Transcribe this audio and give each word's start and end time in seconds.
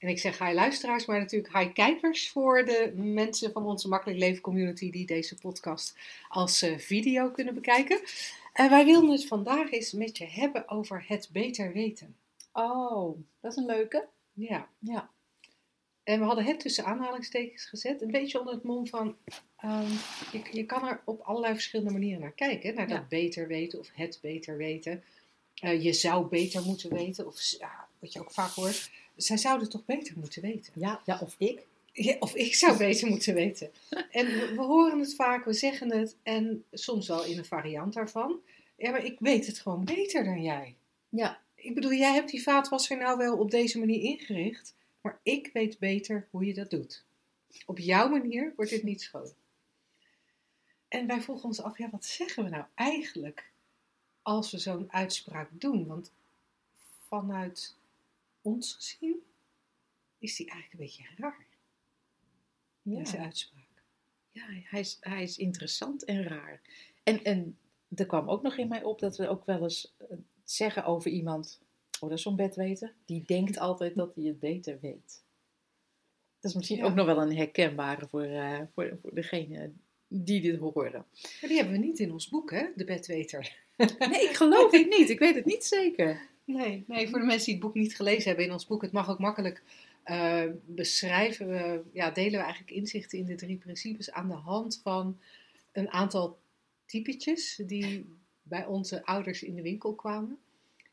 En 0.00 0.08
ik 0.08 0.18
zeg 0.18 0.38
hi 0.38 0.54
luisteraars, 0.54 1.06
maar 1.06 1.18
natuurlijk 1.18 1.58
hi 1.58 1.72
kijkers 1.72 2.30
voor 2.30 2.64
de 2.64 2.92
mensen 2.94 3.52
van 3.52 3.66
onze 3.66 3.88
Makkelijk 3.88 4.18
Leven 4.18 4.42
community 4.42 4.90
die 4.90 5.06
deze 5.06 5.34
podcast 5.34 5.96
als 6.28 6.62
uh, 6.62 6.78
video 6.78 7.30
kunnen 7.30 7.54
bekijken. 7.54 8.00
En 8.52 8.70
wij 8.70 8.84
willen 8.84 9.10
het 9.10 9.26
vandaag 9.26 9.70
eens 9.70 9.92
met 9.92 10.18
je 10.18 10.26
hebben 10.26 10.68
over 10.68 11.04
het 11.06 11.28
beter 11.32 11.72
weten. 11.72 12.16
Oh, 12.52 13.18
dat 13.40 13.52
is 13.52 13.56
een 13.56 13.66
leuke. 13.66 14.08
Ja. 14.32 14.68
Ja. 14.78 15.10
En 16.02 16.18
we 16.18 16.24
hadden 16.24 16.44
het 16.44 16.60
tussen 16.60 16.84
aanhalingstekens 16.84 17.64
gezet, 17.64 18.02
een 18.02 18.10
beetje 18.10 18.38
onder 18.38 18.54
het 18.54 18.62
mom 18.64 18.86
van, 18.86 19.16
um, 19.64 19.88
je, 20.32 20.42
je, 20.52 20.66
kan 20.66 20.88
er 20.88 21.00
op 21.04 21.20
allerlei 21.20 21.54
verschillende 21.54 21.92
manieren 21.92 22.20
naar 22.20 22.32
kijken. 22.32 22.74
Naar 22.74 22.88
dat 22.88 22.96
Ja. 22.96 23.06
beter 23.08 23.46
weten 23.46 23.78
of 23.78 23.90
het 23.92 24.18
beter 24.22 24.56
weten. 24.56 25.04
Uh, 25.64 25.82
je 25.82 25.92
zou 25.92 26.26
beter 26.26 26.62
moeten 26.62 26.90
weten, 26.94 27.26
of 27.26 27.34
wat 27.98 28.12
je 28.12 28.20
ook 28.20 28.32
vaak 28.32 28.50
hoort, 28.50 28.90
zij 29.22 29.36
zouden 29.36 29.68
toch 29.68 29.84
beter 29.84 30.18
moeten 30.18 30.42
weten. 30.42 30.72
Ja, 30.76 31.00
ja 31.04 31.18
of 31.22 31.34
ik. 31.38 31.66
Ja, 31.92 32.16
of 32.18 32.34
ik 32.34 32.54
zou 32.54 32.78
beter 32.86 33.08
moeten 33.08 33.34
weten. 33.34 33.70
En 34.10 34.26
we, 34.26 34.52
we 34.56 34.62
horen 34.62 34.98
het 34.98 35.14
vaak, 35.14 35.44
we 35.44 35.52
zeggen 35.52 35.98
het 35.98 36.16
en 36.22 36.64
soms 36.72 37.08
wel 37.08 37.24
in 37.24 37.38
een 37.38 37.44
variant 37.44 37.94
daarvan. 37.94 38.40
Ja, 38.76 38.90
maar 38.90 39.04
ik 39.04 39.16
weet 39.18 39.46
het 39.46 39.58
gewoon 39.58 39.84
beter 39.84 40.24
dan 40.24 40.42
jij. 40.42 40.74
Ja. 41.08 41.40
Ik 41.54 41.74
bedoel, 41.74 41.92
jij 41.92 42.12
hebt 42.12 42.30
die 42.30 42.42
vaatwasser 42.42 42.96
nou 42.96 43.18
wel 43.18 43.36
op 43.36 43.50
deze 43.50 43.78
manier 43.78 44.02
ingericht, 44.02 44.74
maar 45.00 45.18
ik 45.22 45.50
weet 45.52 45.78
beter 45.78 46.26
hoe 46.30 46.44
je 46.44 46.54
dat 46.54 46.70
doet. 46.70 47.04
Op 47.66 47.78
jouw 47.78 48.08
manier 48.08 48.52
wordt 48.56 48.70
dit 48.70 48.82
niet 48.82 49.02
schoon. 49.02 49.32
En 50.88 51.06
wij 51.06 51.20
vroegen 51.20 51.44
ons 51.44 51.62
af, 51.62 51.78
ja, 51.78 51.90
wat 51.90 52.04
zeggen 52.04 52.44
we 52.44 52.50
nou 52.50 52.64
eigenlijk 52.74 53.50
als 54.22 54.50
we 54.50 54.58
zo'n 54.58 54.92
uitspraak 54.92 55.48
doen? 55.52 55.86
Want 55.86 56.12
vanuit 57.08 57.74
ons 58.42 58.74
gezien 58.74 59.16
is 60.18 60.36
die 60.36 60.50
eigenlijk 60.50 60.80
een 60.80 60.86
beetje 60.86 61.14
raar, 61.22 61.46
deze 62.82 63.16
Ja, 63.16 63.22
uitspraak. 63.22 63.82
ja 64.30 64.42
hij, 64.48 64.80
is, 64.80 64.96
hij 65.00 65.22
is 65.22 65.38
interessant 65.38 66.04
en 66.04 66.22
raar. 66.22 66.60
En, 67.02 67.24
en 67.24 67.58
er 67.94 68.06
kwam 68.06 68.28
ook 68.28 68.42
nog 68.42 68.56
in 68.56 68.68
mij 68.68 68.82
op 68.82 68.98
dat 68.98 69.16
we 69.16 69.28
ook 69.28 69.44
wel 69.46 69.62
eens 69.62 69.94
eh, 69.98 70.16
zeggen 70.44 70.84
over 70.84 71.10
iemand, 71.10 71.60
oh 72.00 72.08
dat 72.08 72.18
is 72.18 72.22
zo'n 72.24 72.36
bedweter, 72.36 72.94
die 73.04 73.22
denkt 73.22 73.58
altijd 73.58 73.94
dat 73.94 74.14
hij 74.14 74.24
het 74.24 74.38
beter 74.38 74.80
weet. 74.80 75.24
Dat 76.40 76.50
is 76.50 76.56
misschien 76.56 76.76
Ja. 76.78 76.84
ook 76.84 76.94
nog 76.94 77.06
wel 77.06 77.22
een 77.22 77.36
herkenbare 77.36 78.08
voor, 78.08 78.22
eh, 78.22 78.60
voor, 78.74 78.98
voor 79.02 79.14
degene 79.14 79.72
die 80.08 80.40
dit 80.40 80.58
horen. 80.58 81.06
Maar 81.40 81.48
die 81.48 81.56
hebben 81.56 81.72
we 81.80 81.86
niet 81.86 81.98
in 81.98 82.12
ons 82.12 82.28
boek, 82.28 82.50
hè, 82.50 82.66
de 82.76 82.84
bedweter. 82.84 83.58
Nee, 83.98 84.22
ik 84.28 84.36
geloof 84.36 84.70
het 84.72 84.88
niet. 84.88 85.08
Ik 85.10 85.18
weet 85.18 85.34
het 85.34 85.44
niet 85.44 85.64
zeker. 85.64 86.29
Nee, 86.52 86.84
nee, 86.86 87.08
voor 87.08 87.18
de 87.18 87.24
mensen 87.26 87.44
die 87.44 87.54
het 87.54 87.62
boek 87.62 87.74
niet 87.74 87.96
gelezen 87.96 88.28
hebben 88.28 88.44
in 88.44 88.52
ons 88.52 88.66
boek, 88.66 88.82
het 88.82 88.92
mag 88.92 89.10
ook 89.10 89.18
makkelijk 89.18 89.62
eh, 90.02 90.44
beschrijven. 90.66 91.48
We, 91.48 91.82
ja, 91.92 92.10
delen 92.10 92.32
we 92.32 92.44
eigenlijk 92.44 92.70
inzichten 92.72 93.18
in 93.18 93.24
de 93.24 93.34
drie 93.34 93.56
principes 93.56 94.10
aan 94.10 94.28
de 94.28 94.34
hand 94.34 94.80
van 94.82 95.18
een 95.72 95.90
aantal 95.90 96.38
typetjes 96.86 97.60
die 97.66 98.06
bij 98.42 98.66
onze 98.66 99.04
ouders 99.04 99.42
in 99.42 99.54
de 99.54 99.62
winkel 99.62 99.94
kwamen. 99.94 100.38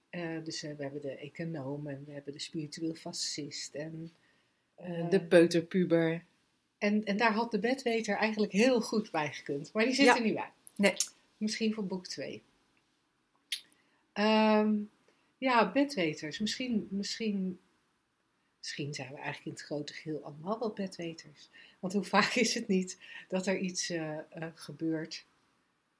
Eh, 0.10 0.44
dus 0.44 0.64
eh, 0.64 0.76
we 0.78 0.84
hebben 0.84 1.02
de 1.02 1.16
econoom 1.18 1.88
en 1.88 2.04
we 2.06 2.12
hebben 2.12 2.34
de 2.34 2.40
spiritueel 2.40 2.94
fascist. 2.94 3.74
En, 3.76 4.12
De 5.10 5.22
peuterpuber. 5.30 6.24
en, 6.78 7.04
en 7.06 7.18
daar 7.18 7.34
had 7.34 7.52
de 7.52 7.60
bedweter 7.60 8.16
eigenlijk 8.16 8.52
heel 8.52 8.82
goed 8.82 9.12
bij 9.12 9.34
gekund. 9.34 9.74
Maar 9.74 9.86
die 9.86 9.94
zit 9.94 10.06
Ja. 10.06 10.16
er 10.16 10.22
niet 10.24 10.34
bij. 10.34 10.52
Nee. 10.76 10.94
Misschien 11.38 11.74
voor 11.74 11.86
boek 11.86 12.08
2. 12.08 12.42
Ehm, 14.14 14.76
ja, 15.38 15.72
bedweters. 15.72 16.40
Misschien, 16.40 16.88
misschien, 16.92 17.60
misschien 18.58 18.94
zijn 18.94 19.10
we 19.10 19.16
eigenlijk 19.16 19.46
in 19.46 19.52
het 19.52 19.62
grote 19.62 19.94
geheel 19.94 20.24
allemaal 20.24 20.60
wel 20.60 20.74
bedweters. 20.74 21.50
Want 21.80 21.94
hoe 21.94 22.04
vaak 22.04 22.34
is 22.36 22.54
het 22.54 22.68
niet 22.68 22.98
dat 23.28 23.48
er 23.48 23.58
iets 23.58 23.90
eh, 23.90 24.18
eh, 24.18 24.48
gebeurt? 24.56 25.26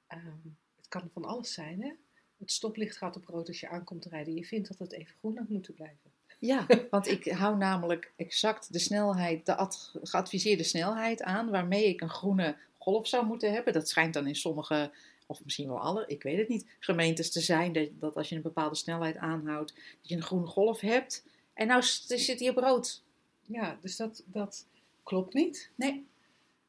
Ehm, 0.06 0.48
het 0.76 0.88
kan 0.88 1.10
van 1.12 1.24
alles 1.24 1.52
zijn, 1.52 1.82
hè? 1.82 1.92
Het 2.38 2.52
stoplicht 2.52 2.96
gaat 2.96 3.16
op 3.16 3.24
rood 3.24 3.48
als 3.48 3.60
je 3.60 3.68
aankomt 3.68 4.04
rijden. 4.04 4.34
Je 4.34 4.44
vindt 4.44 4.68
dat 4.68 4.78
het 4.78 4.92
even 4.92 5.14
groen 5.18 5.36
had 5.36 5.48
moeten 5.48 5.74
blijven. 5.74 6.10
Ja, 6.38 6.66
want 6.90 7.08
ik 7.08 7.24
hou 7.24 7.56
namelijk 7.56 8.12
exact 8.16 8.72
de 8.72 8.78
snelheid, 8.78 9.46
de 9.46 9.56
ad- 9.56 9.94
geadviseerde 10.02 10.62
snelheid 10.62 11.22
aan 11.22 11.50
waarmee 11.50 11.88
ik 11.88 12.00
een 12.00 12.10
groene 12.10 12.56
golf 12.78 13.08
zou 13.08 13.26
moeten 13.26 13.52
hebben. 13.52 13.72
Dat 13.72 13.88
schijnt 13.88 14.14
dan 14.14 14.26
in 14.26 14.36
sommige, 14.36 14.90
of 15.28 15.44
misschien 15.44 15.68
wel 15.68 15.80
alle, 15.80 16.04
ik 16.06 16.22
weet 16.22 16.38
het 16.38 16.48
niet, 16.48 16.66
gemeentes 16.78 17.30
te 17.30 17.40
zijn. 17.40 17.72
Dat, 17.72 17.88
dat 17.92 18.16
als 18.16 18.28
je 18.28 18.36
een 18.36 18.42
bepaalde 18.42 18.74
snelheid 18.74 19.16
aanhoudt, 19.16 19.74
dat 19.74 20.08
je 20.08 20.14
een 20.14 20.22
groene 20.22 20.46
golf 20.46 20.80
hebt. 20.80 21.24
En 21.54 21.66
nou 21.66 21.82
zit 21.82 22.40
hij 22.40 22.48
op 22.48 22.56
rood. 22.56 23.02
Ja, 23.42 23.78
dus 23.82 23.96
dat, 23.96 24.22
dat 24.26 24.66
klopt 25.02 25.34
niet. 25.34 25.70
Nee. 25.74 26.06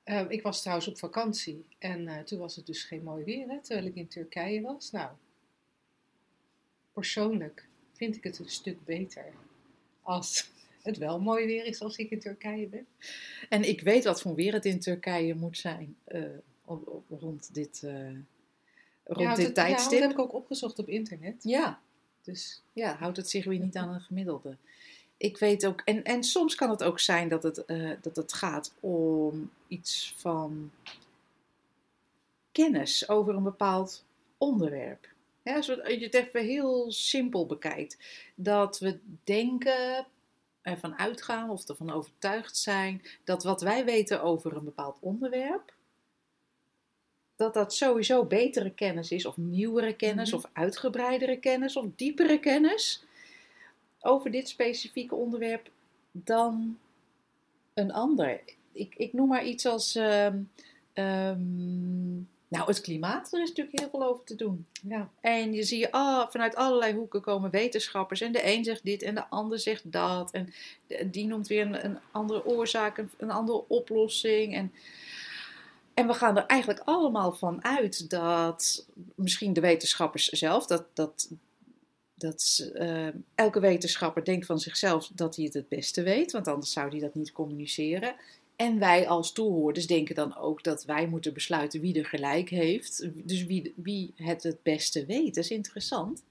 Eh, 0.03 0.25
ik 0.27 0.41
was 0.41 0.59
trouwens 0.61 0.87
op 0.87 0.97
vakantie 0.97 1.65
en 1.79 2.07
eh, 2.07 2.23
toen 2.23 2.39
was 2.39 2.55
het 2.55 2.65
dus 2.65 2.83
geen 2.83 3.03
mooi 3.03 3.23
weer, 3.23 3.47
hè, 3.47 3.61
terwijl 3.61 3.87
ik 3.87 3.95
in 3.95 4.07
Turkije 4.07 4.61
was. 4.61 4.91
Nou, 4.91 5.11
persoonlijk 6.93 7.67
vind 7.93 8.15
ik 8.15 8.23
het 8.23 8.39
een 8.39 8.49
stuk 8.49 8.85
beter 8.85 9.25
als 10.01 10.49
het 10.81 10.97
wel 10.97 11.19
mooi 11.19 11.45
weer 11.45 11.65
is 11.65 11.81
als 11.81 11.97
ik 11.97 12.09
in 12.09 12.19
Turkije 12.19 12.67
ben. 12.67 12.87
En 13.49 13.63
ik 13.63 13.81
weet 13.81 14.03
wat 14.03 14.21
voor 14.21 14.35
weer 14.35 14.53
het 14.53 14.65
in 14.65 14.79
Turkije 14.79 15.35
moet 15.35 15.57
zijn 15.57 15.95
eh, 16.03 16.21
rond 17.19 17.53
dit, 17.53 17.83
eh, 17.83 18.09
rond 19.09 19.17
dit 19.17 19.27
dat, 19.27 19.37
ja, 19.37 19.43
dat 19.43 19.53
tijdstip. 19.53 19.99
heb 19.99 20.11
ik 20.11 20.19
ook 20.19 20.33
opgezocht 20.33 20.79
op 20.79 20.87
internet. 20.87 21.43
ja, 21.43 21.79
Dus 22.23 22.61
Ja, 22.73 22.95
houdt 22.95 23.17
het 23.17 23.29
zich 23.29 23.45
weer 23.45 23.59
niet 23.59 23.75
aan 23.75 23.93
een 23.93 24.01
gemiddelde. 24.01 24.55
Ik 25.17 25.37
weet 25.37 25.65
ook, 25.65 25.81
en, 25.85 26.03
en 26.03 26.23
soms 26.23 26.55
kan 26.55 26.69
het 26.69 26.83
ook 26.83 26.99
zijn 26.99 27.29
dat 27.29 27.43
het, 27.43 27.65
eh, 27.65 27.91
dat 28.01 28.15
het 28.15 28.33
gaat 28.33 28.73
om 28.79 29.51
iets 29.67 30.13
van 30.17 30.71
kennis 32.51 33.09
over 33.09 33.35
een 33.35 33.43
bepaald 33.43 34.03
onderwerp. 34.37 35.07
Ja, 35.43 35.55
als 35.55 35.65
je 35.65 35.99
het 35.99 36.13
even 36.13 36.45
heel 36.45 36.91
simpel 36.91 37.45
bekijkt, 37.45 37.97
dat 38.35 38.79
we 38.79 38.99
denken, 39.23 40.07
ervan 40.61 40.97
uitgaan 40.97 41.49
of 41.49 41.67
ervan 41.67 41.91
overtuigd 41.91 42.57
zijn 42.57 43.01
dat 43.23 43.43
wat 43.43 43.61
wij 43.61 43.85
weten 43.85 44.21
over 44.21 44.55
een 44.55 44.63
bepaald 44.63 44.97
onderwerp, 44.99 45.73
dat 47.39 47.53
dat 47.53 47.73
sowieso 47.73 48.23
betere 48.25 48.69
kennis 48.71 49.11
is, 49.11 49.25
of 49.25 49.37
nieuwere 49.37 49.93
kennis, 49.95 50.27
Mhm. 50.31 50.37
of 50.37 50.49
uitgebreidere 50.53 51.37
kennis, 51.37 51.75
of 51.75 51.85
diepere 51.95 52.39
kennis 52.39 53.03
over 53.99 54.31
dit 54.31 54.49
specifieke 54.49 55.15
onderwerp 55.15 55.69
dan 56.11 56.77
een 57.73 57.91
ander. 57.93 58.41
Ik, 58.71 58.95
ik 58.95 59.13
noem 59.13 59.27
maar 59.27 59.45
iets 59.45 59.65
als, 59.65 59.95
ehm, 59.95 60.37
ehm, 60.93 62.13
nou 62.47 62.65
het 62.67 62.81
klimaat, 62.81 63.33
er 63.33 63.41
is 63.41 63.47
natuurlijk 63.49 63.79
heel 63.79 63.89
veel 63.89 64.03
over 64.03 64.23
te 64.23 64.35
doen. 64.35 64.65
ja, 64.87 65.09
En 65.21 65.53
je 65.53 65.63
zie 65.63 65.79
je 65.79 65.91
ah, 65.91 66.29
vanuit 66.29 66.55
allerlei 66.55 66.93
hoeken 66.93 67.21
komen 67.21 67.49
wetenschappers. 67.49 68.21
En 68.21 68.31
de 68.31 68.45
een 68.53 68.63
zegt 68.63 68.83
dit 68.83 69.01
en 69.01 69.15
de 69.15 69.27
ander 69.29 69.59
zegt 69.59 69.91
dat. 69.91 70.31
En 70.31 70.53
die 71.11 71.25
noemt 71.27 71.47
weer 71.47 71.65
een, 71.65 71.85
een 71.85 71.97
andere 72.11 72.45
oorzaak, 72.45 72.97
een, 72.97 73.09
een 73.17 73.31
andere 73.31 73.67
oplossing. 73.67 74.55
En, 74.55 74.71
en 75.99 76.07
we 76.07 76.13
gaan 76.13 76.37
er 76.37 76.45
eigenlijk 76.45 76.81
allemaal 76.85 77.33
van 77.33 77.63
uit 77.63 78.09
dat 78.09 78.85
misschien 79.15 79.53
de 79.53 79.61
wetenschappers 79.61 80.27
zelf, 80.27 80.65
dat, 80.65 80.85
dat, 80.93 81.31
dat 82.15 82.69
eh, 82.73 83.07
elke 83.35 83.59
wetenschapper 83.59 84.23
denkt 84.23 84.45
van 84.45 84.59
zichzelf 84.59 85.11
dat 85.13 85.35
hij 85.35 85.45
het 85.45 85.53
het 85.53 85.67
beste 85.67 86.03
weet. 86.03 86.31
Want 86.31 86.47
anders 86.47 86.71
zou 86.71 86.89
hij 86.89 86.99
dat 86.99 87.15
niet 87.15 87.31
communiceren. 87.31 88.15
En 88.55 88.79
wij 88.79 89.07
als 89.07 89.31
toehoorders 89.31 89.87
denken 89.87 90.15
dan 90.15 90.37
ook 90.37 90.63
dat 90.63 90.85
wij 90.85 91.07
moeten 91.07 91.33
besluiten 91.33 91.81
wie 91.81 91.99
er 91.99 92.05
gelijk 92.05 92.49
heeft. 92.49 93.09
Dus 93.27 93.45
wie, 93.45 93.73
wie 93.75 94.13
het 94.15 94.43
het 94.43 94.63
beste 94.63 95.05
weet. 95.05 95.35
Dat 95.35 95.43
is 95.43 95.51
interessant. 95.51 96.23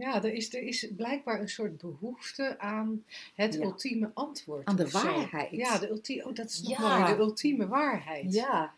Ja 0.00 0.22
er, 0.22 0.32
is, 0.32 0.54
er 0.54 0.62
is 0.62 0.86
blijkbaar 0.96 1.40
een 1.40 1.48
soort 1.48 1.78
behoefte 1.78 2.58
aan 2.58 3.04
het 3.34 3.54
Ja. 3.54 3.60
ultieme 3.60 4.10
antwoord. 4.14 4.66
Aan 4.66 4.76
de 4.76 4.88
zo. 4.88 5.02
waarheid. 5.02 5.50
Ja, 5.50 5.78
de 5.78 5.88
ultieme, 5.88 6.24
oh, 6.28 6.34
dat 6.34 6.50
is 6.50 6.62
nog 6.62 6.78
Ja. 6.78 6.98
mooi, 6.98 7.12
de 7.14 7.18
ultieme 7.20 7.66
waarheid. 7.68 8.32
Ja, 8.34 8.74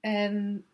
En 0.00 0.64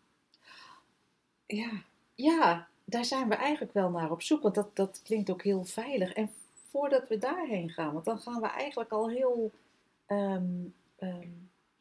ja, 1.45 1.69
ja, 2.15 2.67
daar 2.85 3.05
zijn 3.05 3.29
we 3.29 3.35
eigenlijk 3.35 3.73
wel 3.73 3.89
naar 3.89 4.11
op 4.11 4.21
zoek. 4.21 4.41
Want 4.41 4.55
dat, 4.55 4.75
dat 4.75 5.01
klinkt 5.03 5.29
ook 5.29 5.43
heel 5.43 5.65
veilig. 5.65 6.13
En 6.13 6.29
voordat 6.69 7.07
we 7.07 7.17
daarheen 7.17 7.69
gaan, 7.69 7.93
want 7.93 8.05
dan 8.05 8.19
gaan 8.19 8.41
we 8.41 8.47
eigenlijk 8.47 8.91
al 8.91 9.09
heel 9.09 9.51
ehm, 10.05 10.43
ehm, 10.97 11.27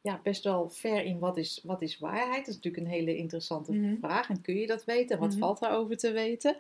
ja, 0.03 0.21
best 0.23 0.45
wel 0.45 0.71
ver 0.71 1.03
in 1.03 1.19
wat 1.19 1.37
is, 1.37 1.61
wat 1.65 1.83
is 1.83 1.99
waarheid. 1.99 2.39
Dat 2.39 2.49
is 2.49 2.55
natuurlijk 2.55 2.85
een 2.85 2.91
hele 2.93 3.17
interessante 3.17 3.73
Mhm. 3.73 3.97
vraag. 4.01 4.29
En 4.29 4.41
kun 4.43 4.57
je 4.57 4.67
dat 4.67 4.85
weten? 4.85 5.15
En 5.17 5.23
wat 5.23 5.31
Mhm. 5.31 5.39
valt 5.39 5.59
daarover 5.61 5.97
te 5.97 6.11
weten? 6.13 6.57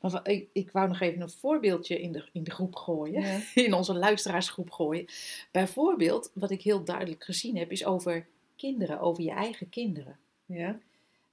Maar 0.00 0.28
ik, 0.28 0.48
ik 0.52 0.70
wou 0.70 0.88
nog 0.88 1.00
even 1.00 1.20
een 1.20 1.30
voorbeeldje 1.30 2.00
in 2.00 2.12
de, 2.12 2.28
in 2.32 2.44
de 2.44 2.50
groep 2.50 2.74
gooien. 2.76 3.22
Ja. 3.22 3.38
In 3.64 3.74
onze 3.74 3.94
luisteraarsgroep 3.94 4.70
gooien. 4.70 5.06
Bijvoorbeeld, 5.50 6.30
wat 6.34 6.50
ik 6.50 6.62
heel 6.62 6.84
duidelijk 6.84 7.24
gezien 7.24 7.56
heb, 7.56 7.70
is 7.70 7.84
over 7.84 8.26
kinderen. 8.56 9.00
Over 9.00 9.22
je 9.22 9.30
eigen 9.30 9.68
kinderen. 9.68 10.18
Ja. 10.46 10.78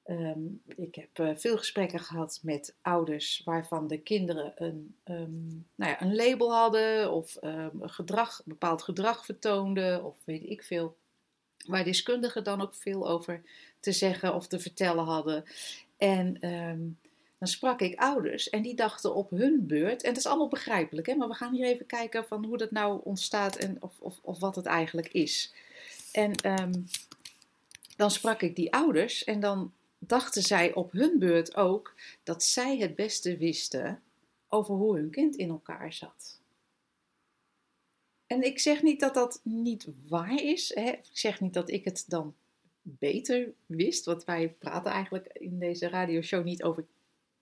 Ehm, 0.03 0.39
ik 0.75 0.95
heb 0.95 1.07
eh, 1.13 1.29
veel 1.35 1.57
gesprekken 1.57 1.99
gehad 1.99 2.39
met 2.43 2.75
ouders 2.81 3.41
waarvan 3.45 3.87
de 3.87 3.97
kinderen 3.97 4.53
een, 4.55 4.95
ehm, 5.03 5.47
nou 5.75 5.91
ja, 5.91 6.01
een 6.01 6.15
label 6.15 6.53
hadden 6.53 7.11
of 7.11 7.35
ehm, 7.35 7.69
een 7.81 7.89
gedrag, 7.89 8.37
een 8.39 8.43
bepaald 8.47 8.81
gedrag 8.81 9.25
vertoonden 9.25 10.03
of 10.03 10.17
weet 10.23 10.43
ik 10.49 10.63
veel. 10.63 10.95
Waar 11.65 11.83
deskundigen 11.83 12.43
dan 12.43 12.61
ook 12.61 12.75
veel 12.75 13.09
over 13.09 13.41
te 13.79 13.91
zeggen 13.91 14.35
of 14.35 14.47
te 14.47 14.59
vertellen 14.59 15.03
hadden. 15.03 15.43
En 15.97 16.39
ehm, 16.39 16.79
dan 17.37 17.47
sprak 17.47 17.81
ik 17.81 17.99
ouders 17.99 18.49
en 18.49 18.61
die 18.61 18.75
dachten 18.75 19.15
op 19.15 19.29
hun 19.29 19.67
beurt, 19.67 20.03
en 20.03 20.09
dat 20.09 20.17
is 20.17 20.27
allemaal 20.27 20.47
begrijpelijk, 20.47 21.07
hè, 21.07 21.15
maar 21.15 21.27
we 21.27 21.33
gaan 21.33 21.53
hier 21.53 21.65
even 21.65 21.85
kijken 21.85 22.25
van 22.25 22.45
hoe 22.45 22.57
dat 22.57 22.71
nou 22.71 23.01
ontstaat 23.03 23.55
en 23.55 23.77
of, 23.79 23.93
of, 23.99 24.19
of 24.21 24.39
wat 24.39 24.55
het 24.55 24.65
eigenlijk 24.65 25.07
is. 25.07 25.53
En 26.11 26.35
ehm, 26.35 26.73
dan 27.95 28.11
sprak 28.11 28.41
ik 28.41 28.55
die 28.55 28.73
ouders 28.73 29.23
en 29.23 29.39
dan 29.39 29.73
dachten 29.99 30.41
zij 30.41 30.73
op 30.73 30.91
hun 30.91 31.19
beurt 31.19 31.55
ook 31.55 31.93
dat 32.23 32.43
zij 32.43 32.77
het 32.77 32.95
beste 32.95 33.37
wisten 33.37 34.01
over 34.49 34.75
hoe 34.75 34.95
hun 34.95 35.09
kind 35.09 35.35
in 35.35 35.49
elkaar 35.49 35.93
zat. 35.93 36.40
En 38.31 38.44
ik 38.44 38.60
zeg 38.60 38.81
niet 38.81 39.00
dat 39.00 39.13
dat 39.13 39.39
niet 39.44 39.88
waar 40.07 40.42
is. 40.44 40.72
Hè? 40.75 40.89
Ik 40.89 41.10
zeg 41.12 41.42
niet 41.42 41.54
dat 41.54 41.69
ik 41.69 41.86
het 41.86 42.06
dan 42.07 42.36
beter 42.81 43.54
wist. 43.66 44.06
Want 44.06 44.24
wij 44.24 44.50
praten 44.60 44.92
eigenlijk 44.92 45.28
in 45.33 45.60
deze 45.60 45.89
radioshow 45.89 46.44
niet 46.44 46.63
over 46.63 46.86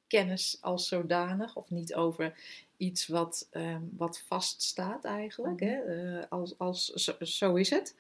kennis 0.08 0.58
als 0.62 0.88
zodanig. 0.88 1.56
Of 1.56 1.70
niet 1.70 1.94
over 1.96 2.34
iets 2.78 3.08
wat, 3.08 3.48
ehm, 3.52 3.82
wat 3.98 4.20
vaststaat 4.28 5.06
eigenlijk. 5.06 5.60
Hè? 5.60 5.76
Eh, 5.80 6.26
als, 6.30 6.58
als, 6.58 6.86
zo, 6.86 7.14
zo 7.20 7.56
is 7.56 7.70
het. 7.70 7.96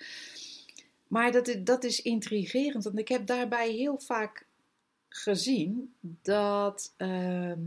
Maar 1.08 1.32
dat, 1.32 1.48
is- 1.48 1.64
dat 1.64 1.84
is 1.84 2.02
intrigerend. 2.02 2.84
Want 2.84 3.00
ik 3.00 3.08
heb 3.08 3.26
daarbij 3.26 3.72
heel 3.72 3.98
vaak 4.00 4.46
gezien 5.10 5.94
dat, 6.22 6.94
ehm, 6.98 7.60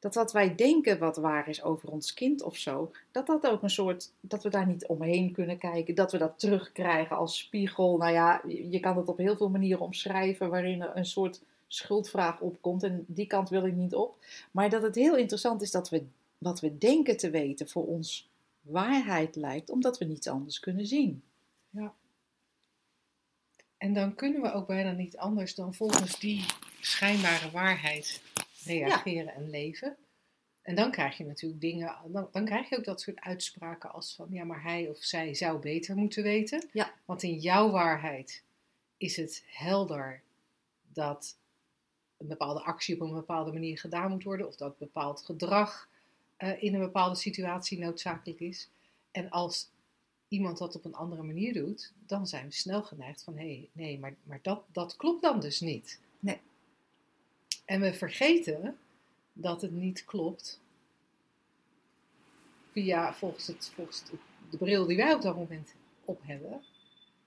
dat 0.00 0.14
wat 0.14 0.32
wij 0.32 0.54
denken 0.54 0.98
wat 0.98 1.16
waar 1.16 1.48
is 1.48 1.62
over 1.62 1.90
ons 1.90 2.14
kind 2.14 2.42
of 2.42 2.56
zo, 2.56 2.92
dat 3.10 3.26
dat 3.26 3.46
ook 3.46 3.62
een 3.62 3.70
soort, 3.70 4.12
dat 4.20 4.42
we 4.42 4.48
daar 4.48 4.66
niet 4.66 4.86
omheen 4.86 5.32
kunnen 5.32 5.58
kijken, 5.58 5.94
dat 5.94 6.12
we 6.12 6.18
dat 6.18 6.38
terugkrijgen 6.38 7.16
als 7.16 7.38
spiegel. 7.38 7.96
Nou 7.96 8.12
ja, 8.12 8.42
je 8.46 8.80
kan 8.80 8.96
het 8.96 9.08
op 9.08 9.18
heel 9.18 9.36
veel 9.36 9.50
manieren 9.50 9.80
omschrijven 9.80 10.50
waarin 10.50 10.82
er 10.82 10.96
een 10.96 11.06
soort 11.06 11.42
schuldvraag 11.66 12.40
opkomt 12.40 12.82
en 12.82 13.04
die 13.06 13.26
kant 13.26 13.48
wil 13.48 13.66
ik 13.66 13.74
niet 13.74 13.94
op. 13.94 14.16
Maar 14.50 14.70
dat 14.70 14.82
het 14.82 14.94
heel 14.94 15.16
interessant 15.16 15.62
is 15.62 15.70
dat 15.70 15.88
we 15.88 16.04
wat 16.38 16.60
we 16.60 16.78
denken 16.78 17.16
te 17.16 17.30
weten 17.30 17.68
voor 17.68 17.86
ons 17.86 18.28
waarheid 18.60 19.36
lijkt, 19.36 19.70
omdat 19.70 19.98
we 19.98 20.04
niets 20.04 20.28
anders 20.28 20.60
kunnen 20.60 20.86
zien. 20.86 21.22
En 23.78 23.94
dan 23.94 24.14
kunnen 24.14 24.42
we 24.42 24.52
ook 24.52 24.66
bijna 24.66 24.92
niet 24.92 25.16
anders 25.16 25.54
dan 25.54 25.74
volgens 25.74 26.18
die 26.18 26.44
schijnbare 26.80 27.50
waarheid 27.50 28.22
reageren 28.64 29.34
en 29.34 29.50
leven. 29.50 29.96
En 30.62 30.74
dan 30.74 30.90
krijg 30.90 31.16
je 31.16 31.24
natuurlijk 31.24 31.60
dingen, 31.60 31.96
dan, 32.06 32.28
dan 32.32 32.44
krijg 32.44 32.68
je 32.68 32.76
ook 32.76 32.84
dat 32.84 33.00
soort 33.00 33.20
uitspraken 33.20 33.92
als 33.92 34.14
van 34.14 34.26
ja, 34.30 34.44
maar 34.44 34.62
hij 34.62 34.88
of 34.88 34.98
zij 34.98 35.34
zou 35.34 35.58
beter 35.58 35.96
moeten 35.96 36.22
weten. 36.22 36.68
Ja. 36.72 36.94
Want 37.04 37.22
in 37.22 37.38
jouw 37.38 37.70
waarheid 37.70 38.44
is 38.96 39.16
het 39.16 39.44
helder 39.46 40.22
dat 40.92 41.38
een 42.16 42.26
bepaalde 42.26 42.60
actie 42.60 42.94
op 42.94 43.00
een 43.00 43.14
bepaalde 43.14 43.52
manier 43.52 43.78
gedaan 43.78 44.10
moet 44.10 44.22
worden, 44.22 44.46
of 44.46 44.56
dat 44.56 44.78
bepaald 44.78 45.22
gedrag 45.22 45.88
eh, 46.36 46.62
in 46.62 46.74
een 46.74 46.80
bepaalde 46.80 47.16
situatie 47.16 47.78
noodzakelijk 47.78 48.40
is. 48.40 48.68
En 49.10 49.30
als 49.30 49.70
iemand 50.28 50.58
dat 50.58 50.76
op 50.76 50.84
een 50.84 50.94
andere 50.94 51.22
manier 51.22 51.52
doet, 51.52 51.92
dan 52.06 52.26
zijn 52.26 52.46
we 52.46 52.52
snel 52.52 52.82
geneigd 52.82 53.22
van 53.22 53.36
hé, 53.36 53.44
hey, 53.44 53.68
nee, 53.72 53.98
maar, 53.98 54.14
maar 54.22 54.38
dat, 54.42 54.62
dat 54.72 54.96
klopt 54.96 55.22
dan 55.22 55.40
dus 55.40 55.60
niet. 55.60 56.00
Nee. 56.20 56.40
En 57.70 57.80
we 57.80 57.92
vergeten 57.92 58.78
dat 59.32 59.62
het 59.62 59.72
niet 59.72 60.04
klopt 60.04 60.60
via 62.72 63.14
volgens, 63.14 63.46
het, 63.46 63.70
volgens 63.74 64.04
de, 64.04 64.16
de 64.50 64.56
bril 64.56 64.86
die 64.86 64.96
wij 64.96 65.14
op 65.14 65.22
dat 65.22 65.36
moment 65.36 65.74
op 66.04 66.20
hebben, 66.22 66.62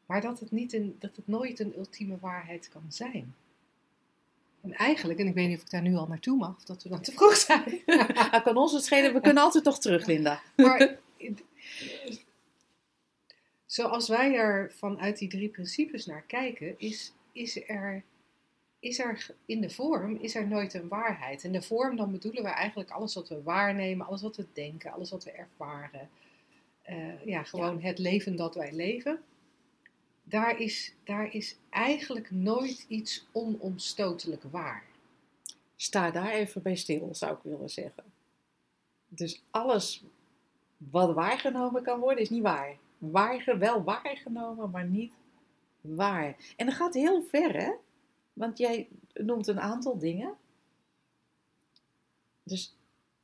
maar 0.05 0.21
dat 0.21 0.39
het, 0.39 0.51
niet 0.51 0.73
een, 0.73 0.95
dat 0.99 1.15
het 1.15 1.27
nooit 1.27 1.59
een 1.59 1.77
ultieme 1.77 2.17
waarheid 2.19 2.69
kan 2.69 2.85
zijn. 2.87 3.35
En 4.61 4.73
eigenlijk, 4.73 5.19
en 5.19 5.27
ik 5.27 5.33
weet 5.33 5.47
niet 5.47 5.57
of 5.57 5.63
ik 5.63 5.69
daar 5.69 5.81
nu 5.81 5.95
al 5.95 6.07
naartoe 6.07 6.37
mag, 6.37 6.55
of 6.55 6.63
dat 6.63 6.83
we 6.83 6.89
dan 6.89 7.01
te 7.01 7.11
vroeg 7.11 7.35
zijn. 7.35 7.81
Dat 8.31 8.43
kan 8.43 8.57
ons 8.57 8.71
het 8.71 8.83
schelen, 8.83 9.13
we 9.13 9.21
kunnen 9.21 9.43
altijd 9.43 9.63
nog 9.63 9.79
terug, 9.79 10.05
Linda. 10.05 10.41
Maar 10.55 10.99
zoals 13.65 14.07
wij 14.07 14.35
er 14.35 14.73
vanuit 14.77 15.17
die 15.17 15.29
drie 15.29 15.49
principes 15.49 16.05
naar 16.05 16.23
kijken, 16.23 16.79
is, 16.79 17.13
is, 17.31 17.67
er, 17.67 18.03
is 18.83 18.99
er 18.99 19.35
in 19.45 19.61
de 19.61 19.69
vorm 19.69 20.15
is 20.15 20.35
er 20.35 20.47
nooit 20.47 20.73
een 20.73 20.87
waarheid. 20.87 21.43
En 21.43 21.51
de 21.51 21.61
vorm, 21.61 21.95
dan 21.95 22.11
bedoelen 22.11 22.43
we 22.43 22.49
eigenlijk 22.49 22.91
alles 22.91 23.15
wat 23.15 23.29
we 23.29 23.43
waarnemen, 23.43 24.07
alles 24.07 24.21
wat 24.21 24.35
we 24.35 24.45
denken, 24.53 24.91
alles 24.91 25.11
wat 25.11 25.23
we 25.23 25.31
ervaren. 25.31 26.09
Eh, 26.81 27.25
ja, 27.25 27.43
gewoon 27.43 27.81
het 27.81 27.99
leven 27.99 28.35
dat 28.35 28.55
wij 28.55 28.73
leven. 28.73 29.19
Daar 30.23 30.59
is, 30.59 30.93
daar 31.03 31.33
is 31.33 31.57
eigenlijk 31.69 32.31
nooit 32.31 32.85
iets 32.87 33.27
onomstotelijk 33.31 34.43
waar. 34.43 34.83
Sta 35.75 36.11
daar 36.11 36.31
even 36.31 36.61
bij 36.61 36.75
stil, 36.75 37.09
zou 37.11 37.33
ik 37.33 37.43
willen 37.43 37.69
zeggen. 37.69 38.03
Dus 39.07 39.43
alles 39.49 40.03
wat 40.77 41.13
waargenomen 41.13 41.83
kan 41.83 41.99
worden, 41.99 42.23
is 42.23 42.29
niet 42.29 42.41
waar. 42.41 42.77
waar 42.97 43.57
wel 43.59 43.83
waargenomen, 43.83 44.69
maar 44.69 44.85
niet 44.85 45.13
waar. 45.81 46.35
En 46.55 46.65
dat 46.65 46.75
gaat 46.75 46.93
heel 46.93 47.23
ver, 47.23 47.55
hè? 47.55 47.71
Want 48.33 48.57
jij 48.57 48.89
noemt 49.13 49.47
een 49.47 49.59
aantal 49.59 49.97
dingen. 49.97 50.37
Dus, 52.43 52.75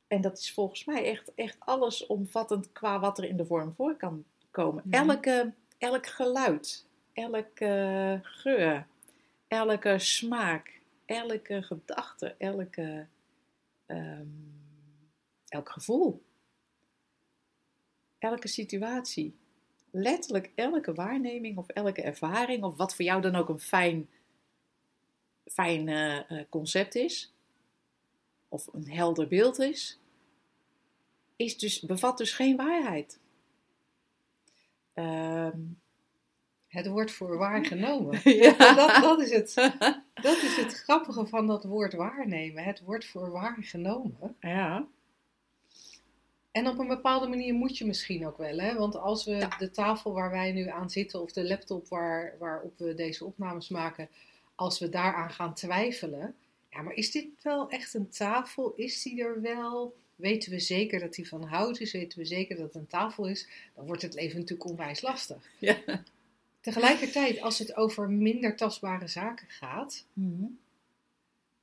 en 0.06 0.20
dat 0.20 0.38
is 0.38 0.52
volgens 0.52 0.84
mij 0.84 1.04
echt, 1.04 1.34
echt 1.34 1.56
allesomvattend 1.58 2.72
qua 2.72 3.00
wat 3.00 3.18
er 3.18 3.24
in 3.24 3.36
de 3.36 3.46
vorm 3.46 3.74
voor 3.74 3.96
kan 3.96 4.24
komen. 4.50 4.82
Mhm. 4.86 5.08
Elke, 5.08 5.52
elk 5.78 6.06
geluid, 6.06 6.86
elke 7.12 8.20
geur, 8.22 8.86
elke 9.48 9.98
smaak, 9.98 10.80
elke 11.04 11.62
gedachte, 11.62 12.34
elke, 12.38 13.06
ehm, 13.86 14.26
elk 15.48 15.68
gevoel, 15.68 16.22
elke 18.18 18.48
situatie. 18.48 19.38
Letterlijk 19.90 20.50
elke 20.54 20.94
waarneming 20.94 21.58
of 21.58 21.68
elke 21.68 22.02
ervaring, 22.02 22.64
of 22.64 22.76
wat 22.76 22.94
voor 22.94 23.04
jou 23.04 23.22
dan 23.22 23.34
ook 23.34 23.48
een 23.48 23.60
fijn, 23.60 24.08
fijn 25.52 25.88
eh, 25.88 26.16
eh, 26.30 26.44
concept 26.48 26.94
is, 26.94 27.32
of 28.48 28.68
een 28.72 28.90
helder 28.90 29.28
beeld 29.28 29.58
is, 29.58 29.98
is 31.36 31.58
dus, 31.58 31.80
bevat 31.80 32.18
dus 32.18 32.32
geen 32.32 32.56
waarheid. 32.56 33.18
Ehm, 34.94 35.58
Het 36.68 36.86
wordt 36.86 37.12
voor 37.12 37.36
waar 37.36 37.64
genomen. 37.64 38.20
Ja. 38.42 38.74
Dat, 38.74 39.02
dat, 39.02 39.20
is 39.20 39.30
het, 39.32 39.54
dat 40.14 40.36
is 40.42 40.56
het 40.56 40.72
grappige 40.74 41.26
van 41.26 41.46
dat 41.46 41.64
woord 41.64 41.92
waarnemen. 41.94 42.64
Het 42.64 42.80
wordt 42.80 43.06
voor 43.06 43.30
waar 43.30 43.56
genomen. 43.60 44.36
ja. 44.40 44.86
En 46.50 46.68
op 46.68 46.78
een 46.78 46.88
bepaalde 46.88 47.28
manier 47.28 47.54
moet 47.54 47.78
je 47.78 47.86
misschien 47.86 48.26
ook 48.26 48.38
wel. 48.38 48.58
Hè? 48.58 48.74
Want 48.74 48.96
als 48.96 49.24
we 49.24 49.30
Ja. 49.34 49.56
de 49.58 49.70
tafel 49.70 50.12
waar 50.12 50.30
wij 50.30 50.52
nu 50.52 50.68
aan 50.68 50.90
zitten, 50.90 51.20
of 51.22 51.32
de 51.32 51.44
laptop 51.46 51.88
waar, 51.88 52.34
waarop 52.38 52.78
we 52.78 52.94
deze 52.94 53.24
opnames 53.24 53.68
maken, 53.68 54.08
als 54.60 54.78
we 54.78 54.88
daaraan 54.88 55.30
gaan 55.30 55.54
twijfelen. 55.54 56.34
Ja, 56.70 56.82
maar 56.82 56.94
is 56.94 57.10
dit 57.10 57.26
wel 57.42 57.70
echt 57.70 57.94
een 57.94 58.08
tafel? 58.08 58.72
Is 58.76 59.02
die 59.02 59.22
er 59.22 59.40
wel? 59.40 59.96
Weten 60.16 60.50
we 60.52 60.58
zeker 60.58 61.00
dat 61.00 61.14
die 61.14 61.28
van 61.28 61.42
hout 61.42 61.80
is? 61.80 61.92
Weten 61.92 62.18
we 62.18 62.24
zeker 62.24 62.56
dat 62.56 62.66
het 62.66 62.74
een 62.74 62.86
tafel 62.86 63.26
is? 63.28 63.48
Dan 63.74 63.86
wordt 63.86 64.02
het 64.02 64.14
leven 64.14 64.38
natuurlijk 64.38 64.70
onwijs 64.70 65.00
lastig. 65.00 65.50
Ja. 65.58 65.76
Tegelijkertijd, 66.60 67.40
als 67.40 67.58
het 67.58 67.76
over 67.76 68.10
minder 68.10 68.56
tastbare 68.56 69.06
zaken 69.08 69.48
gaat. 69.48 70.04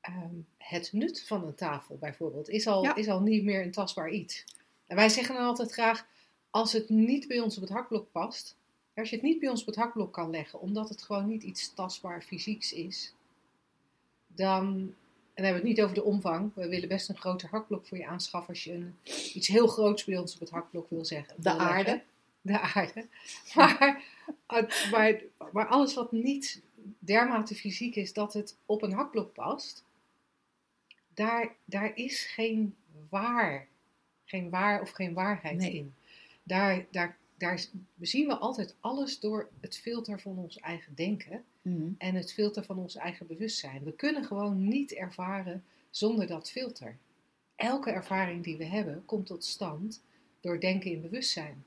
Ehm, 0.01 0.35
het 0.57 0.93
nut 0.93 1.23
van 1.27 1.47
een 1.47 1.55
tafel 1.55 1.97
bijvoorbeeld 1.97 2.49
is 2.49 2.67
al, 2.67 2.83
Ja. 2.83 2.95
is 2.95 3.07
al 3.07 3.21
niet 3.21 3.43
meer 3.43 3.61
een 3.63 3.71
tastbaar 3.71 4.09
iets. 4.09 4.43
En 4.87 4.95
wij 4.95 5.09
zeggen 5.09 5.35
dan 5.35 5.45
altijd 5.45 5.71
graag, 5.71 6.07
als 6.49 6.73
het 6.73 6.89
niet 6.89 7.27
bij 7.27 7.39
ons 7.39 7.55
op 7.55 7.61
het 7.61 7.71
hakblok 7.71 8.11
past, 8.11 8.55
als 8.97 9.09
je 9.09 9.15
het 9.15 9.25
niet 9.25 9.39
bij 9.39 9.49
ons 9.49 9.59
op 9.61 9.65
het 9.67 9.75
hakblok 9.75 10.13
kan 10.13 10.29
leggen, 10.29 10.59
omdat 10.59 10.89
het 10.89 11.01
gewoon 11.03 11.27
niet 11.27 11.43
iets 11.43 11.73
tastbaar 11.73 12.21
fysieks 12.21 12.73
is, 12.73 13.13
dan, 14.27 14.65
en 14.67 14.95
dan 15.33 15.45
hebben 15.45 15.51
we 15.61 15.67
het 15.67 15.77
niet 15.77 15.81
over 15.81 15.95
de 15.95 16.03
omvang, 16.03 16.51
we 16.55 16.67
willen 16.67 16.87
best 16.87 17.09
een 17.09 17.17
groter 17.17 17.49
hakblok 17.49 17.87
voor 17.87 17.97
je 17.97 18.07
aanschaffen 18.07 18.49
als 18.53 18.63
je 18.63 18.73
een, 18.73 18.95
iets 19.33 19.47
heel 19.47 19.67
groots 19.67 20.03
bij 20.03 20.17
ons 20.17 20.33
op 20.33 20.39
het 20.39 20.49
hakblok 20.49 20.89
wil 20.89 21.05
zeggen. 21.05 21.35
De 21.37 21.41
wil 21.41 21.51
leggen. 21.57 21.75
aarde. 21.75 22.03
de 22.41 22.59
aarde. 22.59 23.07
Maar, 23.55 24.03
het- 24.47 24.87
maar, 24.91 25.21
maar 25.51 25.67
alles 25.67 25.93
wat 25.93 26.11
niet 26.11 26.61
dermate 26.99 27.55
fysiek 27.55 27.95
is 27.95 28.13
dat 28.13 28.33
het 28.33 28.57
op 28.65 28.81
een 28.81 28.93
hakblok 28.93 29.33
past, 29.33 29.83
daar, 31.13 31.55
daar 31.65 31.95
is 31.95 32.23
geen 32.25 32.75
waar, 33.09 33.67
geen 34.25 34.49
waar 34.49 34.81
of 34.81 34.89
geen 34.91 35.13
waarheid 35.13 35.57
Nee. 35.57 35.73
in. 35.73 35.93
Daar, 36.43 36.85
daar, 36.91 37.17
daar 37.37 37.65
zien 38.01 38.27
we 38.27 38.35
altijd 38.37 38.75
alles 38.79 39.19
door 39.19 39.49
het 39.59 39.77
filter 39.77 40.19
van 40.19 40.37
ons 40.37 40.59
eigen 40.59 40.95
denken 40.95 41.43
Mhm. 41.61 41.89
en 41.97 42.15
het 42.15 42.33
filter 42.33 42.63
van 42.63 42.77
ons 42.77 42.95
eigen 42.95 43.27
bewustzijn. 43.27 43.83
We 43.83 43.91
kunnen 43.91 44.23
gewoon 44.25 44.67
niet 44.67 44.93
ervaren 44.93 45.63
zonder 45.89 46.27
dat 46.27 46.51
filter. 46.51 46.97
Elke 47.55 47.91
ervaring 47.91 48.43
die 48.43 48.57
we 48.57 48.65
hebben 48.65 49.05
komt 49.05 49.25
tot 49.25 49.43
stand 49.45 50.01
door 50.39 50.59
denken 50.59 50.91
in 50.91 51.01
bewustzijn. 51.01 51.65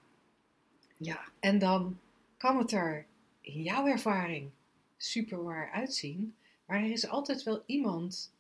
Ja, 0.96 1.20
En 1.40 1.58
dan 1.58 1.98
kan 2.36 2.58
het 2.58 2.72
er 2.72 3.06
in 3.40 3.62
jouw 3.62 3.86
ervaring 3.86 4.50
super 4.96 5.42
waar 5.42 5.70
uitzien, 5.70 6.34
maar 6.64 6.82
er 6.82 6.90
is 6.90 7.08
altijd 7.08 7.42
wel 7.42 7.62
iemand 7.66 8.32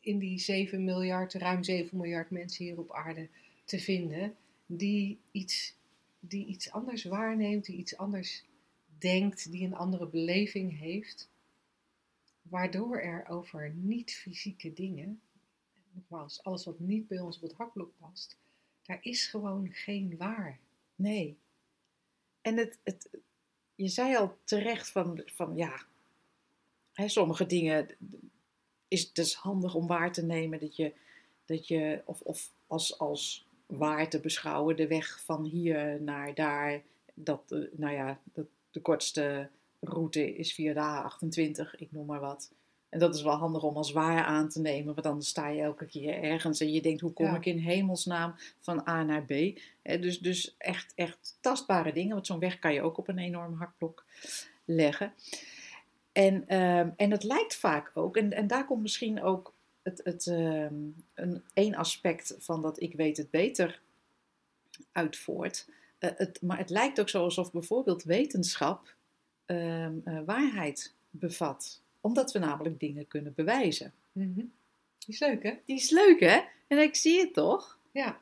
in 0.00 0.18
die 0.18 0.38
7 0.38 0.84
miljard, 0.84 1.34
ruim 1.34 1.62
7 1.64 1.96
miljard 1.96 2.30
mensen 2.30 2.64
hier 2.64 2.78
op 2.78 2.92
aarde 2.92 3.28
te 3.64 3.78
vinden, 3.78 4.36
die 4.66 5.18
iets, 5.32 5.74
die 6.20 6.46
iets 6.46 6.70
anders 6.70 7.04
waarneemt, 7.04 7.64
die 7.64 7.76
iets 7.76 7.96
anders 7.96 8.44
denkt, 8.98 9.50
die 9.50 9.66
een 9.66 9.74
andere 9.74 10.06
beleving 10.06 10.78
heeft, 10.78 11.30
waardoor 12.42 12.98
er 12.98 13.28
over 13.28 13.74
niet-fysieke 13.74 14.72
dingen, 14.72 15.20
nogmaals, 15.90 16.42
alles 16.42 16.64
wat 16.64 16.78
niet 16.78 17.08
bij 17.08 17.20
ons 17.20 17.36
op 17.36 17.42
het 17.42 17.52
hakblok 17.52 17.92
past, 17.98 18.36
daar 18.82 18.98
is 19.00 19.26
gewoon 19.26 19.72
geen 19.72 20.16
waar. 20.16 20.58
nee. 20.94 21.36
En 22.40 22.56
het, 22.56 22.78
het, 22.82 23.10
je 23.74 23.88
zei 23.88 24.16
al 24.16 24.38
terecht 24.44 24.90
van, 24.90 25.22
van 25.24 25.56
ja, 25.56 25.86
hè, 26.92 27.08
sommige 27.08 27.46
dingen 27.46 27.88
is 28.88 29.02
het 29.02 29.14
dus 29.14 29.34
handig 29.34 29.74
om 29.74 29.86
waar 29.86 30.12
te 30.12 30.22
nemen 30.22 30.60
dat 30.60 30.76
je, 30.76 30.92
dat 31.44 31.68
je 31.68 32.02
of, 32.04 32.20
of 32.20 32.50
als, 32.66 32.98
als 32.98 33.47
waar 33.68 34.08
te 34.08 34.20
beschouwen, 34.20 34.76
de 34.76 34.86
weg 34.86 35.20
van 35.24 35.44
hier 35.44 36.02
naar 36.02 36.34
daar, 36.34 36.82
dat, 37.14 37.42
eh, 37.48 37.58
nou 37.76 37.94
ja, 37.94 38.18
dat 38.32 38.46
de 38.70 38.80
kortste 38.80 39.48
route 39.80 40.36
is 40.36 40.54
via 40.54 40.72
de 40.72 40.80
A28, 40.80 41.74
ik 41.76 41.92
noem 41.92 42.06
maar 42.06 42.20
wat. 42.20 42.50
En 42.88 42.98
dat 42.98 43.14
is 43.14 43.22
wel 43.22 43.36
handig 43.36 43.62
om 43.62 43.76
als 43.76 43.92
waar 43.92 44.24
aan 44.24 44.48
te 44.48 44.60
nemen, 44.60 44.94
want 44.94 45.06
dan 45.06 45.22
sta 45.22 45.48
je 45.48 45.62
elke 45.62 45.86
keer 45.86 46.22
ergens 46.22 46.60
en 46.60 46.72
je 46.72 46.80
denkt, 46.82 47.00
hoe 47.00 47.12
kom 47.12 47.26
Ja. 47.26 47.36
ik 47.36 47.46
in 47.46 47.58
hemelsnaam 47.58 48.34
van 48.60 48.88
A 48.88 49.02
naar 49.02 49.22
B? 49.24 49.60
Dus, 49.82 50.18
dus 50.18 50.54
echt, 50.58 50.92
echt 50.94 51.36
tastbare 51.40 51.92
dingen, 51.92 52.14
want 52.14 52.26
zo'n 52.26 52.38
weg 52.38 52.58
kan 52.58 52.72
je 52.74 52.82
ook 52.82 52.98
op 52.98 53.08
een 53.08 53.18
enorm 53.18 53.54
hakblok 53.54 54.04
leggen. 54.64 55.12
En, 56.12 56.48
ehm, 56.48 56.90
en 56.96 57.10
het 57.10 57.22
lijkt 57.22 57.56
vaak 57.56 57.90
ook, 57.94 58.16
en, 58.16 58.32
en 58.32 58.46
daar 58.46 58.64
komt 58.66 58.82
misschien 58.82 59.22
ook 59.22 59.54
het, 59.88 60.00
het, 60.04 60.26
ehm, 60.26 60.74
een, 61.54 61.76
aspect 61.76 62.36
van 62.38 62.62
dat 62.62 62.80
ik 62.80 62.94
weet 62.94 63.16
het 63.16 63.30
beter 63.30 63.80
uit 64.92 65.16
voort. 65.16 65.68
Eh, 65.98 66.10
het, 66.16 66.42
maar 66.42 66.58
het 66.58 66.70
lijkt 66.70 67.00
ook 67.00 67.08
zo 67.08 67.22
alsof 67.22 67.52
bijvoorbeeld 67.52 68.02
wetenschap 68.02 68.94
ehm, 69.46 69.98
eh, 70.04 70.20
waarheid 70.24 70.94
bevat. 71.10 71.80
Omdat 72.00 72.32
we 72.32 72.38
namelijk 72.38 72.80
dingen 72.80 73.06
kunnen 73.06 73.34
bewijzen. 73.34 73.92
Mhm. 74.12 74.44
Is 75.06 75.20
leuk, 75.20 75.42
hè? 75.42 75.54
Die 75.64 75.76
is 75.76 75.90
leuk, 75.90 76.20
hè? 76.20 76.40
En 76.66 76.78
ik 76.78 76.94
zie 76.94 77.20
het 77.20 77.34
toch? 77.34 77.78
Ja. 77.92 78.20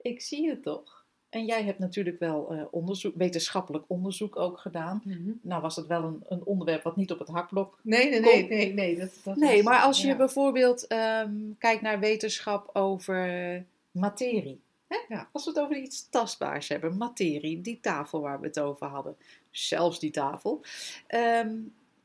Ik 0.00 0.20
zie 0.20 0.48
het 0.48 0.62
toch? 0.62 0.93
En 1.34 1.44
jij 1.44 1.62
hebt 1.62 1.78
natuurlijk 1.78 2.18
wel 2.18 2.50
eh, 2.52 2.62
onderzoek, 2.70 3.14
wetenschappelijk 3.16 3.84
onderzoek 3.88 4.36
ook 4.36 4.58
gedaan. 4.58 5.02
Nou 5.42 5.62
was 5.62 5.76
het 5.76 5.86
wel 5.86 6.02
een, 6.02 6.22
een 6.28 6.44
onderwerp 6.44 6.82
wat 6.82 6.96
niet 6.96 7.12
op 7.12 7.18
het 7.18 7.28
hakblok 7.28 7.78
Nee, 7.82 8.10
nee, 8.10 8.20
nee, 8.20 8.48
nee, 8.48 8.72
nee. 8.72 8.96
Dat, 8.98 9.10
dat 9.24 9.36
Nee, 9.36 9.62
was- 9.62 9.72
maar 9.72 9.82
als 9.82 10.00
je 10.00 10.06
ja. 10.06 10.16
bijvoorbeeld 10.16 10.86
ehm, 10.86 11.32
kijkt 11.58 11.82
naar 11.82 12.00
wetenschap 12.00 12.70
over 12.72 13.64
materie. 13.90 14.60
Hè? 14.88 14.96
Ja. 15.08 15.28
Als 15.32 15.44
we 15.44 15.50
het 15.50 15.60
over 15.60 15.76
iets 15.76 16.08
tastbaars 16.08 16.68
hebben, 16.68 16.96
materie, 16.96 17.60
die 17.60 17.78
tafel 17.80 18.20
waar 18.20 18.40
we 18.40 18.46
het 18.46 18.60
over 18.60 18.86
hadden, 18.86 19.16
zelfs 19.50 19.98
die 20.00 20.10
tafel. 20.10 20.60
Ehm, 21.06 21.52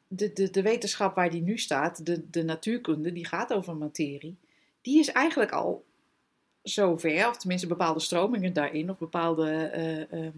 de, 0.07 0.33
de, 0.33 0.49
de 0.49 0.61
wetenschap 0.61 1.15
waar 1.15 1.29
die 1.29 1.41
nu 1.41 1.57
staat, 1.57 2.05
de, 2.05 2.29
de 2.29 2.43
natuurkunde, 2.43 3.11
die 3.13 3.25
gaat 3.25 3.53
over 3.53 3.75
materie, 3.75 4.35
die 4.81 4.99
is 4.99 5.11
eigenlijk 5.11 5.51
al 5.51 5.83
zover, 6.61 7.27
of 7.27 7.37
tenminste 7.37 7.67
bepaalde 7.67 7.99
stromingen 7.99 8.53
daarin, 8.53 8.89
of 8.89 8.97
bepaalde 8.97 9.51
eh, 9.51 10.11
ehm, 10.11 10.37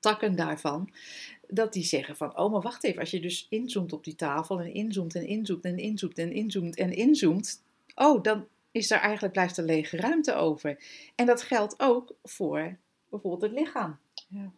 takken 0.00 0.36
daarvan, 0.36 0.90
dat 1.48 1.72
die 1.72 1.84
zeggen 1.84 2.16
van, 2.16 2.38
oh 2.38 2.52
maar 2.52 2.60
wacht 2.60 2.84
even, 2.84 3.00
als 3.00 3.10
je 3.10 3.20
dus 3.20 3.46
inzoomt 3.50 3.92
op 3.92 4.04
die 4.04 4.14
tafel 4.14 4.60
en 4.60 4.74
inzoomt 4.74 5.14
en 5.14 5.26
inzoomt 5.26 5.64
en 5.64 5.78
inzoomt 5.78 6.18
en 6.18 6.32
inzoomt 6.32 6.76
en 6.76 6.92
inzoomt, 6.92 7.62
oh 7.94 8.22
dan 8.22 8.46
is 8.70 8.90
er 8.90 8.98
eigenlijk, 8.98 9.32
blijft 9.32 9.56
er 9.56 9.64
lege 9.64 9.96
ruimte 9.96 10.34
over. 10.34 10.78
En 11.14 11.26
dat 11.26 11.42
geldt 11.42 11.74
ook 11.80 12.14
voor 12.22 12.76
bijvoorbeeld 13.08 13.42
het 13.42 13.60
lichaam. 13.60 13.98
Ja. 14.28 14.50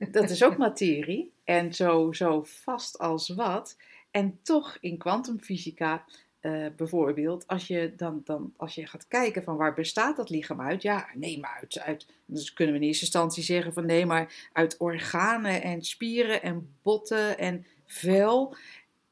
Dat 0.12 0.30
is 0.30 0.42
ook 0.44 0.56
materie 0.56 1.32
en 1.44 1.74
zo, 1.74 2.12
zo 2.12 2.42
vast 2.42 2.98
als 2.98 3.28
wat. 3.28 3.76
En 4.10 4.38
toch 4.42 4.76
in 4.80 4.98
kwantumfysica 4.98 6.04
eh, 6.40 6.66
bijvoorbeeld, 6.76 7.46
als 7.46 7.66
je, 7.66 7.92
dan, 7.96 8.20
dan, 8.24 8.54
als 8.56 8.74
je 8.74 8.86
gaat 8.86 9.08
kijken 9.08 9.42
van 9.42 9.56
waar 9.56 9.74
bestaat 9.74 10.16
dat 10.16 10.30
lichaam 10.30 10.60
uit? 10.60 10.82
Ja, 10.82 11.08
nee, 11.14 11.38
maar 11.38 11.58
uit, 11.60 11.78
uit, 11.78 12.06
dus 12.24 12.52
kunnen 12.52 12.74
we 12.74 12.80
in 12.80 12.86
eerste 12.86 13.04
instantie 13.04 13.42
zeggen 13.42 13.72
van 13.72 13.86
nee, 13.86 14.06
maar 14.06 14.48
uit 14.52 14.76
organen 14.78 15.62
en 15.62 15.82
spieren 15.82 16.42
en 16.42 16.74
botten 16.82 17.38
en 17.38 17.66
vel. 17.86 18.56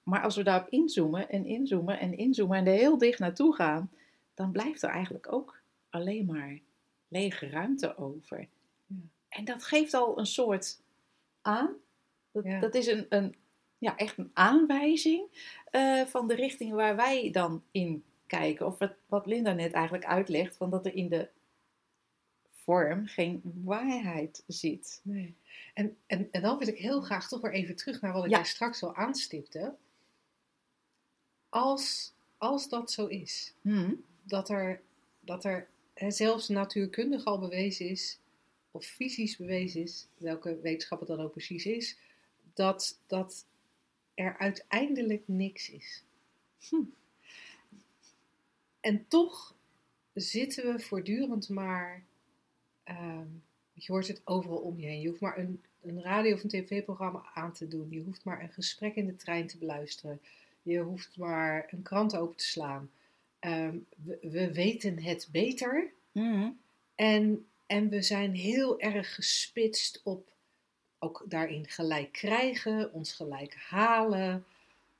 Maar 0.02 0.22
als 0.22 0.36
we 0.36 0.42
daarop 0.42 0.68
inzoomen 0.68 1.28
en 1.28 1.44
inzoomen 1.44 1.98
en 2.00 2.16
inzoomen 2.16 2.56
en 2.56 2.66
er 2.66 2.72
heel 2.72 2.98
dicht 2.98 3.18
naartoe 3.18 3.54
gaan, 3.54 3.90
dan 4.34 4.52
blijft 4.52 4.82
er 4.82 4.90
eigenlijk 4.90 5.32
ook 5.32 5.60
alleen 5.90 6.26
maar 6.26 6.58
lege 7.08 7.48
ruimte 7.48 7.96
over. 7.96 8.48
Ja. 8.86 8.96
En 9.28 9.44
dat 9.44 9.64
geeft 9.64 9.94
al 9.94 10.18
een 10.18 10.26
soort 10.26 10.80
aan. 11.42 11.70
Dat, 12.32 12.44
Ja. 12.44 12.60
dat 12.60 12.74
is 12.74 12.86
een, 12.86 13.06
een, 13.08 13.34
ja, 13.78 13.96
echt 13.96 14.18
een 14.18 14.30
aanwijzing 14.34 15.26
eh, 15.70 16.02
van 16.02 16.28
de 16.28 16.34
richting 16.34 16.72
waar 16.72 16.96
wij 16.96 17.30
dan 17.30 17.62
in 17.70 18.04
kijken. 18.26 18.66
Of 18.66 18.78
wat, 18.78 18.94
wat 19.06 19.26
Linda 19.26 19.52
net 19.52 19.72
eigenlijk 19.72 20.04
uitlegt, 20.06 20.56
van 20.56 20.70
dat 20.70 20.86
er 20.86 20.94
in 20.94 21.08
de 21.08 21.28
vorm 22.52 23.06
geen 23.06 23.40
waarheid 23.64 24.44
zit. 24.46 25.00
Nee. 25.02 25.34
En, 25.74 25.96
en, 26.06 26.28
en 26.30 26.42
dan 26.42 26.58
wil 26.58 26.68
ik 26.68 26.78
heel 26.78 27.00
graag 27.00 27.28
toch 27.28 27.40
weer 27.40 27.52
even 27.52 27.76
terug 27.76 28.00
naar 28.00 28.12
wat 28.12 28.24
ik 28.24 28.30
Ja. 28.30 28.36
daar 28.36 28.46
straks 28.46 28.82
al 28.82 28.94
aanstipte. 28.94 29.74
Als, 31.48 32.12
als 32.38 32.68
dat 32.68 32.90
zo 32.92 33.06
is, 33.06 33.54
Hm, 33.62 33.94
dat 34.22 34.48
er, 34.48 34.80
dat 35.20 35.44
er 35.44 35.68
hè, 35.94 36.10
zelfs 36.10 36.48
natuurkundig 36.48 37.24
al 37.24 37.38
bewezen 37.38 37.88
is, 37.88 38.18
of 38.70 38.84
fysisch 38.84 39.36
bewezen 39.36 39.82
is, 39.82 40.06
welke 40.16 40.60
wetenschap 40.60 40.98
het 40.98 41.08
dan 41.08 41.20
ook 41.20 41.30
precies 41.30 41.66
is, 41.66 41.98
dat, 42.54 43.00
dat 43.06 43.46
er 44.18 44.36
uiteindelijk 44.38 45.22
niks 45.26 45.70
is. 45.70 46.02
Hm. 46.68 46.82
En 48.80 49.04
toch 49.08 49.54
zitten 50.14 50.72
we 50.72 50.80
voortdurend 50.80 51.48
maar, 51.48 52.02
ehm, 52.84 53.26
je 53.72 53.92
hoort 53.92 54.06
het 54.08 54.20
overal 54.24 54.58
om 54.58 54.80
je 54.80 54.86
heen. 54.86 55.00
Je 55.00 55.08
hoeft 55.08 55.20
maar 55.20 55.38
een, 55.38 55.62
een 55.82 56.02
radio- 56.02 56.34
of 56.34 56.42
een 56.42 56.48
tv-programma 56.48 57.24
aan 57.34 57.52
te 57.52 57.68
doen. 57.68 57.86
Je 57.90 58.02
hoeft 58.02 58.24
maar 58.24 58.42
een 58.42 58.52
gesprek 58.52 58.94
in 58.94 59.06
de 59.06 59.16
trein 59.16 59.46
te 59.46 59.58
beluisteren. 59.58 60.20
Je 60.62 60.78
hoeft 60.78 61.16
maar 61.16 61.68
een 61.70 61.82
krant 61.82 62.16
open 62.16 62.36
te 62.36 62.44
slaan. 62.46 62.90
Ehm, 63.38 63.76
we, 64.04 64.18
we 64.22 64.52
weten 64.52 65.02
het 65.02 65.28
beter. 65.32 65.92
hm, 66.12 66.50
En, 66.94 67.46
en 67.66 67.88
we 67.88 68.02
zijn 68.02 68.34
heel 68.34 68.80
erg 68.80 69.14
gespitst 69.14 70.00
op 70.04 70.30
ook 70.98 71.24
daarin 71.26 71.68
gelijk 71.68 72.12
krijgen, 72.12 72.92
ons 72.92 73.12
gelijk 73.12 73.54
halen, 73.54 74.44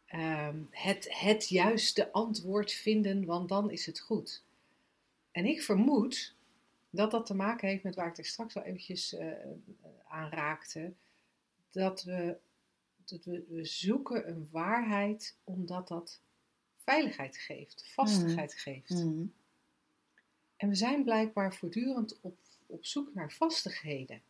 ehm, 0.07 0.59
het, 0.71 1.19
het 1.19 1.49
juiste 1.49 2.13
antwoord 2.13 2.73
vinden, 2.73 3.25
want 3.25 3.49
dan 3.49 3.71
is 3.71 3.87
het 3.87 4.01
goed. 4.01 4.43
En 5.33 5.47
ik 5.47 5.63
vermoed 5.63 6.35
dat 6.91 7.11
dat 7.11 7.27
te 7.27 7.35
maken 7.35 7.69
heeft 7.69 7.83
met 7.83 7.95
waar 7.95 8.09
ik 8.09 8.19
er 8.19 8.25
straks 8.25 8.57
al 8.57 8.63
eventjes 8.63 9.15
eh, 9.15 9.33
aan 10.09 10.31
raakte, 10.31 10.93
dat 11.71 12.03
we, 12.03 12.37
dat 13.05 13.25
we, 13.25 13.45
we 13.49 13.65
zoeken 13.65 14.29
een 14.29 14.49
waarheid 14.51 15.37
omdat 15.45 15.89
dat 15.89 16.21
veiligheid 16.77 17.37
geeft, 17.37 17.89
vastigheid 17.93 18.55
geeft. 18.55 18.89
hm. 18.89 19.27
En 20.57 20.69
we 20.69 20.75
zijn 20.75 21.05
blijkbaar 21.05 21.55
voortdurend 21.55 22.21
op, 22.21 22.39
op 22.67 22.85
zoek 22.85 23.15
naar 23.15 23.33
vastigheden. 23.33 24.23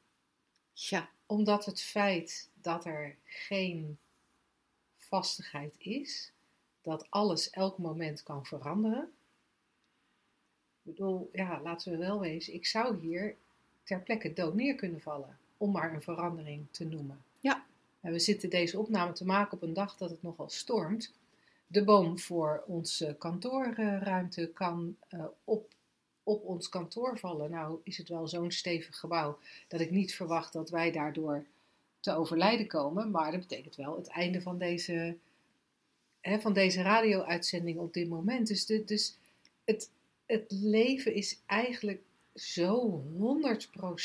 Ja, 0.73 1.11
Omdat 1.29 1.65
het 1.65 1.81
feit 1.81 2.49
dat 2.55 2.85
er 2.85 3.17
geen 3.25 3.99
vastigheid 4.97 5.75
is, 5.79 6.33
dat 6.83 7.07
alles 7.11 7.51
elk 7.51 7.79
moment 7.79 8.23
kan 8.23 8.47
veranderen. 8.47 9.13
Ik 10.83 10.95
bedoel, 10.95 11.31
ja, 11.33 11.61
laten 11.63 11.93
we 11.93 11.99
wel 11.99 12.21
wezen, 12.21 12.55
ik 12.55 12.67
zou 12.67 12.99
hier 13.01 13.37
ter 13.83 14.01
plekke 14.01 14.33
dood 14.33 14.55
neer 14.55 14.75
kunnen 14.75 15.01
vallen. 15.01 15.39
Om 15.57 15.71
maar 15.71 15.95
een 15.95 16.03
verandering 16.03 16.67
te 16.71 16.85
noemen. 16.85 17.23
Ja. 17.41 17.67
En 18.01 18.13
we 18.13 18.19
zitten 18.19 18.51
deze 18.51 18.79
opname 18.79 19.13
te 19.13 19.25
maken 19.25 19.53
op 19.53 19.63
een 19.63 19.73
dag 19.73 19.97
dat 19.97 20.11
het 20.11 20.23
nogal 20.23 20.49
stormt. 20.49 21.13
De 21.67 21.85
boom 21.85 22.19
voor 22.19 22.65
onze 22.67 23.17
kantoorruimte 23.19 24.51
kan 24.55 24.97
eh, 25.09 25.25
op, 25.45 25.75
op 26.29 26.45
ons 26.45 26.69
kantoor 26.69 27.19
vallen. 27.19 27.51
Nou 27.51 27.81
is 27.83 27.99
het 27.99 28.09
wel 28.09 28.29
zo'n 28.29 28.51
stevig 28.51 28.99
gebouw 28.99 29.39
dat 29.69 29.81
ik 29.81 29.91
niet 29.91 30.15
verwacht 30.15 30.53
dat 30.53 30.71
wij 30.71 30.93
daardoor 30.93 31.47
te 32.01 32.13
overlijden 32.13 32.67
komen. 32.67 33.11
Maar 33.11 33.31
dat 33.31 33.41
betekent 33.41 33.77
wel 33.77 33.97
het 33.97 34.09
einde 34.09 34.41
van 34.41 34.59
deze, 34.59 35.17
hè, 36.21 36.41
van 36.41 36.53
deze 36.53 36.83
radio-uitzending 36.83 37.79
op 37.79 37.93
dit 37.93 38.09
moment. 38.09 38.47
Dus, 38.47 38.67
de, 38.67 38.85
dus 38.85 39.17
het, 39.65 39.91
het 40.27 40.51
leven 40.51 41.15
is 41.15 41.41
eigenlijk 41.47 42.03
zo 42.35 43.03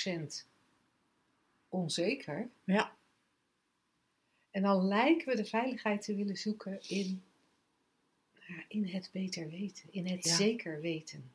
100% 0.06 0.12
onzeker. 1.70 2.50
Ja. 2.64 2.96
En 4.52 4.62
dan 4.62 4.88
lijken 4.88 5.28
we 5.28 5.36
de 5.36 5.46
veiligheid 5.46 6.02
te 6.02 6.16
willen 6.16 6.38
zoeken 6.38 6.80
in, 6.82 7.24
nou 8.48 8.62
in 8.68 8.88
het 8.88 9.10
beter 9.12 9.50
weten, 9.50 9.84
in 9.92 10.08
het 10.08 10.26
Ja. 10.26 10.36
zeker 10.36 10.82
weten, 10.82 11.32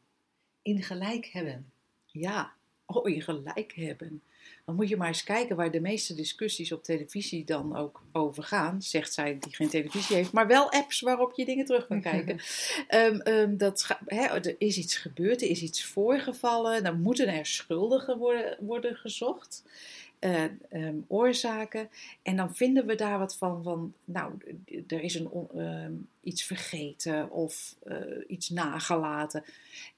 in 0.68 0.82
gelijk 0.82 1.26
hebben. 1.26 1.72
Ja, 2.06 2.52
oh, 2.86 3.08
je 3.08 3.20
gelijk 3.20 3.72
hebben. 3.74 4.22
Dan 4.64 4.74
moet 4.74 4.88
je 4.88 4.96
maar 4.96 5.08
eens 5.08 5.24
kijken 5.24 5.56
waar 5.56 5.70
de 5.70 5.80
meeste 5.80 6.14
discussies 6.14 6.72
op 6.72 6.82
televisie 6.82 7.44
dan 7.44 7.76
ook 7.76 8.02
over 8.12 8.42
gaan. 8.42 8.82
Zegt 8.82 9.12
zij 9.12 9.38
die 9.38 9.54
geen 9.54 9.68
televisie 9.68 10.16
heeft, 10.16 10.32
maar 10.32 10.46
wel 10.46 10.70
apps 10.72 11.00
waarop 11.00 11.32
je 11.36 11.44
dingen 11.44 11.64
terug 11.64 11.86
kan 11.86 12.00
kijken. 12.00 12.38
Ehm, 12.88 13.20
ehm, 13.20 13.56
dat 13.56 13.98
hè, 14.06 14.24
er 14.24 14.54
is 14.58 14.78
iets 14.78 14.96
gebeurd, 14.96 15.42
er 15.42 15.48
is 15.48 15.62
iets 15.62 15.84
voorgevallen. 15.84 16.82
Dan 16.82 17.00
moeten 17.00 17.28
er 17.28 17.46
schuldigen 17.46 18.18
worden, 18.18 18.56
worden 18.60 18.96
gezocht. 18.96 19.62
Eh, 20.18 20.44
ehm, 20.68 20.96
oorzaken. 21.06 21.88
En 22.22 22.36
dan 22.36 22.54
vinden 22.54 22.86
we 22.86 22.94
daar 22.94 23.18
wat 23.18 23.36
van, 23.36 23.62
van 23.62 23.94
nou, 24.04 24.32
er 24.86 25.00
is 25.00 25.14
een, 25.14 25.30
ehm, 25.54 25.92
iets 26.22 26.42
vergeten 26.42 27.30
of 27.30 27.74
eh, 27.84 27.96
iets 28.26 28.48
nagelaten. 28.48 29.44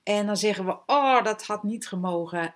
En 0.03 0.27
dan 0.27 0.37
zeggen 0.37 0.67
we, 0.67 0.77
oh, 0.87 1.25
dat 1.25 1.43
had 1.43 1.63
niet 1.63 1.87
gemogen. 1.87 2.55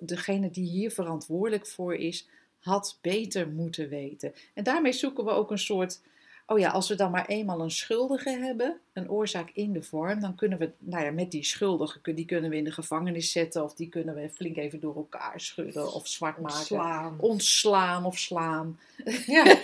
Degene 0.00 0.50
die 0.50 0.68
hier 0.68 0.90
verantwoordelijk 0.90 1.66
voor 1.66 1.94
is, 1.94 2.28
had 2.58 2.98
beter 3.00 3.48
moeten 3.48 3.88
weten. 3.88 4.34
En 4.54 4.64
daarmee 4.64 4.92
zoeken 4.92 5.24
we 5.24 5.30
ook 5.30 5.50
een 5.50 5.58
soort, 5.58 6.00
oh 6.46 6.58
ja, 6.58 6.70
als 6.70 6.88
we 6.88 6.94
dan 6.94 7.10
maar 7.10 7.26
eenmaal 7.26 7.60
een 7.60 7.70
schuldige 7.70 8.30
hebben, 8.30 8.80
een 8.92 9.10
oorzaak 9.10 9.50
in 9.50 9.72
de 9.72 9.82
vorm, 9.82 10.20
dan 10.20 10.34
kunnen 10.34 10.58
we, 10.58 10.70
nou 10.78 11.04
ja, 11.04 11.10
met 11.10 11.30
die 11.30 11.44
schuldige, 11.44 12.14
die 12.14 12.24
kunnen 12.24 12.50
we 12.50 12.56
in 12.56 12.64
de 12.64 12.72
gevangenis 12.72 13.32
zetten 13.32 13.64
of 13.64 13.74
die 13.74 13.88
kunnen 13.88 14.14
we 14.14 14.30
flink 14.30 14.56
even 14.56 14.80
door 14.80 14.96
elkaar 14.96 15.40
schudden 15.40 15.92
of 15.92 16.08
zwart 16.08 16.40
maken. 16.40 16.58
Ontslaan. 16.58 17.20
Ontslaan 17.20 18.04
of 18.04 18.18
slaan. 18.18 18.78
Ja, 19.26 19.58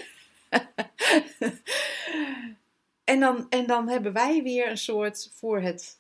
En 3.11 3.21
dan, 3.21 3.47
en 3.49 3.67
dan 3.67 3.89
hebben 3.89 4.13
wij 4.13 4.43
weer 4.43 4.71
een 4.71 4.79
soort 4.79 5.31
voor 5.35 5.61
het, 5.61 5.99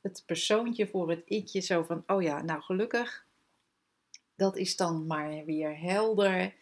het 0.00 0.22
persoontje, 0.26 0.86
voor 0.86 1.10
het 1.10 1.22
ikje, 1.24 1.60
zo 1.60 1.82
van, 1.82 2.02
oh 2.06 2.22
ja, 2.22 2.42
nou 2.42 2.62
gelukkig, 2.62 3.24
dat 4.36 4.56
is 4.56 4.76
dan 4.76 5.06
maar 5.06 5.44
weer 5.44 5.78
helder. 5.78 6.54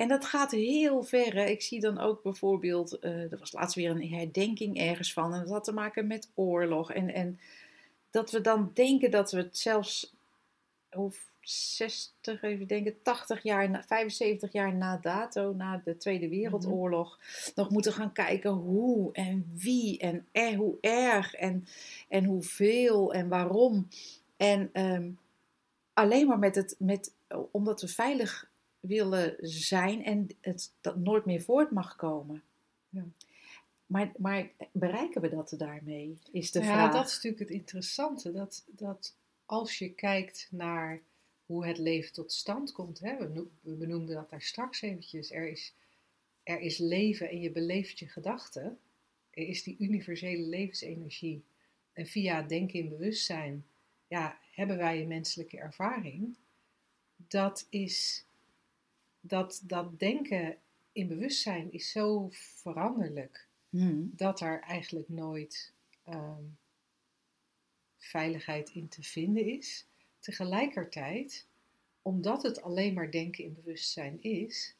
En 0.00 0.08
dat 0.08 0.24
gaat 0.24 0.50
heel 0.50 1.02
ver. 1.02 1.34
hè. 1.34 1.44
Ik 1.44 1.62
zie 1.62 1.80
dan 1.80 1.98
ook 1.98 2.22
bijvoorbeeld, 2.22 2.98
eh, 2.98 3.32
er 3.32 3.38
was 3.38 3.52
laatst 3.52 3.74
weer 3.76 3.90
een 3.90 4.08
herdenking 4.08 4.78
ergens 4.78 5.12
van, 5.12 5.34
en 5.34 5.40
dat 5.40 5.48
had 5.48 5.64
te 5.64 5.72
maken 5.72 6.06
met 6.06 6.30
oorlog. 6.34 6.92
En, 6.92 7.14
en 7.14 7.40
dat 8.10 8.30
we 8.30 8.40
dan 8.40 8.70
denken 8.74 9.10
dat 9.10 9.32
we 9.32 9.38
het 9.38 9.58
zelfs, 9.58 10.14
hoe 10.90 11.12
60, 11.40 12.42
even 12.42 12.66
denken, 12.66 13.02
80 13.02 13.42
jaar, 13.42 13.70
na- 13.70 13.82
75 13.82 14.52
jaar 14.52 14.74
na 14.74 14.96
dato, 14.96 15.52
na 15.52 15.80
de 15.84 15.96
Tweede 15.96 16.28
Wereldoorlog, 16.28 17.18
nog 17.54 17.70
moeten 17.70 17.92
gaan 17.92 18.12
kijken 18.12 18.50
hoe 18.50 19.12
en 19.12 19.52
wie 19.54 19.98
en 19.98 20.26
er, 20.32 20.54
hoe 20.54 20.78
erg 20.80 21.34
en, 21.34 21.66
en 22.08 22.24
hoeveel 22.24 23.12
en 23.12 23.28
waarom. 23.28 23.88
En 24.36 24.70
ehm, 24.72 25.10
alleen 25.92 26.26
maar 26.26 26.38
met 26.38 26.54
het, 26.54 26.74
met, 26.78 27.12
omdat 27.50 27.80
we 27.80 27.88
veilig 27.88 28.49
willen 28.80 29.36
zijn 29.40 30.04
en 30.04 30.26
het 30.40 30.72
dat 30.80 30.96
nooit 30.96 31.24
meer 31.24 31.42
voort 31.42 31.70
mag 31.70 31.96
komen. 31.96 32.42
Ja. 32.88 33.04
Maar, 33.86 34.12
maar 34.16 34.50
bereiken 34.72 35.20
we 35.20 35.28
dat 35.28 35.54
daarmee, 35.56 36.18
is 36.32 36.50
de 36.50 36.58
Nou 36.58 36.70
ja, 36.70 36.76
vraag. 36.78 36.92
dat 36.92 37.06
is 37.06 37.14
natuurlijk 37.14 37.42
het 37.42 37.50
interessante. 37.50 38.32
Dat, 38.32 38.64
dat 38.66 39.16
als 39.46 39.78
je 39.78 39.92
kijkt 39.92 40.48
naar 40.50 41.00
hoe 41.46 41.66
het 41.66 41.78
leven 41.78 42.12
tot 42.12 42.32
stand 42.32 42.72
komt. 42.72 43.00
Hè, 43.00 43.16
we, 43.16 43.28
noem- 43.28 43.50
we 43.60 43.72
benoemden 43.74 44.14
dat 44.14 44.30
daar 44.30 44.42
straks 44.42 44.82
eventjes. 44.82 45.30
Er 45.32 45.48
is, 45.48 45.74
er 46.42 46.60
is 46.60 46.78
leven 46.78 47.30
en 47.30 47.40
je 47.40 47.50
beleeft 47.50 47.98
je 47.98 48.08
gedachten. 48.08 48.78
Er 49.30 49.46
is 49.46 49.62
die 49.62 49.76
universele 49.78 50.42
levensenergie. 50.42 51.42
En 51.92 52.06
via 52.06 52.42
denken 52.42 52.78
in 52.78 52.88
bewustzijn 52.88 53.64
ja, 54.08 54.38
hebben 54.52 54.76
wij 54.76 55.00
een 55.00 55.08
menselijke 55.08 55.58
ervaring. 55.58 56.36
Dat 57.16 57.66
is 57.70 58.24
dat, 59.20 59.62
dat 59.64 59.98
denken 59.98 60.56
in 60.92 61.08
bewustzijn 61.08 61.72
is 61.72 61.90
zo 61.90 62.28
veranderlijk 62.30 63.48
Hmm. 63.70 64.12
dat 64.16 64.40
er 64.40 64.60
eigenlijk 64.60 65.08
nooit 65.08 65.72
ehm, 66.04 66.42
veiligheid 67.98 68.70
in 68.70 68.88
te 68.88 69.02
vinden 69.02 69.46
is. 69.46 69.86
Tegelijkertijd, 70.18 71.46
omdat 72.02 72.42
het 72.42 72.62
alleen 72.62 72.94
maar 72.94 73.10
denken 73.10 73.44
in 73.44 73.54
bewustzijn 73.54 74.22
is, 74.22 74.74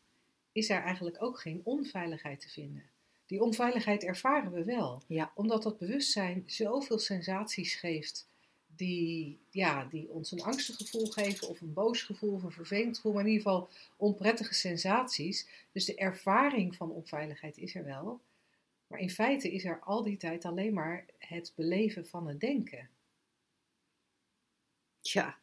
is 0.52 0.70
er 0.70 0.82
eigenlijk 0.82 1.22
ook 1.22 1.40
geen 1.40 1.60
onveiligheid 1.64 2.40
te 2.40 2.48
vinden. 2.48 2.82
Die 3.26 3.42
onveiligheid 3.42 4.04
ervaren 4.04 4.52
we 4.52 4.64
wel, 4.64 5.02
Ja. 5.06 5.32
omdat 5.34 5.62
dat 5.62 5.78
bewustzijn 5.78 6.42
zoveel 6.46 6.98
sensaties 6.98 7.74
geeft 7.74 8.28
die, 8.76 9.38
ja, 9.50 9.84
die 9.84 10.08
ons 10.08 10.32
een 10.32 10.42
angstig 10.42 10.76
gevoel 10.76 11.06
geven, 11.06 11.48
of 11.48 11.60
een 11.60 11.72
boos 11.72 12.02
gevoel, 12.02 12.34
of 12.34 12.42
een 12.42 12.52
vervelend 12.52 12.96
gevoel, 12.96 13.12
maar 13.12 13.24
in 13.24 13.30
ieder 13.30 13.42
geval 13.42 13.68
onprettige 13.96 14.54
sensaties. 14.54 15.48
Dus 15.72 15.84
de 15.84 15.94
ervaring 15.94 16.76
van 16.76 16.90
onveiligheid 16.90 17.58
is 17.58 17.74
er 17.74 17.84
wel. 17.84 18.20
Maar 18.86 18.98
in 18.98 19.10
feite 19.10 19.52
is 19.52 19.64
er 19.64 19.80
al 19.80 20.02
die 20.02 20.16
tijd 20.16 20.44
alleen 20.44 20.72
maar 20.72 21.04
het 21.18 21.52
beleven 21.56 22.06
van 22.06 22.26
het 22.28 22.40
denken. 22.40 22.88
Tja, 25.00 25.38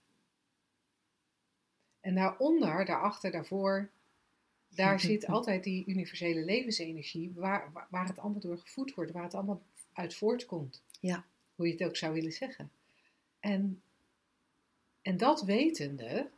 En 1.99 2.15
daaronder, 2.15 2.85
daarachter, 2.85 3.31
daarvoor, 3.31 3.89
daar 4.69 4.99
zit 5.09 5.27
altijd 5.27 5.63
die 5.63 5.85
universele 5.85 6.45
levensenergie 6.45 7.31
waar, 7.35 7.71
waar, 7.73 7.87
waar 7.89 8.07
het 8.07 8.19
allemaal 8.19 8.39
door 8.39 8.57
gevoed 8.57 8.93
wordt, 8.93 9.11
waar 9.11 9.23
het 9.23 9.33
allemaal 9.33 9.61
uit 9.93 10.15
voortkomt. 10.15 10.83
Ja. 10.99 11.25
Hoe 11.55 11.67
je 11.67 11.73
het 11.73 11.83
ook 11.83 11.95
zou 11.95 12.13
willen 12.13 12.31
zeggen. 12.31 12.71
En, 13.47 13.81
en 15.01 15.17
dat 15.17 15.41
wetende, 15.41 16.29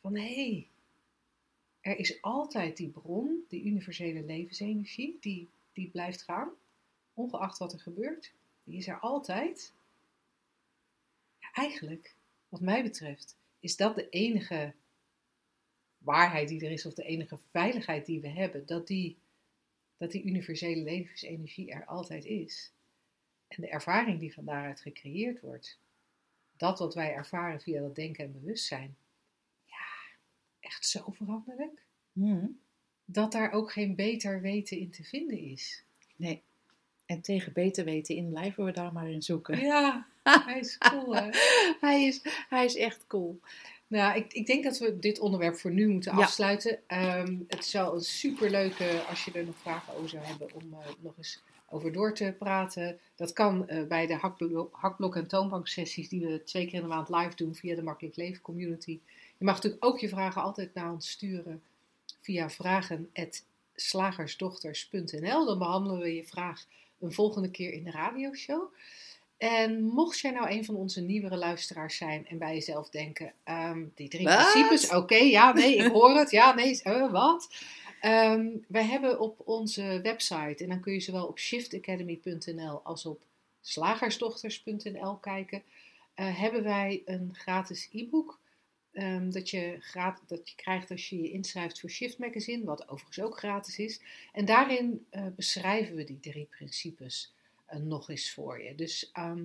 van 0.00 0.16
hé, 0.16 0.34
hey, 0.34 0.68
er 1.80 1.98
is 1.98 2.22
altijd 2.22 2.76
die 2.76 2.88
bron, 2.88 3.44
die 3.48 3.64
universele 3.64 4.22
levensenergie, 4.22 5.16
die, 5.20 5.48
die 5.72 5.90
blijft 5.90 6.22
gaan, 6.22 6.50
ongeacht 7.14 7.58
wat 7.58 7.72
er 7.72 7.80
gebeurt. 7.80 8.32
Die 8.64 8.76
is 8.76 8.86
er 8.86 8.98
altijd. 8.98 9.72
Ja, 11.38 11.52
eigenlijk, 11.52 12.14
wat 12.48 12.60
mij 12.60 12.82
betreft, 12.82 13.36
is 13.60 13.76
dat 13.76 13.94
de 13.94 14.08
enige 14.08 14.74
waarheid 15.98 16.48
die 16.48 16.64
er 16.64 16.70
is, 16.70 16.86
of 16.86 16.94
de 16.94 17.04
enige 17.04 17.38
veiligheid 17.50 18.06
die 18.06 18.20
we 18.20 18.28
hebben, 18.28 18.66
dat 18.66 18.86
die, 18.86 19.16
dat 19.96 20.10
die 20.10 20.24
universele 20.24 20.82
levensenergie 20.82 21.70
er 21.70 21.86
altijd 21.86 22.24
is. 22.24 22.72
En 23.56 23.60
de 23.62 23.68
ervaring 23.68 24.20
die 24.20 24.34
van 24.34 24.44
daaruit 24.44 24.80
gecreëerd 24.80 25.40
wordt, 25.40 25.78
dat 26.56 26.78
wat 26.78 26.94
wij 26.94 27.12
ervaren 27.14 27.60
via 27.60 27.80
dat 27.80 27.94
denken 27.94 28.24
en 28.24 28.32
bewustzijn, 28.32 28.96
ja, 29.64 29.86
echt 30.60 30.86
zo 30.86 31.04
veranderlijk, 31.10 31.82
Hmm. 32.12 32.58
dat 33.04 33.32
daar 33.32 33.52
ook 33.52 33.72
geen 33.72 33.94
beter 33.94 34.40
weten 34.40 34.78
in 34.78 34.90
te 34.90 35.04
vinden 35.04 35.38
is. 35.38 35.84
nee. 36.16 36.42
En 37.06 37.20
tegen 37.20 37.52
beter 37.52 37.84
weten 37.84 38.14
in 38.16 38.28
blijven 38.30 38.64
we 38.64 38.70
daar 38.72 38.92
maar 38.92 39.10
in 39.10 39.22
zoeken. 39.22 39.58
Ja, 39.60 40.06
hij 40.22 40.58
is 40.58 40.78
cool 40.78 41.14
hè. 41.16 41.28
hij, 41.86 42.04
is, 42.04 42.20
hij 42.48 42.64
is 42.64 42.76
echt 42.76 43.06
cool. 43.06 43.40
Nou, 43.86 44.16
ik, 44.18 44.32
ik 44.32 44.46
denk 44.46 44.64
dat 44.64 44.78
we 44.78 44.98
dit 44.98 45.18
onderwerp 45.18 45.56
voor 45.56 45.70
nu 45.70 45.88
moeten 45.88 46.16
Ja. 46.16 46.22
afsluiten. 46.22 46.78
Ehm, 46.88 47.36
het 47.48 47.64
zou 47.66 47.94
een 47.94 48.00
superleuke, 48.04 49.02
als 49.08 49.24
je 49.24 49.32
er 49.32 49.44
nog 49.44 49.56
vragen 49.56 49.94
over 49.94 50.08
zou 50.08 50.24
hebben, 50.24 50.54
om 50.54 50.72
eh, 50.72 50.88
nog 51.00 51.16
eens 51.16 51.42
over 51.72 51.92
door 51.92 52.14
te 52.14 52.34
praten. 52.38 52.98
Dat 53.16 53.32
kan 53.32 53.68
eh, 53.68 53.86
bij 53.86 54.06
de 54.06 54.14
hakblok, 54.14 54.68
hakblok- 54.72 55.16
en 55.16 55.26
toonbanksessies 55.26 56.08
die 56.08 56.26
we 56.26 56.44
twee 56.44 56.66
keer 56.66 56.74
in 56.74 56.80
de 56.80 56.86
maand 56.86 57.08
live 57.08 57.36
doen 57.36 57.54
via 57.54 57.74
de 57.74 57.82
Makkelijk 57.82 58.16
Leven 58.16 58.42
Community. 58.42 59.00
Je 59.38 59.44
mag 59.44 59.54
natuurlijk 59.54 59.84
ook 59.84 59.98
je 59.98 60.08
vragen 60.08 60.42
altijd 60.42 60.74
naar 60.74 60.92
ons 60.92 61.10
sturen 61.10 61.62
via 62.20 62.50
vragen.slagersdochters.nl. 62.50 65.46
Dan 65.46 65.58
behandelen 65.58 66.00
we 66.00 66.14
je 66.14 66.24
vraag 66.24 66.64
een 67.00 67.12
volgende 67.12 67.50
keer 67.50 67.72
in 67.72 67.84
de 67.84 67.90
radioshow. 67.90 68.72
En 69.42 69.82
mocht 69.82 70.18
jij 70.18 70.30
nou 70.30 70.50
een 70.50 70.64
van 70.64 70.74
onze 70.74 71.00
nieuwere 71.00 71.36
luisteraars 71.36 71.96
zijn 71.96 72.26
en 72.28 72.38
bij 72.38 72.54
jezelf 72.54 72.90
denken, 72.90 73.32
ehm, 73.44 73.84
die 73.94 74.08
drie 74.08 74.24
principes, 74.24 74.90
oké, 74.90 75.16
ja, 75.16 75.52
nee, 75.52 75.76
ik 75.76 75.92
hoor 75.92 76.16
het, 76.16 76.30
ja, 76.30 76.54
nee, 76.54 76.82
eh, 76.82 77.10
wat? 77.10 77.48
Ehm, 78.02 78.56
wij 78.68 78.84
hebben 78.84 79.20
op 79.20 79.40
onze 79.44 80.00
website, 80.02 80.62
en 80.62 80.68
dan 80.68 80.80
kun 80.80 80.92
je 80.92 81.00
zowel 81.00 81.26
op 81.26 81.38
shiftacademy.nl 81.38 82.82
als 82.82 83.06
op 83.06 83.24
slagersdochters.nl 83.60 85.16
kijken, 85.16 85.62
eh, 86.14 86.38
hebben 86.38 86.62
wij 86.62 87.02
een 87.04 87.34
gratis 87.34 87.88
e-book 87.92 88.40
ehm, 88.92 89.30
dat, 89.30 89.50
je 89.50 89.78
dat 90.26 90.48
je 90.48 90.54
krijgt 90.56 90.90
als 90.90 91.08
je 91.08 91.20
je 91.22 91.30
inschrijft 91.30 91.80
voor 91.80 91.90
Shift 91.90 92.18
Magazine, 92.18 92.64
wat 92.64 92.88
overigens 92.88 93.20
ook 93.20 93.38
gratis 93.38 93.78
is. 93.78 94.00
En 94.32 94.44
daarin 94.44 95.06
eh, 95.10 95.26
beschrijven 95.36 95.96
we 95.96 96.04
die 96.04 96.20
drie 96.20 96.46
principes 96.50 97.34
eh, 97.66 97.78
nog 97.78 98.10
eens 98.10 98.32
voor 98.32 98.62
je. 98.62 98.74
Dus 98.74 99.10
ehm, 99.12 99.44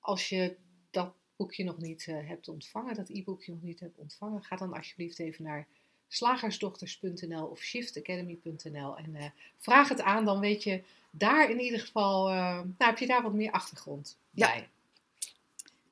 als 0.00 0.28
je 0.28 0.56
dat 0.90 1.14
boekje 1.36 1.64
nog 1.64 1.78
niet 1.78 2.04
hebt 2.06 2.48
ontvangen, 2.48 2.94
dat 2.94 3.08
e-boekje 3.08 3.52
nog 3.52 3.62
niet 3.62 3.80
hebt 3.80 3.98
ontvangen, 3.98 4.42
ga 4.42 4.56
dan 4.56 4.72
alsjeblieft 4.72 5.18
even 5.18 5.44
naar 5.44 5.66
slagersdochters.nl 6.08 7.44
of 7.44 7.60
shiftacademy.nl 7.60 8.96
en 8.96 9.14
eh, 9.16 9.24
vraag 9.58 9.88
het 9.88 10.00
aan. 10.00 10.24
Dan 10.24 10.40
weet 10.40 10.62
je 10.62 10.82
daar 11.10 11.50
in 11.50 11.60
ieder 11.60 11.80
geval, 11.80 12.28
eh, 12.28 12.34
nou 12.54 12.64
heb 12.76 12.98
je 12.98 13.06
daar 13.06 13.22
wat 13.22 13.32
meer 13.32 13.50
achtergrond 13.52 14.16
Ja. 14.30 14.46
bij. 14.46 14.68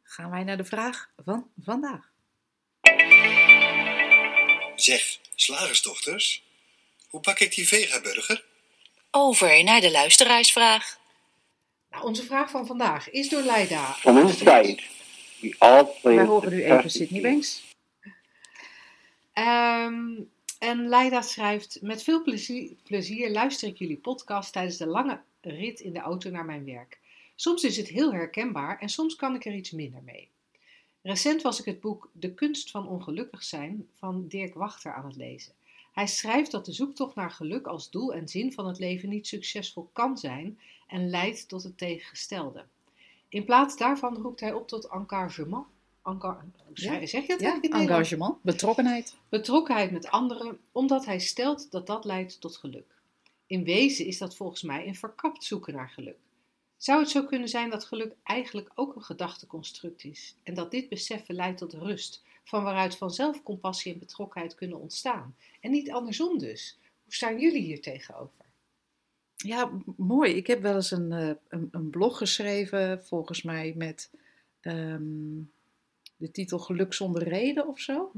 Gaan 0.02 0.30
wij 0.30 0.44
naar 0.44 0.56
de 0.56 0.64
vraag 0.64 1.10
van 1.24 1.46
vandaag. 1.62 2.10
Zeg, 4.76 5.18
slagersdochters, 5.34 6.42
hoe 7.08 7.20
pak 7.20 7.38
ik 7.38 7.54
die 7.54 7.68
vegaburger? 7.68 8.44
Over 9.10 9.64
naar 9.64 9.80
de 9.80 9.90
luisteraarsvraag. 9.90 10.98
Nou, 11.90 12.04
onze 12.04 12.24
vraag 12.24 12.50
van 12.50 12.66
vandaag 12.66 13.10
is 13.10 13.28
door 13.28 13.42
Leida. 13.42 13.96
We 14.02 15.54
all 15.58 15.84
play 16.00 16.14
Wij 16.16 16.24
horen 16.24 16.50
nu 16.52 16.64
even 16.64 16.90
Sydney. 16.90 17.20
Banks. 17.20 17.62
Ehm, 19.32 20.22
en 20.58 20.88
Leida 20.88 21.22
schrijft: 21.22 21.78
Met 21.82 22.02
veel 22.02 22.22
plezier, 22.22 22.74
plezier 22.82 23.30
luister 23.30 23.68
ik 23.68 23.78
jullie 23.78 23.96
podcast 23.96 24.52
tijdens 24.52 24.76
de 24.76 24.86
lange 24.86 25.20
rit 25.40 25.80
in 25.80 25.92
de 25.92 26.00
auto 26.00 26.30
naar 26.30 26.44
mijn 26.44 26.64
werk. 26.64 27.00
Soms 27.34 27.64
is 27.64 27.76
het 27.76 27.88
heel 27.88 28.12
herkenbaar 28.12 28.78
en 28.78 28.88
soms 28.88 29.16
kan 29.16 29.34
ik 29.34 29.44
er 29.44 29.54
iets 29.54 29.70
minder 29.70 30.02
mee. 30.02 30.28
Recent 31.02 31.42
was 31.42 31.58
ik 31.58 31.64
het 31.64 31.80
boek 31.80 32.10
De 32.12 32.34
kunst 32.34 32.70
van 32.70 32.88
ongelukkig 32.88 33.42
zijn 33.42 33.88
van 33.98 34.28
Dirk 34.28 34.54
Wachter 34.54 34.92
aan 34.92 35.06
het 35.06 35.16
lezen. 35.16 35.52
Hij 35.92 36.06
schrijft 36.06 36.50
dat 36.50 36.64
de 36.64 36.72
zoektocht 36.72 37.14
naar 37.14 37.30
geluk 37.30 37.66
als 37.66 37.90
doel 37.90 38.14
en 38.14 38.28
zin 38.28 38.52
van 38.52 38.66
het 38.66 38.78
leven 38.78 39.08
niet 39.08 39.26
succesvol 39.26 39.90
kan 39.92 40.18
zijn 40.18 40.58
en 40.86 41.10
leidt 41.10 41.48
tot 41.48 41.62
het 41.62 41.78
tegengestelde. 41.78 42.64
In 43.28 43.44
plaats 43.44 43.76
daarvan 43.76 44.16
roept 44.16 44.40
hij 44.40 44.52
op 44.52 44.68
tot 44.68 44.88
engagement. 44.88 45.66
Ja. 46.72 47.06
Zeg 47.06 47.26
je 47.26 47.28
dat 47.28 47.40
Ja, 47.40 47.60
engagement, 47.60 48.42
betrokkenheid. 48.42 49.16
Betrokkenheid 49.28 49.90
met 49.90 50.08
anderen, 50.08 50.58
omdat 50.72 51.04
hij 51.04 51.18
stelt 51.18 51.70
dat 51.70 51.86
dat 51.86 52.04
leidt 52.04 52.40
tot 52.40 52.56
geluk. 52.56 53.00
In 53.46 53.64
wezen 53.64 54.06
is 54.06 54.18
dat 54.18 54.36
volgens 54.36 54.62
mij 54.62 54.86
een 54.86 54.94
verkapt 54.94 55.44
zoeken 55.44 55.74
naar 55.74 55.88
geluk. 55.88 56.18
Zou 56.76 57.00
het 57.00 57.10
zo 57.10 57.24
kunnen 57.24 57.48
zijn 57.48 57.70
dat 57.70 57.84
geluk 57.84 58.14
eigenlijk 58.22 58.70
ook 58.74 58.96
een 58.96 59.02
gedachteconstruct 59.02 60.04
is 60.04 60.34
en 60.42 60.54
dat 60.54 60.70
dit 60.70 60.88
beseffen 60.88 61.34
leidt 61.34 61.58
tot 61.58 61.72
rust, 61.72 62.22
van 62.44 62.62
waaruit 62.62 62.96
vanzelf 62.96 63.42
compassie 63.42 63.92
en 63.92 63.98
betrokkenheid 63.98 64.54
kunnen 64.54 64.80
ontstaan? 64.80 65.36
En 65.60 65.70
niet 65.70 65.90
andersom 65.90 66.38
dus. 66.38 66.78
Hoe 67.04 67.14
staan 67.14 67.38
jullie 67.38 67.62
hier 67.62 67.80
tegenover? 67.80 68.44
Ja, 69.36 69.70
mooi. 69.96 70.32
Ik 70.32 70.46
heb 70.46 70.62
wel 70.62 70.74
eens 70.74 70.90
een, 70.90 71.12
eh, 71.12 71.30
een, 71.48 71.68
een 71.70 71.90
blog 71.90 72.18
geschreven, 72.18 73.04
volgens 73.04 73.42
mij 73.42 73.74
met 73.76 74.10
ehm, 74.60 75.40
de 76.22 76.30
titel 76.30 76.58
Geluk 76.58 76.94
zonder 76.94 77.28
reden 77.28 77.68
of 77.68 77.80
zo. 77.80 78.10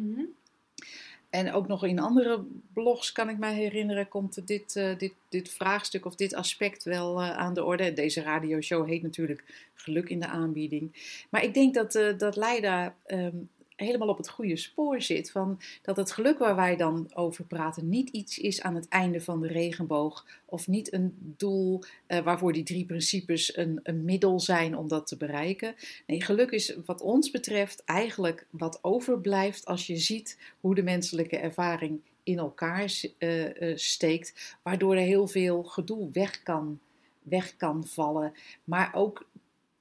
En 1.34 1.52
ook 1.52 1.68
nog 1.68 1.84
in 1.84 1.98
andere 1.98 2.44
blogs, 2.72 3.12
kan 3.12 3.28
ik 3.28 3.38
mij 3.38 3.54
herinneren, 3.54 4.08
komt 4.08 4.46
dit, 4.46 4.76
eh, 4.76 4.98
dit, 4.98 5.12
dit 5.28 5.50
vraagstuk 5.52 6.06
of 6.06 6.14
dit 6.14 6.34
aspect 6.34 6.84
wel 6.84 7.20
eh, 7.20 7.30
aan 7.30 7.54
de 7.54 7.64
orde. 7.64 7.92
Deze 7.92 8.22
radioshow 8.22 8.88
heet 8.88 9.02
natuurlijk 9.02 9.68
Geluk 9.74 10.08
in 10.08 10.20
de 10.20 10.26
aanbieding. 10.26 11.14
Maar 11.30 11.44
ik 11.44 11.54
denk 11.54 11.74
dat, 11.74 11.94
eh, 11.94 12.18
dat 12.18 12.36
Leida 12.36 12.94
ehm, 13.06 13.36
helemaal 13.76 14.08
op 14.08 14.16
het 14.16 14.28
goede 14.28 14.56
spoor 14.56 15.02
zit. 15.02 15.30
Van 15.30 15.60
dat 15.82 15.96
het 15.96 16.12
geluk 16.12 16.38
waar 16.38 16.56
wij 16.56 16.76
dan 16.76 17.10
over 17.14 17.44
praten 17.44 17.88
niet 17.88 18.08
iets 18.08 18.38
is 18.38 18.62
aan 18.62 18.74
het 18.74 18.88
einde 18.88 19.20
van 19.20 19.40
de 19.40 19.48
regenboog. 19.48 20.26
Of 20.44 20.68
niet 20.68 20.92
een 20.92 21.34
doel 21.37 21.82
eh, 22.06 22.20
waarvoor 22.20 22.52
die 22.52 22.62
drie 22.62 22.84
principes 22.84 23.56
een, 23.56 23.80
een 23.82 24.04
middel 24.04 24.40
zijn 24.40 24.76
om 24.76 24.88
dat 24.88 25.06
te 25.06 25.16
bereiken. 25.16 25.74
Nee, 26.06 26.22
geluk 26.22 26.50
is 26.50 26.76
wat 26.84 27.00
ons 27.00 27.30
betreft 27.30 27.84
eigenlijk 27.84 28.46
wat 28.50 28.78
overblijft 28.82 29.64
als 29.66 29.87
je 29.87 29.96
ziet 29.96 30.38
hoe 30.60 30.74
de 30.74 30.82
menselijke 30.82 31.37
ervaring 31.37 32.00
in 32.22 32.38
elkaar 32.38 32.94
eh, 33.18 33.70
eh, 33.70 33.76
steekt. 33.76 34.56
Waardoor 34.62 34.94
er 34.94 35.00
heel 35.00 35.28
veel 35.28 35.62
gedoe 35.62 36.10
weg 36.12 36.42
kan, 36.42 36.80
weg 37.22 37.56
kan 37.56 37.87
vallen. 37.87 38.32
Maar 38.64 38.90
ook 38.94 39.26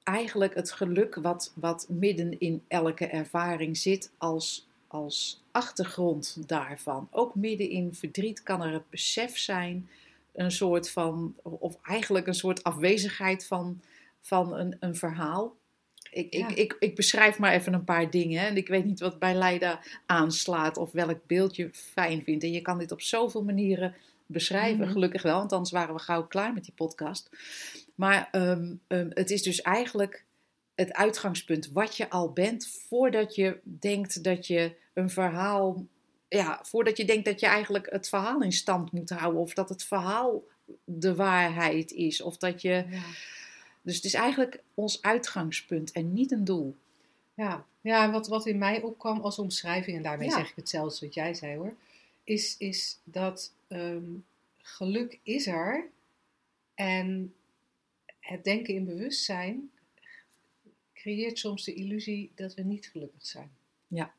eigenlijk 0.04 0.54
het 0.54 0.72
geluk 0.72 1.14
wat, 1.14 1.52
wat 1.54 1.86
midden 1.88 2.40
in 2.40 2.62
elke 2.68 3.06
ervaring 3.06 3.76
zit 3.76 4.10
als, 4.18 4.66
als 4.86 5.42
achtergrond 5.50 6.36
daarvan. 6.48 7.08
Ook 7.10 7.34
midden 7.34 7.68
in 7.70 7.94
verdriet 7.94 8.42
kan 8.42 8.62
er 8.62 8.72
het 8.72 8.90
besef 8.90 9.38
zijn, 9.38 9.88
een 10.34 10.50
soort 10.52 10.90
van, 10.90 11.34
of 11.42 11.76
eigenlijk 11.82 12.26
een 12.26 12.34
soort 12.34 12.62
afwezigheid 12.62 13.46
van, 13.46 13.80
van 14.20 14.54
een, 14.54 14.76
een 14.80 14.96
verhaal. 14.96 15.54
Ik, 16.10 16.34
Ja. 16.34 16.48
ik, 16.48 16.56
ik, 16.56 16.76
ik 16.78 16.94
beschrijf 16.94 17.38
maar 17.38 17.52
even 17.52 17.72
een 17.72 17.84
paar 17.84 18.10
dingen 18.10 18.40
hè, 18.40 18.46
en 18.46 18.56
ik 18.56 18.68
weet 18.68 18.84
niet 18.84 19.00
wat 19.00 19.18
bij 19.18 19.34
Leida 19.34 19.80
aanslaat 20.06 20.76
of 20.76 20.92
welk 20.92 21.26
beeld 21.26 21.56
je 21.56 21.68
fijn 21.72 22.22
vindt. 22.22 22.44
En 22.44 22.52
je 22.52 22.60
kan 22.62 22.78
dit 22.78 22.92
op 22.92 23.00
zoveel 23.00 23.44
manieren 23.44 23.94
beschrijven, 24.26 24.84
Mhm. 24.84 24.92
gelukkig 24.92 25.22
wel, 25.22 25.38
want 25.38 25.52
anders 25.52 25.70
waren 25.70 25.94
we 25.94 26.00
gauw 26.00 26.26
klaar 26.26 26.52
met 26.52 26.64
die 26.64 26.72
podcast. 26.76 27.30
Maar 27.94 28.28
ehm, 28.30 28.74
ehm, 28.86 29.10
het 29.10 29.30
is 29.30 29.42
dus 29.42 29.62
eigenlijk 29.62 30.24
het 30.74 30.92
uitgangspunt 30.92 31.72
wat 31.72 31.96
je 31.96 32.10
al 32.10 32.32
bent 32.32 32.66
voordat 32.88 33.34
je 33.34 33.58
denkt 33.62 34.24
dat 34.24 34.46
je 34.46 34.74
een 34.92 35.10
verhaal, 35.10 35.86
ja, 36.28 36.60
voordat 36.62 36.96
je 36.96 37.04
denkt 37.04 37.24
dat 37.24 37.40
je 37.40 37.46
eigenlijk 37.46 37.90
het 37.90 38.08
verhaal 38.08 38.42
in 38.42 38.52
stand 38.52 38.92
moet 38.92 39.10
houden 39.10 39.40
of 39.40 39.54
dat 39.54 39.68
het 39.68 39.82
verhaal 39.84 40.42
de 40.84 41.14
waarheid 41.14 41.92
is 41.92 42.20
of 42.20 42.36
dat 42.36 42.62
je, 42.62 42.84
Ja. 42.90 43.02
dus 43.82 43.96
het 43.96 44.04
is 44.04 44.14
eigenlijk 44.14 44.62
ons 44.74 45.02
uitgangspunt 45.02 45.92
en 45.92 46.12
niet 46.12 46.32
een 46.32 46.44
doel. 46.44 46.76
Ja, 47.34 47.64
ja 47.80 48.10
wat, 48.10 48.28
wat 48.28 48.46
in 48.46 48.58
mij 48.58 48.82
opkwam 48.82 49.20
als 49.20 49.38
omschrijving, 49.38 49.96
en 49.96 50.02
daarmee 50.02 50.28
Ja. 50.28 50.36
zeg 50.36 50.50
ik 50.50 50.56
hetzelfde 50.56 51.06
wat 51.06 51.14
jij 51.14 51.34
zei 51.34 51.56
hoor, 51.56 51.74
is, 52.24 52.54
is 52.58 52.98
dat 53.04 53.52
ehm, 53.68 54.04
geluk 54.58 55.18
is 55.22 55.46
er 55.46 55.88
en 56.74 57.34
het 58.24 58.44
denken 58.44 58.74
in 58.74 58.84
bewustzijn 58.84 59.70
creëert 60.94 61.38
soms 61.38 61.64
de 61.64 61.74
illusie 61.74 62.32
dat 62.34 62.54
we 62.54 62.62
niet 62.62 62.86
gelukkig 62.86 63.26
zijn. 63.26 63.50
Ja. 63.88 64.14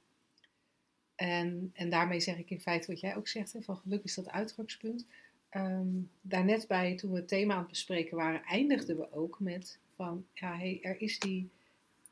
En, 1.16 1.72
en 1.74 1.90
daarmee 1.90 2.20
zeg 2.20 2.38
ik 2.38 2.50
in 2.50 2.62
feite 2.62 2.92
wat 2.92 3.00
jij 3.00 3.16
ook 3.16 3.28
zegt, 3.28 3.54
hè, 3.54 3.62
van 3.62 3.78
geluk 3.78 4.04
is 4.04 4.14
dat 4.16 4.30
uitgangspunt. 4.30 5.06
Ehm 5.50 6.02
daarnet 6.22 6.68
bij, 6.68 6.96
toen 6.96 7.12
we 7.12 7.18
het 7.18 7.28
thema 7.28 7.54
aan 7.54 7.60
het 7.60 7.70
bespreken 7.70 8.18
waren, 8.18 8.44
eindigden 8.44 8.98
we 8.98 9.14
ook 9.14 9.40
met 9.40 9.80
van, 9.96 10.26
ja, 10.34 10.58
hey, 10.58 10.80
er 10.82 11.02
is 11.02 11.20
die 11.20 11.50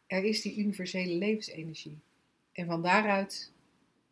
er 0.08 0.24
is 0.24 0.42
die 0.42 0.58
universele 0.58 1.14
levensenergie. 1.14 2.00
En 2.52 2.66
van 2.66 2.82
daaruit, 2.82 3.52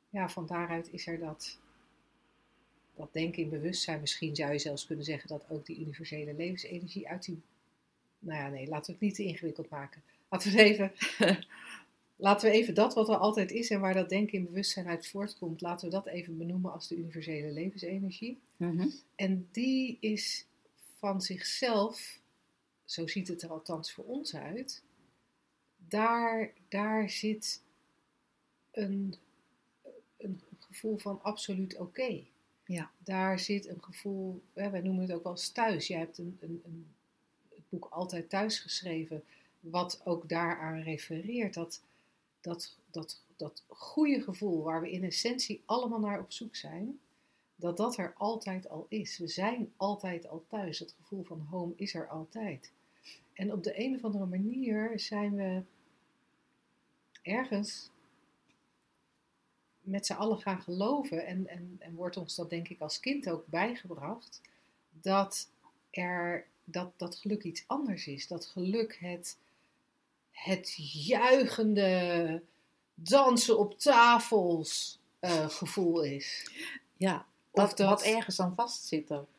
ja, 0.10 0.30
van 0.30 0.46
daaruit 0.46 0.92
is 0.92 1.08
er 1.08 1.20
dat, 1.20 1.60
dat 2.96 3.14
denken 3.14 3.44
in 3.44 3.50
bewustzijn. 3.50 4.02
Misschien 4.02 4.36
zou 4.36 4.52
je 4.52 4.60
zelfs 4.60 4.86
kunnen 4.86 5.06
zeggen 5.06 5.30
dat 5.30 5.50
ook 5.50 5.66
die 5.66 5.80
universele 5.80 6.34
levensenergie 6.34 7.08
uit 7.08 7.26
die. 7.26 7.42
Nou 8.22 8.40
ja, 8.40 8.50
nee, 8.50 8.68
laten 8.68 8.86
we 8.86 8.92
het 8.92 9.02
niet 9.02 9.16
te 9.16 9.24
ingewikkeld 9.24 9.70
maken. 9.70 10.02
Laten 10.30 10.52
we 10.52 10.64
even. 10.64 10.92
laten 12.16 12.50
we 12.50 12.56
even 12.56 12.74
dat 12.74 12.94
wat 12.94 13.10
er 13.10 13.18
altijd 13.18 13.52
is 13.52 13.70
en 13.70 13.80
waar 13.80 13.94
dat 13.94 14.10
denken 14.10 14.38
in 14.38 14.46
bewustzijn 14.46 14.88
uit 14.88 15.08
voortkomt, 15.08 15.62
laten 15.62 15.86
we 15.90 15.94
dat 15.94 16.08
even 16.08 16.38
benoemen 16.38 16.74
als 16.74 16.88
de 16.88 16.96
universele 16.96 17.52
levensenergie. 17.52 18.40
En 19.16 19.48
die 19.52 19.98
is 20.00 20.46
van 20.96 21.22
zichzelf, 21.22 22.20
zo 22.86 23.08
ziet 23.08 23.28
het 23.28 23.42
er 23.42 23.50
althans 23.50 23.94
voor 23.94 24.06
ons 24.06 24.36
uit, 24.36 24.84
daar, 25.88 26.54
daar 26.70 27.10
zit 27.10 27.62
een, 28.72 29.16
een 30.18 30.42
gevoel 30.60 30.98
van 30.98 31.22
absoluut 31.22 31.78
oké. 31.78 32.24
Ja. 32.66 32.92
Daar 32.98 33.40
zit 33.40 33.68
een 33.68 33.84
gevoel, 33.84 34.44
hè, 34.54 34.70
wij 34.70 34.82
noemen 34.82 35.02
het 35.02 35.14
ook 35.14 35.24
wel 35.24 35.38
thuis. 35.54 35.88
Je 35.88 35.96
hebt 35.96 36.18
een, 36.18 36.38
een, 36.42 36.62
een, 36.66 36.88
boek 37.72 37.88
Altijd 37.90 38.30
Thuis 38.30 38.60
geschreven, 38.60 39.24
wat 39.60 40.02
ook 40.04 40.30
daaraan 40.30 40.82
refereert. 40.82 41.54
Dat, 41.54 41.82
dat, 42.42 42.76
dat, 42.92 43.22
dat 43.36 43.64
goede 43.68 44.22
gevoel 44.22 44.64
waar 44.64 44.82
we 44.82 44.92
in 44.92 45.04
essentie 45.04 45.62
allemaal 45.66 46.00
naar 46.00 46.20
op 46.20 46.32
zoek 46.32 46.56
zijn, 46.56 47.00
dat 47.56 47.78
dat 47.78 47.98
er 47.98 48.14
altijd 48.18 48.70
al 48.70 48.86
is. 48.90 49.18
We 49.18 49.28
zijn 49.28 49.74
altijd 49.78 50.28
al 50.28 50.44
thuis. 50.48 50.80
Het 50.80 50.96
gevoel 51.02 51.24
van 51.24 51.40
home 51.50 51.74
is 51.76 51.94
er 51.94 52.08
altijd. 52.08 52.72
En 53.34 53.54
op 53.54 53.64
de 53.64 53.80
een 53.80 53.96
of 53.96 54.04
andere 54.04 54.26
manier 54.26 55.00
zijn 55.00 55.36
we 55.36 55.64
ergens 57.22 57.90
met 59.82 60.06
z'n 60.06 60.14
allen 60.14 60.38
gaan 60.38 60.62
geloven, 60.62 61.26
en, 61.26 61.48
en, 61.48 61.76
en 61.80 61.96
wordt 61.96 62.18
ons 62.18 62.36
dat 62.36 62.50
denk 62.50 62.68
ik 62.68 62.82
als 62.82 63.00
kind 63.00 63.30
ook 63.30 63.48
bijgebracht, 63.48 64.42
dat 65.02 65.50
er 65.90 66.48
dat, 66.72 66.92
dat 66.98 67.16
geluk 67.16 67.44
iets 67.44 67.64
anders 67.68 68.08
is. 68.08 68.28
Dat 68.28 68.46
geluk 68.46 68.98
het, 69.00 69.38
het 70.32 70.76
juichende 71.06 72.42
dansen 72.94 73.60
op 73.60 73.80
tafels 73.80 75.00
eh, 75.20 75.50
gevoel 75.50 76.04
is. 76.04 76.52
Ja, 76.98 77.26
Of 77.52 77.74
dat, 77.74 77.88
wat 77.88 78.02
ergens 78.02 78.40
aan 78.40 78.56
vast 78.56 78.86
zit 78.86 79.12
ook. 79.12 79.30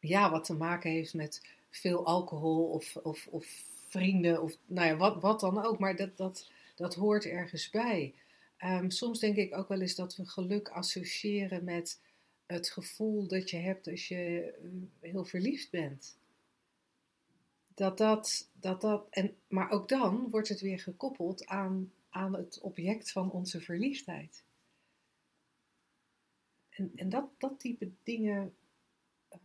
Ja, 0.00 0.30
wat 0.30 0.44
te 0.44 0.54
maken 0.54 0.90
heeft 0.90 1.14
met 1.14 1.42
veel 1.70 2.06
alcohol 2.06 2.64
of, 2.64 2.96
of, 2.96 3.26
of 3.30 3.46
vrienden 3.88 4.42
of 4.42 4.56
nou 4.66 4.86
ja, 4.86 4.96
wat, 4.96 5.20
wat 5.20 5.40
dan 5.40 5.64
ook. 5.64 5.78
Maar 5.78 5.96
dat, 5.96 6.16
dat, 6.16 6.50
dat 6.74 6.94
hoort 6.94 7.26
ergens 7.26 7.70
bij. 7.70 8.14
Ehm, 8.56 8.90
soms 8.90 9.18
denk 9.18 9.36
ik 9.36 9.56
ook 9.56 9.68
wel 9.68 9.80
eens 9.80 9.94
dat 9.94 10.16
we 10.16 10.26
geluk 10.26 10.68
associëren 10.68 11.64
met 11.64 12.00
het 12.46 12.70
gevoel 12.70 13.26
dat 13.26 13.50
je 13.50 13.56
hebt 13.56 13.88
als 13.88 14.08
je 14.08 14.54
eh, 15.00 15.10
heel 15.10 15.24
verliefd 15.24 15.70
bent. 15.70 16.16
Dat 17.76 17.98
dat, 17.98 18.50
dat, 18.52 18.80
dat 18.80 19.06
en, 19.10 19.36
maar 19.48 19.70
ook 19.70 19.88
dan 19.88 20.30
wordt 20.30 20.48
het 20.48 20.60
weer 20.60 20.80
gekoppeld 20.80 21.46
aan, 21.46 21.92
aan 22.08 22.34
het 22.34 22.60
object 22.60 23.12
van 23.12 23.30
onze 23.30 23.60
verliefdheid. 23.60 24.44
En, 26.68 26.92
en 26.94 27.08
dat, 27.08 27.28
dat 27.38 27.60
type 27.60 27.90
dingen, 28.02 28.54
ehm, 29.28 29.40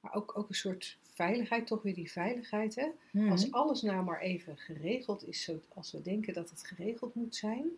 maar 0.00 0.14
ook, 0.14 0.38
ook 0.38 0.48
een 0.48 0.54
soort 0.54 0.98
veiligheid, 1.02 1.66
toch 1.66 1.82
weer 1.82 1.94
die 1.94 2.10
veiligheid. 2.10 2.74
Hè? 2.74 2.88
Mhm. 3.12 3.30
Als 3.30 3.52
alles 3.52 3.82
nou 3.82 4.04
maar 4.04 4.20
even 4.20 4.56
geregeld 4.56 5.26
is, 5.26 5.42
zo, 5.42 5.60
als 5.68 5.92
we 5.92 6.02
denken 6.02 6.34
dat 6.34 6.50
het 6.50 6.66
geregeld 6.66 7.14
moet 7.14 7.36
zijn, 7.36 7.68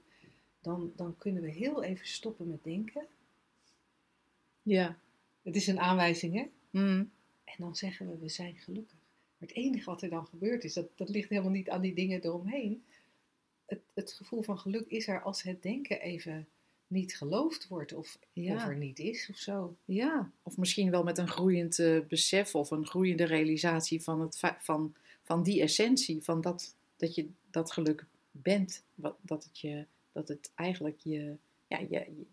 dan, 0.61 0.92
dan 0.96 1.16
kunnen 1.18 1.42
we 1.42 1.51
heel 1.51 1.83
even 1.83 2.07
stoppen 2.07 2.49
met 2.49 2.64
denken. 2.64 3.07
Ja. 4.62 4.99
Het 5.42 5.57
is 5.57 5.66
een 5.66 5.81
aanwijzing, 5.81 6.35
hè? 6.35 6.51
Mhm. 6.70 7.05
En 7.44 7.57
dan 7.59 7.77
zeggen 7.77 8.11
we, 8.11 8.18
we 8.18 8.29
zijn 8.29 8.57
gelukkig. 8.57 8.96
Maar 9.47 9.55
het 9.57 9.65
enige 9.65 9.91
wat 9.91 10.03
er 10.03 10.11
dan 10.11 10.27
gebeurt 10.27 10.65
is, 10.65 10.73
dat, 10.73 10.87
dat 10.95 11.09
ligt 11.09 11.29
helemaal 11.29 11.51
niet 11.51 11.71
aan 11.71 11.81
die 11.81 11.95
dingen 11.95 12.25
eromheen. 12.25 12.85
Het, 13.67 13.81
het 13.95 14.13
gevoel 14.13 14.43
van 14.43 14.59
geluk 14.59 14.87
is 14.89 15.09
er 15.09 15.23
als 15.23 15.43
het 15.43 15.63
denken 15.63 16.01
even 16.01 16.47
niet 16.87 17.17
geloofd 17.17 17.69
wordt 17.69 17.93
of, 17.93 18.19
Ja. 18.33 18.55
of 18.55 18.65
er 18.65 18.77
niet 18.77 18.99
is 18.99 19.29
of 19.31 19.37
zo. 19.37 19.77
Ja, 19.85 20.31
of 20.43 20.57
misschien 20.57 20.91
wel 20.91 21.03
met 21.03 21.19
een 21.19 21.29
groeiend 21.29 21.79
eh, 21.79 22.01
besef 22.09 22.55
of 22.55 22.71
een 22.71 22.87
groeiende 22.87 23.25
realisatie 23.25 24.03
van, 24.03 24.21
het, 24.21 24.41
van, 24.59 24.95
van 25.23 25.43
die 25.43 25.61
essentie, 25.63 26.23
van 26.23 26.41
dat, 26.41 26.75
dat 26.97 27.15
je 27.15 27.29
dat 27.51 27.73
geluk 27.73 28.05
bent. 28.31 28.83
Wat, 28.95 29.17
dat, 29.23 29.45
het 29.45 29.59
je, 29.61 29.85
dat 30.13 30.29
het 30.29 30.51
eigenlijk 30.55 30.99
je, 31.01 31.37
ja, 31.67 31.79
je, 31.79 31.89
je, 31.89 32.25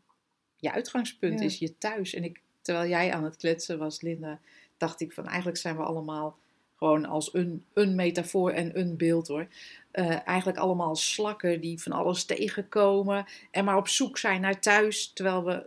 je 0.55 0.71
uitgangspunt 0.71 1.39
Ja. 1.39 1.45
is, 1.45 1.57
je 1.59 1.77
thuis. 1.77 2.13
En 2.13 2.23
ik, 2.23 2.41
terwijl 2.61 2.89
jij 2.89 3.13
aan 3.13 3.23
het 3.23 3.35
kletsen 3.35 3.77
was, 3.77 4.01
Linda, 4.01 4.39
dacht 4.77 5.01
ik 5.01 5.13
van 5.13 5.27
eigenlijk 5.27 5.57
zijn 5.57 5.75
we 5.75 5.83
allemaal 5.83 6.37
gewoon 6.77 7.05
als 7.05 7.33
een, 7.33 7.65
een 7.73 7.95
metafoor 7.95 8.51
en 8.51 8.79
een 8.79 8.97
beeld 8.97 9.27
hoor. 9.27 9.47
eh, 9.91 10.27
eigenlijk 10.27 10.57
allemaal 10.57 10.95
slakken 10.95 11.61
die 11.61 11.81
van 11.81 11.91
alles 11.91 12.23
tegenkomen 12.25 13.25
en 13.51 13.65
maar 13.65 13.77
op 13.77 13.87
zoek 13.87 14.17
zijn 14.17 14.41
naar 14.41 14.59
thuis, 14.59 15.11
terwijl 15.13 15.43
we 15.43 15.65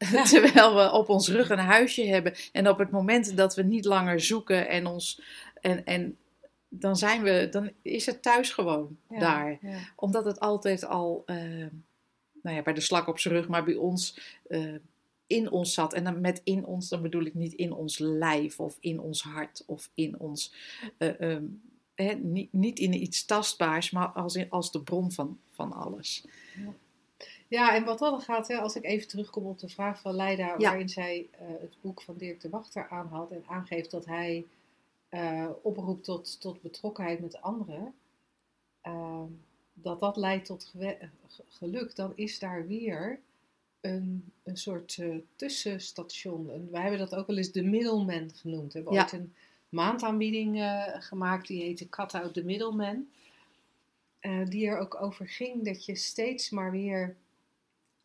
Terwijl 0.30 0.74
we 0.74 0.92
op 0.92 1.08
ons 1.08 1.28
rug 1.28 1.48
een 1.50 1.58
huisje 1.58 2.02
hebben. 2.06 2.34
En 2.52 2.68
op 2.68 2.78
het 2.78 2.90
moment 2.90 3.36
dat 3.36 3.54
we 3.54 3.62
niet 3.62 3.84
langer 3.84 4.20
zoeken 4.20 4.68
en 4.68 4.86
ons. 4.86 5.22
En, 5.60 5.84
en 5.84 6.16
dan 6.68 6.96
zijn 6.96 7.22
we. 7.22 7.48
Dan 7.50 7.70
is 7.82 8.06
het 8.06 8.22
thuis 8.22 8.50
gewoon 8.50 8.96
Ja, 9.10 9.18
daar. 9.18 9.58
ja. 9.62 9.78
Omdat 9.96 10.24
het 10.24 10.40
altijd 10.40 10.84
al. 10.84 11.22
eh, 11.26 11.36
nou 12.42 12.56
ja, 12.56 12.62
bij 12.62 12.72
de 12.74 12.80
slak 12.80 13.06
op 13.06 13.18
zijn 13.18 13.34
rug, 13.34 13.48
maar 13.48 13.64
bij 13.64 13.74
ons. 13.74 14.20
eh, 14.48 14.74
in 15.30 15.50
ons 15.50 15.74
zat. 15.74 15.92
En 15.92 16.04
dan 16.04 16.20
met 16.20 16.40
in 16.44 16.64
ons, 16.66 16.88
dan 16.88 17.02
bedoel 17.02 17.24
ik 17.24 17.34
niet 17.34 17.52
in 17.52 17.72
ons 17.72 17.98
lijf 17.98 18.60
of 18.60 18.76
in 18.80 19.00
ons 19.00 19.22
hart 19.22 19.62
of 19.66 19.90
in 19.94 20.18
ons. 20.20 20.54
eh, 20.98 21.20
ehm, 21.20 21.44
niet, 22.22 22.52
niet 22.52 22.78
in 22.78 23.02
iets 23.02 23.24
tastbaars, 23.24 23.90
maar 23.90 24.08
als, 24.08 24.34
in, 24.34 24.50
als 24.50 24.72
de 24.72 24.82
bron 24.82 25.12
van, 25.12 25.38
van 25.50 25.72
alles. 25.72 26.24
Ja, 27.48 27.74
en 27.74 27.84
wat 27.84 27.98
dat 27.98 28.22
gaat, 28.22 28.48
hè, 28.48 28.56
als 28.58 28.76
ik 28.76 28.84
even 28.84 29.08
terugkom 29.08 29.44
op 29.46 29.58
de 29.58 29.68
vraag 29.68 30.00
van 30.00 30.14
Leida, 30.14 30.46
Ja. 30.46 30.56
waarin 30.56 30.88
zij 30.88 31.28
eh, 31.30 31.46
het 31.60 31.76
boek 31.80 32.02
van 32.02 32.16
Dirk 32.16 32.40
de 32.40 32.48
Wachter 32.48 32.88
aanhaalt 32.88 33.30
en 33.30 33.44
aangeeft 33.46 33.90
dat 33.90 34.06
hij 34.06 34.46
eh, 35.08 35.48
oproept 35.62 36.04
tot, 36.04 36.40
tot 36.40 36.62
betrokkenheid 36.62 37.20
met 37.20 37.40
anderen, 37.42 37.94
ehm, 38.80 39.26
dat 39.72 40.00
dat 40.00 40.16
leidt 40.16 40.46
tot 40.46 40.72
geluk, 41.48 41.96
dan 41.96 42.12
is 42.14 42.38
daar 42.38 42.66
weer 42.66 43.20
een, 43.80 44.32
een 44.42 44.56
soort 44.56 44.96
eh, 44.98 45.16
tussenstation. 45.36 46.50
En 46.50 46.68
wij 46.70 46.80
hebben 46.80 46.98
dat 46.98 47.14
ook 47.14 47.26
wel 47.26 47.36
eens 47.36 47.52
de 47.52 47.62
middleman 47.62 48.30
genoemd. 48.34 48.72
We 48.72 48.78
hebben 48.78 48.92
Ja. 48.92 49.02
ooit 49.02 49.12
een 49.12 49.34
maandaanbieding 49.68 50.60
eh, 50.60 50.84
gemaakt, 50.98 51.46
die 51.46 51.62
heette 51.62 51.88
Cut 51.88 52.14
Out 52.14 52.34
the 52.34 52.44
Middleman. 52.44 53.08
Eh, 54.20 54.46
die 54.48 54.66
er 54.66 54.78
ook 54.78 55.02
over 55.02 55.28
ging 55.28 55.64
dat 55.64 55.84
je 55.84 55.94
steeds 55.96 56.50
maar 56.50 56.70
weer 56.70 57.16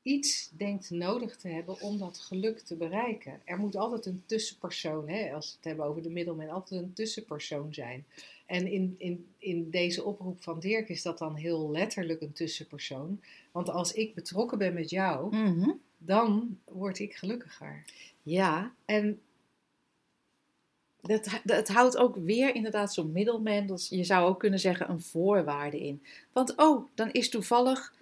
iets 0.01 0.49
denkt 0.57 0.89
nodig 0.89 1.35
te 1.37 1.47
hebben 1.47 1.81
om 1.81 1.97
dat 1.97 2.17
geluk 2.19 2.59
te 2.59 2.75
bereiken. 2.75 3.41
Er 3.43 3.57
moet 3.57 3.75
altijd 3.75 4.05
een 4.05 4.23
tussenpersoon, 4.25 5.09
hè, 5.09 5.33
als 5.33 5.47
we 5.47 5.55
het 5.55 5.63
hebben 5.65 5.85
over 5.85 6.01
de 6.01 6.09
middelman, 6.09 6.49
altijd 6.49 6.81
een 6.81 6.93
tussenpersoon 6.93 7.73
zijn. 7.73 8.05
En 8.45 8.67
in, 8.67 8.95
in, 8.97 9.27
in 9.37 9.69
deze 9.69 10.03
oproep 10.03 10.43
van 10.43 10.59
Dirk 10.59 10.89
is 10.89 11.01
dat 11.01 11.17
dan 11.17 11.35
heel 11.35 11.71
letterlijk 11.71 12.21
een 12.21 12.33
tussenpersoon. 12.33 13.21
Want 13.51 13.69
als 13.69 13.93
ik 13.93 14.13
betrokken 14.13 14.57
ben 14.57 14.73
met 14.73 14.89
jou, 14.89 15.35
dan 15.97 16.59
word 16.65 16.99
ik 16.99 17.13
gelukkiger. 17.15 17.85
Ja, 18.23 18.73
En 18.85 19.19
Dat, 21.01 21.41
dat 21.43 21.67
houdt 21.67 21.97
ook 21.97 22.15
weer 22.15 22.55
inderdaad 22.55 22.93
zo'n 22.93 23.11
middelman, 23.11 23.67
dus 23.67 23.89
je 23.89 24.03
zou 24.03 24.27
ook 24.27 24.39
kunnen 24.39 24.59
zeggen 24.59 24.89
een 24.89 25.01
voorwaarde 25.01 25.79
in. 25.79 26.03
Want 26.33 26.55
oh, 26.55 26.87
dan 26.95 27.11
is 27.11 27.29
toevallig 27.29 27.93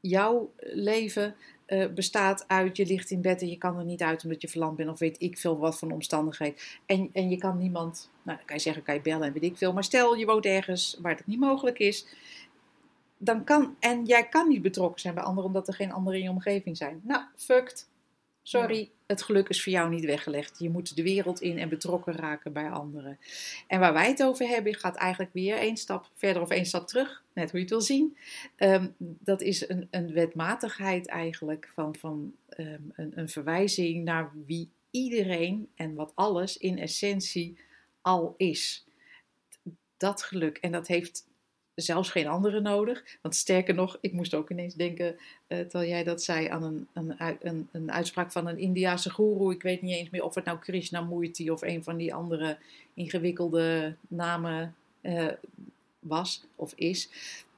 jouw 0.00 0.52
leven 0.56 1.34
eh, 1.66 1.86
bestaat 1.86 2.44
uit, 2.48 2.76
je 2.76 2.86
ligt 2.86 3.10
in 3.10 3.20
bed 3.20 3.40
en 3.40 3.48
je 3.48 3.58
kan 3.58 3.78
er 3.78 3.84
niet 3.84 4.02
uit 4.02 4.24
omdat 4.24 4.42
je 4.42 4.48
verlamd 4.48 4.76
bent 4.76 4.90
of 4.90 4.98
weet 4.98 5.16
ik 5.22 5.38
veel 5.38 5.58
wat 5.58 5.78
voor 5.78 5.88
een 5.88 5.94
omstandigheid. 5.94 6.78
En, 6.86 7.10
en 7.12 7.30
je 7.30 7.36
kan 7.36 7.58
niemand, 7.58 8.10
nou 8.22 8.36
dan 8.36 8.46
kan 8.46 8.56
je 8.56 8.62
zeggen, 8.62 8.82
kan 8.82 8.94
je 8.94 9.00
bellen 9.00 9.26
en 9.26 9.32
weet 9.32 9.42
ik 9.42 9.56
veel. 9.56 9.72
Maar 9.72 9.84
stel 9.84 10.14
je 10.14 10.26
woont 10.26 10.44
ergens 10.44 10.98
waar 11.00 11.16
dat 11.16 11.26
niet 11.26 11.40
mogelijk 11.40 11.78
is, 11.78 12.06
dan 13.18 13.44
kan, 13.44 13.76
en 13.78 14.04
jij 14.04 14.28
kan 14.28 14.48
niet 14.48 14.62
betrokken 14.62 15.00
zijn 15.00 15.14
bij 15.14 15.24
anderen 15.24 15.46
omdat 15.46 15.68
er 15.68 15.74
geen 15.74 15.92
anderen 15.92 16.18
in 16.18 16.24
je 16.24 16.30
omgeving 16.30 16.76
zijn. 16.76 17.00
Nou, 17.02 17.22
fucked. 17.36 17.88
Sorry, 18.46 18.90
het 19.06 19.22
geluk 19.22 19.48
is 19.48 19.62
voor 19.62 19.72
jou 19.72 19.90
niet 19.90 20.04
weggelegd. 20.04 20.58
Je 20.58 20.70
moet 20.70 20.96
de 20.96 21.02
wereld 21.02 21.40
in 21.40 21.58
en 21.58 21.68
betrokken 21.68 22.12
raken 22.12 22.52
bij 22.52 22.70
anderen. 22.70 23.18
En 23.66 23.80
waar 23.80 23.92
wij 23.92 24.08
het 24.08 24.22
over 24.22 24.46
hebben, 24.46 24.74
gaat 24.74 24.96
eigenlijk 24.96 25.32
weer 25.32 25.56
één 25.56 25.76
stap 25.76 26.10
verder 26.14 26.42
of 26.42 26.50
één 26.50 26.66
stap 26.66 26.86
terug. 26.86 27.22
Net 27.32 27.50
hoe 27.50 27.58
je 27.58 27.64
het 27.64 27.74
wil 27.74 27.80
zien. 27.80 28.16
Ehm, 28.56 28.88
dat 28.98 29.40
is 29.40 29.68
een, 29.68 29.88
een 29.90 30.12
wetmatigheid 30.12 31.06
eigenlijk 31.06 31.70
van, 31.74 31.96
van 31.96 32.34
ehm, 32.48 32.82
een, 32.92 33.12
een 33.14 33.28
verwijzing 33.28 34.04
naar 34.04 34.32
wie 34.46 34.70
iedereen 34.90 35.68
en 35.74 35.94
wat 35.94 36.12
alles 36.14 36.56
in 36.56 36.78
essentie 36.78 37.58
al 38.00 38.34
is. 38.36 38.86
Dat 39.96 40.22
geluk. 40.22 40.56
En 40.58 40.72
dat 40.72 40.86
heeft 40.86 41.26
zelfs 41.74 42.10
geen 42.10 42.26
andere 42.26 42.60
nodig. 42.60 43.18
Want 43.22 43.34
sterker 43.34 43.74
nog, 43.74 43.98
ik 44.00 44.12
moest 44.12 44.34
ook 44.34 44.50
ineens 44.50 44.74
denken, 44.74 45.16
eh, 45.46 45.58
terwijl 45.58 45.90
jij 45.90 46.04
dat 46.04 46.22
zei, 46.22 46.48
aan 46.48 46.62
een, 46.62 46.88
een, 46.92 47.36
een, 47.40 47.68
een 47.72 47.92
uitspraak 47.92 48.32
van 48.32 48.46
een 48.46 48.58
Indiase 48.58 49.10
goeroe. 49.10 49.52
Ik 49.52 49.62
weet 49.62 49.82
niet 49.82 49.94
eens 49.94 50.10
meer 50.10 50.24
of 50.24 50.34
het 50.34 50.44
nou 50.44 50.58
Krishnamurti 50.58 51.50
of 51.50 51.62
een 51.62 51.84
van 51.84 51.96
die 51.96 52.14
andere 52.14 52.58
ingewikkelde 52.94 53.94
namen 54.08 54.74
eh, 55.00 55.26
was 55.98 56.44
of 56.56 56.72
is. 56.74 57.08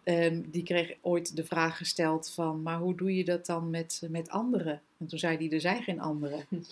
Ehm, 0.06 0.42
die 0.46 0.62
kreeg 0.62 0.94
ooit 1.00 1.36
de 1.36 1.44
vraag 1.44 1.76
gesteld 1.76 2.30
van, 2.30 2.62
maar 2.62 2.78
hoe 2.78 2.94
doe 2.94 3.16
je 3.16 3.24
dat 3.24 3.46
dan 3.46 3.70
met, 3.70 4.02
met 4.10 4.28
anderen? 4.28 4.82
En 4.98 5.06
toen 5.06 5.18
zei 5.18 5.36
hij, 5.36 5.50
er 5.50 5.60
zijn 5.60 5.82
geen 5.82 6.00
anderen. 6.00 6.46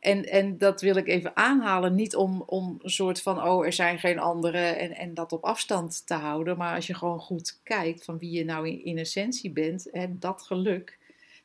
En, 0.00 0.24
en 0.24 0.58
dat 0.58 0.80
wil 0.80 0.96
ik 0.96 1.08
even 1.08 1.36
aanhalen, 1.36 1.94
niet 1.94 2.16
om, 2.16 2.42
om 2.46 2.78
een 2.82 2.90
soort 2.90 3.22
van, 3.22 3.42
oh, 3.42 3.66
er 3.66 3.72
zijn 3.72 3.98
geen 3.98 4.18
anderen 4.18 4.78
en, 4.78 4.96
en 4.96 5.14
dat 5.14 5.32
op 5.32 5.44
afstand 5.44 6.06
te 6.06 6.14
houden. 6.14 6.56
Maar 6.56 6.74
als 6.74 6.86
je 6.86 6.94
gewoon 6.94 7.20
goed 7.20 7.60
kijkt 7.62 8.04
van 8.04 8.18
wie 8.18 8.30
je 8.30 8.44
nou 8.44 8.68
in, 8.68 8.84
in 8.84 8.98
essentie 8.98 9.50
bent, 9.50 9.90
en 9.90 10.16
dat 10.18 10.42
geluk, 10.42 10.98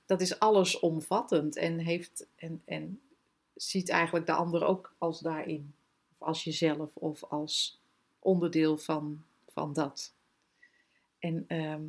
dat 0.06 0.22
is 0.22 0.40
allesomvattend 0.40 1.56
en, 1.56 1.78
heeft, 1.78 2.26
en, 2.36 2.62
en 2.66 3.00
ziet 3.56 3.90
eigenlijk 3.90 4.26
de 4.26 4.34
ander 4.34 4.66
ook 4.66 4.94
als 4.98 5.20
daarin. 5.20 5.74
Of 6.14 6.28
als 6.28 6.44
jezelf 6.44 6.96
of 6.96 7.24
als 7.24 7.80
onderdeel 8.20 8.78
van, 8.78 9.24
van 9.54 9.74
dat. 9.74 10.16
En 11.20 11.46
ehm, 11.48 11.84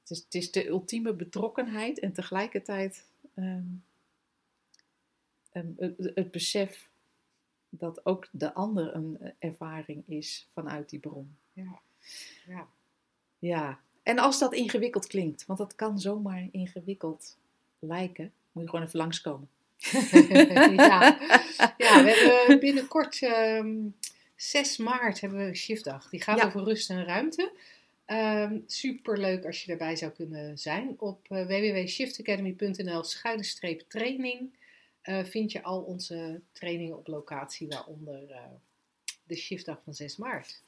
het, 0.00 0.10
is, 0.10 0.18
het 0.18 0.34
is 0.34 0.50
de 0.50 0.66
ultieme 0.66 1.14
betrokkenheid 1.14 1.98
en 1.98 2.12
tegelijkertijd 2.12 3.06
ehm, 3.34 3.66
ehm, 5.52 5.72
het, 5.76 6.12
het 6.14 6.30
besef 6.30 6.88
dat 7.68 8.06
ook 8.06 8.28
de 8.30 8.54
ander 8.54 8.94
een 8.94 9.16
eh, 9.20 9.30
ervaring 9.38 10.02
is 10.06 10.48
vanuit 10.52 10.90
die 10.90 10.98
bron. 10.98 11.36
Ja. 11.52 11.80
Ja. 12.46 12.68
Ja, 13.38 13.80
en 14.02 14.18
als 14.18 14.38
dat 14.38 14.54
ingewikkeld 14.54 15.06
klinkt, 15.06 15.46
want 15.46 15.58
dat 15.58 15.74
kan 15.74 15.98
zomaar 15.98 16.48
ingewikkeld 16.50 17.38
lijken, 17.78 18.32
moet 18.52 18.62
je 18.62 18.68
gewoon 18.70 18.84
even 18.84 18.98
langskomen. 18.98 19.48
ja. 20.76 21.18
ja, 21.76 22.02
we 22.02 22.38
hebben 22.46 22.60
binnenkort 22.60 23.18
6 24.38 24.76
maart 24.76 25.20
hebben 25.20 25.38
we 25.38 25.44
een 25.44 25.56
shiftdag. 25.56 26.08
Die 26.10 26.22
gaat 26.22 26.38
Ja. 26.38 26.44
over 26.46 26.62
rust 26.64 26.90
en 26.90 27.04
ruimte. 27.04 27.52
Ehm 28.06 28.58
superleuk 28.66 29.44
als 29.44 29.64
je 29.64 29.72
erbij 29.72 29.96
zou 29.96 30.10
kunnen 30.12 30.58
zijn. 30.58 30.94
Op 30.98 31.26
eh, 31.30 31.46
www.shiftacademy.nl 31.46 33.04
schuine 33.04 33.84
training 33.88 34.56
eh, 35.02 35.24
vind 35.24 35.52
je 35.52 35.62
al 35.62 35.80
onze 35.80 36.40
trainingen 36.52 36.96
op 36.98 37.06
locatie, 37.06 37.68
waaronder 37.68 38.30
eh, 38.30 38.40
de 39.26 39.36
shiftdag 39.36 39.80
van 39.84 39.94
6 39.94 40.16
maart. 40.16 40.60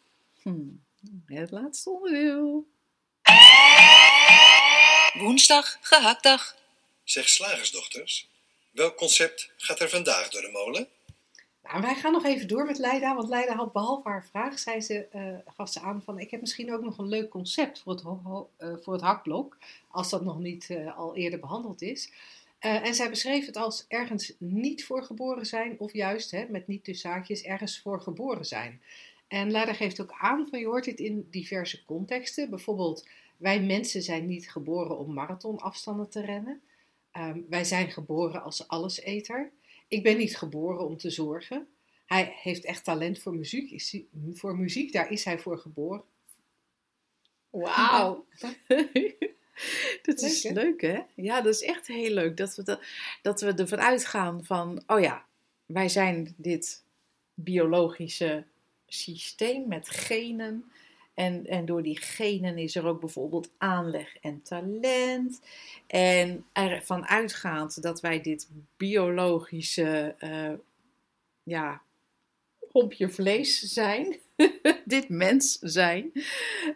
Hmm, 0.42 0.84
Het 1.26 1.50
laatste 1.50 1.90
onderdeel. 1.90 2.66
Woensdag, 5.12 5.78
gehaktdag. 5.80 6.56
Zeg 7.04 7.28
slagersdochters, 7.28 8.28
welk 8.70 8.96
concept 8.96 9.50
gaat 9.56 9.80
er 9.80 9.88
vandaag 9.88 10.28
door 10.28 10.40
de 10.42 10.50
molen? 10.52 10.88
Wij 11.78 11.94
gaan 11.94 12.12
nog 12.12 12.24
even 12.24 12.48
door 12.48 12.64
met 12.64 12.78
Leida, 12.78 13.14
want 13.14 13.28
Leida 13.28 13.54
had 13.54 13.72
behalve 13.72 14.08
haar 14.08 14.26
vraag, 14.26 14.58
zei 14.58 14.80
ze, 14.80 15.06
eh, 15.06 15.34
gaf 15.46 15.68
ze 15.68 15.80
aan 15.80 16.02
van 16.02 16.18
ik 16.18 16.30
heb 16.30 16.40
misschien 16.40 16.72
ook 16.72 16.82
nog 16.82 16.98
een 16.98 17.08
leuk 17.08 17.30
concept 17.30 17.80
voor 17.80 17.92
het, 17.92 18.04
eh, 18.56 18.68
voor 18.82 18.92
het 18.92 19.02
hakblok, 19.02 19.56
als 19.88 20.10
dat 20.10 20.24
nog 20.24 20.38
niet 20.38 20.70
eh, 20.70 20.98
al 20.98 21.16
eerder 21.16 21.40
behandeld 21.40 21.82
is. 21.82 22.12
En 22.58 22.94
zij 22.94 23.10
beschreef 23.10 23.46
het 23.46 23.56
als 23.56 23.84
ergens 23.88 24.32
niet 24.38 24.84
voor 24.84 25.02
geboren 25.02 25.46
zijn, 25.46 25.78
of 25.78 25.92
juist, 25.92 26.30
hè, 26.30 26.46
met 26.48 26.66
niet 26.66 26.84
tussen 26.84 27.10
haakjes, 27.10 27.42
ergens 27.42 27.80
voor 27.80 28.00
geboren 28.00 28.44
zijn. 28.44 28.80
En 29.28 29.50
Leida 29.50 29.72
geeft 29.72 30.00
ook 30.00 30.14
aan 30.18 30.46
van 30.50 30.58
je 30.58 30.66
hoort 30.66 30.84
dit 30.84 30.98
in 30.98 31.28
diverse 31.30 31.84
contexten. 31.84 32.50
Bijvoorbeeld, 32.50 33.08
wij 33.36 33.60
mensen 33.62 34.02
zijn 34.02 34.26
niet 34.26 34.50
geboren 34.50 34.98
om 34.98 35.12
marathonafstanden 35.12 36.08
te 36.08 36.20
rennen. 36.20 36.60
Ehm, 37.10 37.40
wij 37.48 37.64
zijn 37.64 37.90
geboren 37.90 38.42
als 38.42 38.68
alleseter. 38.68 39.50
Ik 39.90 40.02
ben 40.02 40.16
niet 40.16 40.36
geboren 40.36 40.86
om 40.86 40.96
te 40.96 41.10
zorgen. 41.10 41.68
Hij 42.06 42.32
heeft 42.42 42.64
echt 42.64 42.84
talent 42.84 43.18
voor 43.18 43.34
muziek. 43.34 43.70
Is 43.70 43.90
hij- 43.92 44.06
voor 44.34 44.56
muziek, 44.56 44.92
daar 44.92 45.10
is 45.10 45.24
hij 45.24 45.38
voor 45.38 45.58
geboren. 45.58 46.02
Wauw. 47.50 48.26
dat 50.02 50.20
is 50.20 50.42
Leuk, 50.42 50.80
hè? 50.80 51.00
Ja, 51.14 51.40
dat 51.40 51.54
is 51.54 51.62
echt 51.62 51.86
heel 51.86 52.10
leuk. 52.10 52.36
Dat 52.36 52.54
we, 52.56 52.62
dat, 52.62 52.80
dat 53.22 53.40
we 53.40 53.54
ervan 53.54 53.80
uitgaan 53.80 54.44
van, 54.44 54.82
oh 54.86 55.00
ja, 55.00 55.26
wij 55.66 55.88
zijn 55.88 56.34
dit 56.36 56.84
biologische 57.34 58.44
systeem 58.86 59.68
met 59.68 59.88
genen. 59.88 60.72
En, 61.20 61.46
en 61.46 61.64
door 61.64 61.82
die 61.82 62.00
genen 62.00 62.58
is 62.58 62.74
er 62.74 62.86
ook 62.86 63.00
bijvoorbeeld 63.00 63.50
aanleg 63.58 64.16
en 64.16 64.42
talent. 64.42 65.40
En 65.86 66.44
ervan 66.52 67.06
uitgaand 67.06 67.82
dat 67.82 68.00
wij 68.00 68.20
dit 68.20 68.48
biologische, 68.76 70.14
eh, 70.18 70.52
ja, 71.42 71.82
hompje 72.72 73.08
vlees 73.08 73.58
zijn. 73.58 74.16
dit 74.90 75.08
mens 75.08 75.58
zijn. 75.60 76.12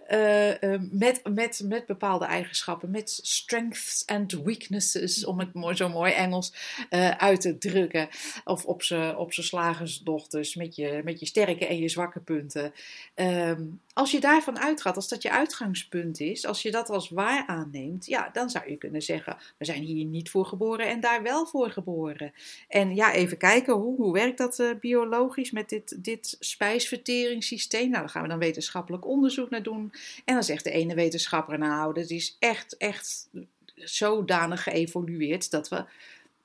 eh, 0.07 0.63
eh, 0.63 0.81
met, 0.91 1.21
met, 1.35 1.63
met 1.65 1.87
bepaalde 1.87 2.25
eigenschappen, 2.25 2.91
met 2.91 3.19
strengths 3.23 4.03
and 4.07 4.33
weaknesses, 4.33 5.25
om 5.25 5.39
het 5.39 5.55
mooi, 5.55 5.77
zo 5.77 5.89
mooi 5.89 6.13
Engels 6.13 6.53
eh, 6.91 7.11
uit 7.11 7.41
te 7.41 7.59
drukken. 7.59 8.09
Of 8.45 8.65
op 8.65 8.83
z'n 8.83 9.15
op 9.17 9.33
slagersdochters, 9.33 10.55
met 10.55 10.77
je, 10.77 11.01
met 11.05 11.21
je 11.21 11.27
sterke 11.27 11.67
en 11.67 11.79
je 11.79 11.89
zwakke 11.89 12.21
punten. 12.21 12.73
Ehm, 13.15 13.63
als 13.93 14.11
je 14.11 14.21
daarvan 14.21 14.59
uitgaat, 14.59 14.97
als 14.97 15.09
dat 15.09 15.23
je 15.23 15.31
uitgangspunt 15.31 16.21
is, 16.21 16.47
als 16.47 16.63
je 16.63 16.71
dat 16.71 16.91
als 16.91 17.09
waar 17.09 17.47
aanneemt, 17.47 18.07
ja, 18.07 18.31
dan 18.33 18.51
zou 18.51 18.71
je 18.71 18.77
kunnen 18.77 19.03
zeggen: 19.03 19.37
we 19.59 19.65
zijn 19.65 19.83
hier 19.83 20.05
niet 20.05 20.31
voor 20.31 20.47
geboren 20.47 20.89
en 20.89 21.01
daar 21.01 21.23
wel 21.23 21.47
voor 21.47 21.71
geboren. 21.71 22.33
En 22.69 22.95
ja, 22.95 23.13
even 23.13 23.37
kijken, 23.37 23.75
hoe, 23.75 23.97
hoe 23.97 24.13
werkt 24.13 24.39
dat 24.39 24.63
biologisch 24.81 25.51
met 25.51 25.69
dit, 25.69 26.05
dit 26.05 26.37
spijsverteringssysteem? 26.41 27.91
Nou, 27.91 28.04
daar 28.05 28.13
gaan 28.13 28.23
we 28.23 28.29
dan 28.29 28.39
wetenschappelijk 28.39 29.07
onderzoek 29.07 29.51
naar 29.51 29.63
doen. 29.63 29.93
En 30.25 30.35
dan 30.35 30.45
zegt 30.45 30.65
de 30.65 30.71
ene 30.71 30.95
wetenschapper, 30.95 31.59
nou, 31.59 31.95
dat 31.95 32.11
is 32.11 32.37
echt, 32.39 32.77
echt 32.77 33.29
zodanig 33.75 34.63
geëvolueerd 34.63 35.51
dat 35.51 35.69
we, 35.69 35.85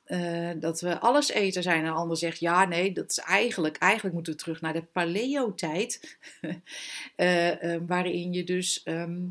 eh, 0.03 0.51
dat 0.55 0.81
we 0.81 0.99
alles 0.99 1.29
eten 1.29 1.63
zijn. 1.63 1.79
En 1.79 1.85
de 1.85 1.91
ander 1.91 2.17
zegt, 2.17 2.39
ja, 2.39 2.65
nee, 2.65 2.91
dat 2.91 3.09
is 3.09 3.17
eigenlijk, 3.17 3.77
eigenlijk 3.77 4.15
moeten 4.15 4.33
we 4.33 4.39
terug 4.39 4.61
naar 4.61 4.73
de 4.73 4.83
paleo-tijd. 4.83 6.17
eh, 7.15 7.73
eh, 7.73 7.81
waarin 7.87 8.33
je 8.33 8.43
dus 8.43 8.83
ehm, 8.83 9.21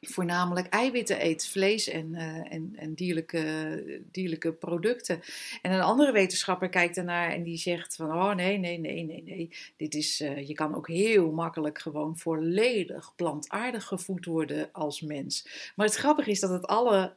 voornamelijk 0.00 0.66
eiwitten 0.66 1.24
eet, 1.24 1.48
vlees 1.48 1.88
en, 1.88 2.14
eh, 2.14 2.52
en, 2.52 2.72
en 2.76 2.94
dierlijke, 2.94 4.02
dierlijke 4.10 4.52
producten. 4.52 5.20
En 5.62 5.72
een 5.72 5.80
andere 5.80 6.12
wetenschapper 6.12 6.68
kijkt 6.68 6.96
ernaar 6.96 7.30
en 7.30 7.42
die 7.42 7.56
zegt 7.56 7.96
van, 7.96 8.12
oh 8.12 8.34
nee, 8.34 8.58
nee, 8.58 8.78
nee, 8.78 9.04
nee, 9.04 9.22
nee. 9.22 9.50
Dit 9.76 9.94
is, 9.94 10.20
eh, 10.20 10.48
je 10.48 10.54
kan 10.54 10.74
ook 10.74 10.88
heel 10.88 11.30
makkelijk 11.30 11.78
gewoon 11.78 12.18
volledig 12.18 13.12
plantaardig 13.16 13.84
gevoed 13.84 14.24
worden 14.24 14.68
als 14.72 15.00
mens. 15.00 15.48
Maar 15.76 15.86
het 15.86 15.94
grappige 15.94 16.30
is 16.30 16.40
dat 16.40 16.50
het 16.50 16.66
alle, 16.66 17.14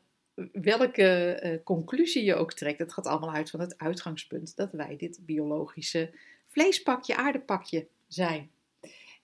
welke 0.52 1.34
eh, 1.34 1.64
conclusie 1.64 2.24
je 2.24 2.36
ook 2.36 2.54
trekt, 2.54 2.80
het 2.80 2.94
gaat 2.94 3.08
allemaal 3.08 3.34
uit 3.34 3.50
van 3.50 3.60
het 3.60 3.78
uitgangspunt 3.78 4.56
dat 4.56 4.72
wij 4.72 4.96
dit 4.98 5.20
biologische 5.22 6.12
vleespakje, 6.48 7.16
aardepakje 7.16 7.88
zijn. 8.08 8.50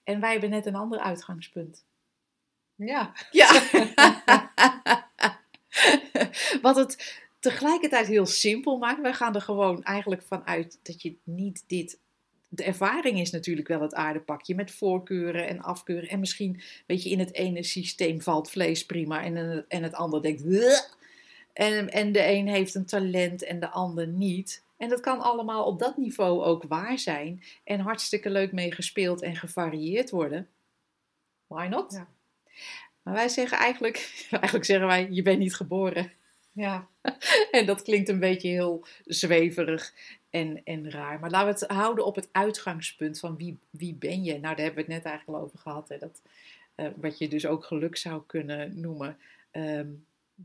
En 0.04 0.20
wij 0.20 0.32
hebben 0.32 0.50
net 0.50 0.66
een 0.66 0.74
ander 0.74 0.98
uitgangspunt. 0.98 1.84
Ja, 2.78 3.12
Ja. 3.30 3.62
Wat 6.62 6.76
het 6.76 7.20
tegelijkertijd 7.40 8.06
heel 8.06 8.26
simpel 8.26 8.78
maakt. 8.78 9.00
Wij 9.00 9.12
gaan 9.14 9.34
er 9.34 9.40
gewoon 9.40 9.82
eigenlijk 9.84 10.22
vanuit 10.22 10.78
dat 10.82 11.02
je 11.02 11.16
niet 11.24 11.64
dit. 11.66 11.98
De 12.48 12.64
ervaring 12.64 13.20
is 13.20 13.30
natuurlijk 13.30 13.68
wel 13.68 13.80
het 13.80 13.94
aardepakje 13.94 14.54
met 14.54 14.70
voorkeuren 14.70 15.48
en 15.48 15.60
afkeuren. 15.60 16.08
En 16.08 16.20
misschien, 16.20 16.60
weet 16.86 17.02
je, 17.02 17.10
in 17.10 17.18
het 17.18 17.34
ene 17.34 17.62
systeem 17.62 18.20
valt 18.22 18.50
vlees 18.50 18.86
prima 18.86 19.22
en, 19.22 19.64
en 19.68 19.82
het- 19.82 19.94
ander 19.94 20.22
denkt. 20.22 20.42
"Bleh." 20.42 20.80
En, 21.52 21.90
en 21.90 22.12
de 22.12 22.26
een 22.26 22.48
heeft 22.48 22.74
een 22.74 22.86
talent 22.86 23.42
en 23.42 23.60
de 23.60 23.68
ander 23.68 24.06
niet. 24.06 24.64
En 24.76 24.88
dat 24.88 25.00
kan 25.00 25.20
allemaal 25.20 25.64
op 25.64 25.78
dat 25.78 25.96
niveau 25.96 26.42
ook 26.44 26.64
waar 26.64 26.98
zijn. 26.98 27.42
En 27.64 27.80
hartstikke 27.80 28.30
leuk 28.30 28.52
mee 28.52 28.72
gespeeld 28.72 29.22
en 29.22 29.36
gevarieerd 29.36 30.10
worden. 30.10 30.48
Why 31.46 31.66
not? 31.70 31.92
Ja. 31.92 32.08
Maar 33.02 33.14
wij 33.14 33.28
zeggen 33.28 33.58
eigenlijk, 33.58 33.96
eigenlijk 34.30 34.64
zeggen 34.64 34.86
wij, 34.86 35.08
je 35.10 35.22
bent 35.22 35.38
niet 35.38 35.54
geboren. 35.54 36.12
ja. 36.52 36.88
En 37.50 37.66
dat 37.66 37.82
klinkt 37.82 38.08
een 38.08 38.20
beetje 38.20 38.48
heel 38.48 38.86
zweverig 39.04 39.92
en, 40.30 40.60
en 40.64 40.90
raar. 40.90 41.20
Maar 41.20 41.30
laten 41.30 41.54
we 41.54 41.64
het 41.64 41.76
houden 41.76 42.04
op 42.04 42.14
het 42.14 42.28
uitgangspunt 42.32 43.18
van 43.18 43.36
wie, 43.36 43.58
wie 43.70 43.94
ben 43.94 44.24
je? 44.24 44.32
Nou, 44.32 44.42
daar 44.42 44.64
hebben 44.64 44.74
we 44.74 44.92
het 44.92 45.02
net 45.02 45.04
eigenlijk 45.04 45.38
al 45.38 45.44
over 45.44 45.58
gehad. 45.58 45.88
Hè? 45.88 45.98
Dat, 45.98 46.22
eh, 46.74 46.86
wat 46.96 47.18
je 47.18 47.28
dus 47.28 47.46
ook 47.46 47.64
geluk 47.64 47.96
zou 47.96 48.22
kunnen 48.26 48.80
noemen. 48.80 49.18
Ehm, 49.50 49.88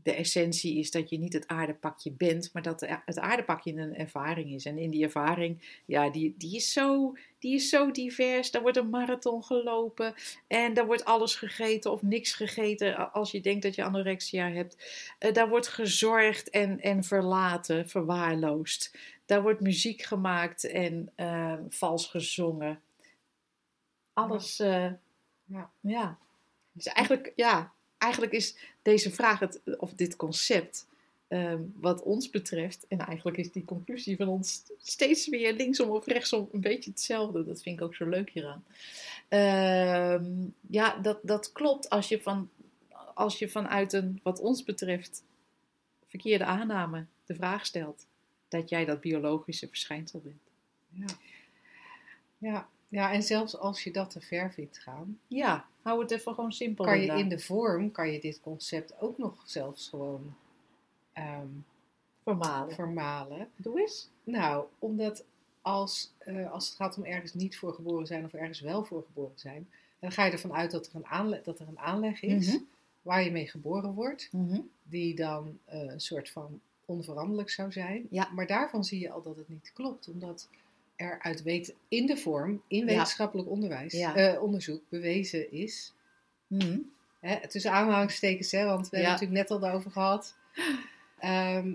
de 0.02 0.12
essentie 0.14 0.78
is 0.78 0.90
dat 0.90 1.10
je 1.10 1.18
niet 1.18 1.32
het 1.32 1.46
aardepakje 1.48 2.12
bent, 2.12 2.50
maar 2.52 2.62
dat 2.62 2.78
de- 2.80 2.98
het 3.04 3.18
aardepakje 3.18 3.72
een 3.72 3.94
ervaring 3.96 4.52
is. 4.52 4.64
En 4.64 4.78
in 4.78 4.90
die 4.90 5.04
ervaring, 5.04 5.80
ja, 5.84 6.10
die, 6.10 6.34
die, 6.38 6.56
is, 6.56 6.72
zo, 6.72 7.16
die 7.38 7.54
is 7.54 7.68
zo 7.68 7.90
divers. 7.90 8.50
Daar 8.50 8.62
wordt 8.62 8.76
een 8.76 8.90
marathon 8.90 9.44
gelopen 9.44 10.14
en 10.46 10.74
daar 10.74 10.86
wordt 10.86 11.04
alles 11.04 11.34
gegeten 11.34 11.92
of 11.92 12.02
niks 12.02 12.32
gegeten 12.32 13.12
als 13.12 13.30
je 13.30 13.40
denkt 13.40 13.62
dat 13.62 13.74
je 13.74 13.84
anorexia 13.84 14.50
hebt. 14.50 14.76
Eh, 15.18 15.32
daar 15.32 15.48
wordt 15.48 15.68
gezorgd 15.68 16.50
en, 16.50 16.80
en 16.80 17.04
verlaten, 17.04 17.88
verwaarloosd. 17.88 18.98
Daar 19.26 19.42
wordt 19.42 19.60
muziek 19.60 20.02
gemaakt 20.02 20.64
en 20.64 21.12
eh, 21.14 21.54
vals 21.68 22.06
gezongen. 22.06 22.80
Alles, 24.12 24.60
eh, 24.60 24.90
Ja. 25.44 25.70
ja. 25.80 26.18
Dus 26.72 26.86
eigenlijk, 26.86 27.32
ja, 27.36 27.72
eigenlijk 28.04 28.32
is 28.32 28.56
deze 28.82 29.10
vraag, 29.10 29.38
het, 29.38 29.60
of 29.78 29.92
dit 29.92 30.16
concept, 30.16 30.86
ehm, 31.28 31.62
wat 31.74 32.02
ons 32.02 32.30
betreft, 32.30 32.86
en 32.88 32.98
eigenlijk 32.98 33.36
is 33.36 33.52
die 33.52 33.64
conclusie 33.64 34.16
van 34.16 34.28
ons 34.28 34.62
steeds 34.82 35.28
weer 35.28 35.52
linksom 35.52 35.90
of 35.90 36.06
rechtsom 36.06 36.48
een 36.52 36.60
beetje 36.60 36.90
hetzelfde. 36.90 37.44
Dat 37.44 37.62
vind 37.62 37.78
ik 37.78 37.84
ook 37.84 37.94
zo 37.94 38.08
leuk 38.08 38.30
hieraan. 38.30 38.64
Ehm, 39.28 40.24
ja, 40.70 40.98
dat, 40.98 41.18
dat 41.22 41.52
klopt 41.52 41.90
als 41.90 42.08
je, 42.08 42.20
van, 42.20 42.48
als 43.14 43.38
je 43.38 43.48
vanuit 43.48 43.92
een, 43.92 44.20
wat 44.22 44.40
ons 44.40 44.64
betreft, 44.64 45.22
verkeerde 46.06 46.44
aanname 46.44 47.06
de 47.26 47.34
vraag 47.34 47.66
stelt 47.66 48.06
dat 48.48 48.68
jij 48.68 48.84
dat 48.84 49.00
biologische 49.00 49.68
verschijnsel 49.68 50.20
bent. 50.20 50.42
Ja. 50.88 51.16
Ja. 52.38 52.68
Ja, 52.94 53.12
en 53.12 53.22
zelfs 53.22 53.56
als 53.58 53.84
je 53.84 53.90
dat 53.92 54.10
te 54.10 54.20
ver 54.20 54.52
vindt 54.52 54.78
gaan, 54.78 55.18
Ja, 55.26 55.66
hou 55.82 56.00
het 56.02 56.10
even 56.10 56.34
gewoon 56.34 56.52
simpel. 56.52 56.84
kan 56.84 57.00
je 57.00 57.06
in 57.12 57.28
de 57.28 57.38
vorm, 57.38 57.90
kan 57.90 58.10
je 58.12 58.20
dit 58.20 58.40
concept 58.40 59.00
ook 59.00 59.18
nog 59.18 59.42
zelfs 59.44 59.88
gewoon 59.88 60.34
ehm, 61.12 61.46
vermalen. 62.22 62.74
vermalen. 62.74 63.48
Doe 63.56 63.80
eens. 63.80 64.08
Nou, 64.24 64.64
omdat 64.78 65.24
als, 65.62 66.12
eh, 66.18 66.52
als 66.52 66.66
het 66.66 66.76
gaat 66.76 66.96
om 66.96 67.04
ergens 67.04 67.34
niet 67.34 67.58
voor 67.58 67.72
geboren 67.74 68.06
zijn 68.06 68.24
of 68.24 68.32
ergens 68.32 68.60
wel 68.60 68.84
voor 68.84 69.02
geboren 69.06 69.38
zijn, 69.38 69.68
dan 69.98 70.12
ga 70.12 70.24
je 70.24 70.32
ervan 70.32 70.52
uit 70.54 70.70
dat 70.70 70.86
er 70.86 70.94
een, 70.94 71.06
aanle 71.06 71.40
dat 71.44 71.58
er 71.60 71.68
een 71.68 71.78
aanleg 71.78 72.22
is 72.22 72.46
Mhm. 72.52 72.62
waar 73.02 73.22
je 73.24 73.30
mee 73.30 73.48
geboren 73.48 73.92
wordt, 73.94 74.28
Mhm. 74.32 74.60
die 74.82 75.14
dan 75.14 75.58
eh, 75.64 75.80
een 75.80 76.00
soort 76.00 76.30
van 76.30 76.60
onveranderlijk 76.84 77.50
zou 77.50 77.72
zijn. 77.72 78.06
Ja. 78.10 78.28
Maar 78.34 78.46
daarvan 78.46 78.84
zie 78.84 79.00
je 79.00 79.10
al 79.10 79.22
dat 79.22 79.36
het 79.36 79.48
niet 79.48 79.70
klopt, 79.74 80.08
omdat 80.08 80.48
er 80.96 81.18
uit 81.22 81.42
weten, 81.42 81.74
in 81.88 82.06
de 82.06 82.16
vorm, 82.16 82.62
in 82.68 82.84
wetenschappelijk 82.86 83.48
onderwijs, 83.48 83.92
Ja. 83.92 84.14
eh, 84.14 84.42
onderzoek 84.42 84.82
bewezen 84.88 85.52
is, 85.52 85.94
Mhm. 86.46 86.78
hè, 87.20 87.48
tussen 87.48 87.72
aanhalingstekens, 87.72 88.50
hè, 88.50 88.64
want 88.64 88.88
we 88.88 88.96
Ja. 88.96 89.02
hebben 89.02 89.10
het 89.12 89.20
natuurlijk 89.20 89.40
net 89.48 89.50
al 89.50 89.58
daarover 89.58 89.90
gehad. 89.90 90.36
Ehm, 91.18 91.74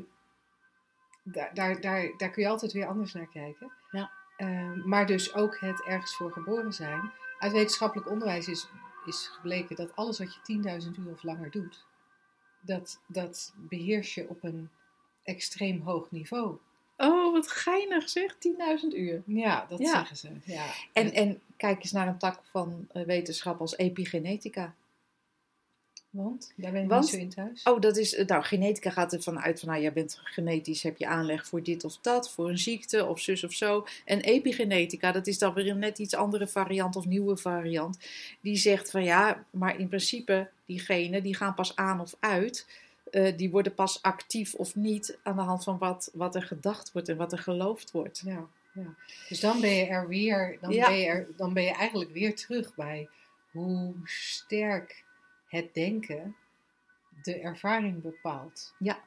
daar, 1.23 1.53
daar, 1.53 1.81
daar, 1.81 2.13
daar 2.17 2.29
kun 2.29 2.43
je 2.43 2.49
altijd 2.49 2.71
weer 2.71 2.87
anders 2.87 3.13
naar 3.13 3.27
kijken. 3.29 3.71
Ja. 3.91 4.11
Ehm, 4.37 4.87
maar 4.87 5.05
dus 5.05 5.33
ook 5.33 5.59
het 5.59 5.83
ergens 5.85 6.15
voor 6.15 6.31
geboren 6.31 6.73
zijn. 6.73 7.11
Uit 7.39 7.51
wetenschappelijk 7.51 8.09
onderwijs 8.09 8.47
is, 8.47 8.69
is 9.05 9.27
gebleken 9.27 9.75
dat 9.75 9.95
alles 9.95 10.19
wat 10.19 10.33
je 10.33 10.41
10.000 10.43 10.97
uur 10.97 11.11
of 11.11 11.23
langer 11.23 11.51
doet, 11.51 11.85
dat, 12.61 13.01
dat 13.07 13.53
beheers 13.55 14.13
je 14.13 14.29
op 14.29 14.43
een 14.43 14.69
extreem 15.23 15.81
hoog 15.81 16.11
niveau. 16.11 16.57
Oh, 17.01 17.31
wat 17.33 17.47
geinig 17.51 18.09
zeg, 18.09 18.35
10.000 18.37 18.93
uur. 18.95 19.21
Ja, 19.25 19.65
dat 19.69 19.79
Ja. 19.79 19.89
zeggen 19.91 20.17
ze. 20.17 20.29
Ja. 20.43 20.65
En, 20.93 21.13
en 21.13 21.41
kijk 21.57 21.81
eens 21.81 21.91
naar 21.91 22.07
een 22.07 22.17
tak 22.17 22.39
van 22.43 22.87
eh, 22.91 23.03
wetenschap 23.03 23.59
als 23.61 23.77
epigenetica. 23.77 24.73
Want? 26.09 26.51
Daar 26.55 26.71
ben 26.71 26.83
ik 26.83 26.89
Want- 26.89 27.01
niet 27.01 27.11
zo 27.11 27.17
in 27.17 27.29
thuis. 27.29 27.63
Oh, 27.63 27.81
dat 27.81 27.97
is, 27.97 28.23
nou, 28.27 28.43
genetica 28.43 28.89
gaat 28.89 29.13
ervan 29.13 29.39
uit 29.39 29.59
van, 29.59 29.69
nou, 29.69 29.81
jij 29.81 29.93
bent 29.93 30.19
genetisch, 30.23 30.83
heb 30.83 30.97
je 30.97 31.07
aanleg 31.07 31.47
voor 31.47 31.63
dit 31.63 31.83
of 31.83 31.97
dat, 32.01 32.31
voor 32.31 32.49
een 32.49 32.57
ziekte 32.57 33.05
of 33.05 33.19
zus 33.19 33.43
of 33.43 33.51
zo. 33.53 33.85
En 34.05 34.19
epigenetica, 34.21 35.11
dat 35.11 35.27
is 35.27 35.37
dan 35.37 35.53
weer 35.53 35.67
een 35.69 35.79
net 35.79 35.99
iets 35.99 36.15
andere 36.15 36.47
variant 36.47 36.95
of 36.95 37.05
nieuwe 37.05 37.37
variant. 37.37 37.97
Die 38.41 38.55
zegt 38.55 38.91
van, 38.91 39.03
ja, 39.03 39.43
maar 39.49 39.79
in 39.79 39.87
principe, 39.87 40.49
die 40.65 40.79
genen, 40.79 41.23
die 41.23 41.35
gaan 41.35 41.53
pas 41.53 41.75
aan 41.75 41.99
of 42.01 42.15
uit. 42.19 42.65
Eh, 43.11 43.37
die 43.37 43.49
worden 43.51 43.73
pas 43.73 44.01
actief 44.01 44.53
of 44.53 44.75
niet 44.75 45.19
aan 45.23 45.35
de 45.35 45.41
hand 45.41 45.63
van 45.63 45.77
wat, 45.77 46.09
wat 46.13 46.35
er 46.35 46.43
gedacht 46.43 46.91
wordt 46.91 47.09
en 47.09 47.17
wat 47.17 47.31
er 47.31 47.37
geloofd 47.39 47.91
wordt. 47.91 48.21
Ja, 48.25 48.47
ja. 48.73 48.95
Dus 49.29 49.39
dan 49.39 49.61
ben 49.61 49.69
je 49.75 49.85
er 49.85 50.07
weer, 50.07 50.57
dan, 50.61 50.71
Ja. 50.71 50.87
ben 50.87 50.97
je 50.97 51.05
er, 51.05 51.27
dan 51.35 51.53
ben 51.53 51.63
je 51.63 51.73
eigenlijk 51.73 52.11
weer 52.11 52.35
terug 52.35 52.75
bij 52.75 53.09
hoe 53.51 53.93
sterk 54.03 55.03
het 55.47 55.73
denken 55.73 56.35
de 57.23 57.39
ervaring 57.39 58.01
bepaalt. 58.01 58.73
Ja. 58.79 58.99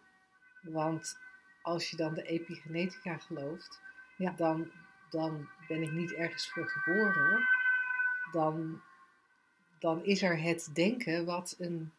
Want 0.62 1.18
als 1.62 1.90
je 1.90 1.96
dan 1.96 2.14
de 2.14 2.22
epigenetica 2.22 3.16
gelooft, 3.18 3.80
Ja. 4.16 4.34
dan, 4.36 4.70
dan 5.10 5.48
ben 5.68 5.82
ik 5.82 5.92
niet 5.92 6.12
ergens 6.12 6.50
voor 6.50 6.68
geboren. 6.68 7.46
Dan, 8.32 8.80
dan 9.78 10.04
is 10.04 10.22
er 10.22 10.40
het 10.40 10.70
denken 10.72 11.24
wat 11.24 11.54
een, 11.58 11.92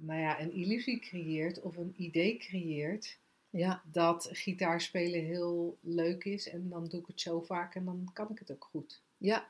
nou 0.00 0.20
ja, 0.20 0.40
een 0.40 0.52
illusie 0.52 0.98
creëert 0.98 1.60
of 1.60 1.76
een 1.76 1.94
idee 1.96 2.36
creëert 2.36 3.18
Ja, 3.50 3.82
dat 3.92 4.28
gitaarspelen 4.32 5.24
heel 5.24 5.78
leuk 5.80 6.24
is 6.24 6.48
en 6.48 6.68
dan 6.68 6.88
doe 6.88 7.00
ik 7.00 7.06
het 7.06 7.20
zo 7.20 7.40
vaak 7.40 7.74
en 7.74 7.84
dan 7.84 8.10
kan 8.12 8.30
ik 8.30 8.38
het 8.38 8.52
ook 8.52 8.68
goed. 8.70 9.00
Ja. 9.18 9.48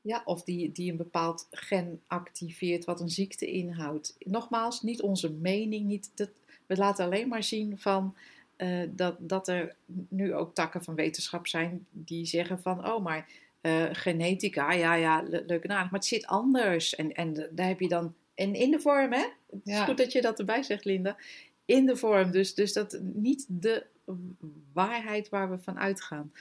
Ja, 0.00 0.22
of 0.24 0.42
die, 0.42 0.72
die 0.72 0.90
een 0.90 0.96
bepaald 0.96 1.48
gen 1.50 2.00
activeert 2.06 2.84
wat 2.84 3.00
een 3.00 3.10
ziekte 3.10 3.46
inhoudt. 3.46 4.16
Nogmaals, 4.18 4.82
niet 4.82 5.02
onze 5.02 5.32
mening. 5.32 5.86
Niet 5.86 6.10
dat, 6.14 6.30
we 6.66 6.76
laten 6.76 7.04
alleen 7.04 7.28
maar 7.28 7.42
zien 7.42 7.78
van, 7.78 8.16
eh, 8.56 8.82
dat, 8.90 9.16
dat 9.18 9.48
er 9.48 9.76
nu 10.08 10.34
ook 10.34 10.54
takken 10.54 10.84
van 10.84 10.94
wetenschap 10.94 11.46
zijn 11.46 11.86
die 11.90 12.26
zeggen 12.26 12.62
van, 12.62 12.88
oh 12.88 13.02
maar 13.02 13.28
eh, 13.60 13.84
genetica, 13.92 14.72
ja 14.72 14.94
ja, 14.94 15.22
le- 15.22 15.44
leuk 15.46 15.64
en 15.64 15.70
aardig, 15.70 15.90
maar 15.90 16.00
het 16.00 16.08
zit 16.08 16.26
anders. 16.26 16.94
En, 16.94 17.12
en 17.14 17.48
daar 17.50 17.66
heb 17.66 17.80
je 17.80 17.88
dan, 17.88 18.14
en 18.34 18.54
in 18.54 18.70
de 18.70 18.80
vorm 18.80 19.12
hè, 19.12 19.26
het 19.50 19.60
is 19.64 19.72
Ja. 19.72 19.84
goed 19.84 19.96
dat 19.98 20.12
je 20.12 20.20
dat 20.20 20.38
erbij 20.38 20.62
zegt 20.62 20.84
Linda, 20.84 21.16
in 21.64 21.86
de 21.86 21.96
vorm. 21.96 22.30
Dus, 22.30 22.54
dus 22.54 22.72
dat 22.72 23.00
niet 23.02 23.46
de 23.48 23.86
waarheid 24.72 25.28
waar 25.28 25.50
we 25.50 25.58
van 25.58 25.78
uitgaan. 25.78 26.32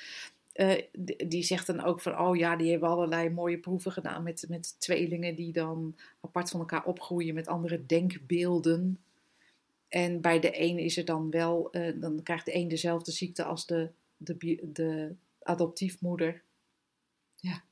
Eh, 0.54 0.82
die, 0.92 1.28
die 1.28 1.44
zegt 1.44 1.68
dan 1.68 1.82
ook 1.84 2.02
van, 2.02 2.20
oh 2.20 2.36
ja, 2.36 2.56
die 2.56 2.72
hebben 2.72 2.90
allerlei 2.90 3.30
mooie 3.30 3.58
proeven 3.58 3.92
gedaan 3.92 4.24
met, 4.24 4.46
met 4.50 4.76
tweelingen 4.80 5.36
die 5.36 5.54
dan 5.54 5.96
apart 6.22 6.50
van 6.50 6.60
elkaar 6.60 6.86
opgroeien 6.86 7.34
met 7.34 7.48
andere 7.48 7.86
denkbeelden. 7.86 9.00
En 9.88 10.22
bij 10.22 10.40
de 10.40 10.62
een 10.62 10.78
is 10.80 10.98
er 10.98 11.06
dan 11.06 11.30
wel, 11.30 11.72
eh, 11.72 11.94
dan 11.96 12.24
krijgt 12.24 12.46
de 12.46 12.56
een 12.56 12.68
dezelfde 12.68 13.12
ziekte 13.12 13.44
als 13.44 13.66
de, 13.66 13.90
de, 14.18 14.60
de 14.74 15.16
adoptiefmoeder. 15.42 16.42
Ja. 17.36 17.64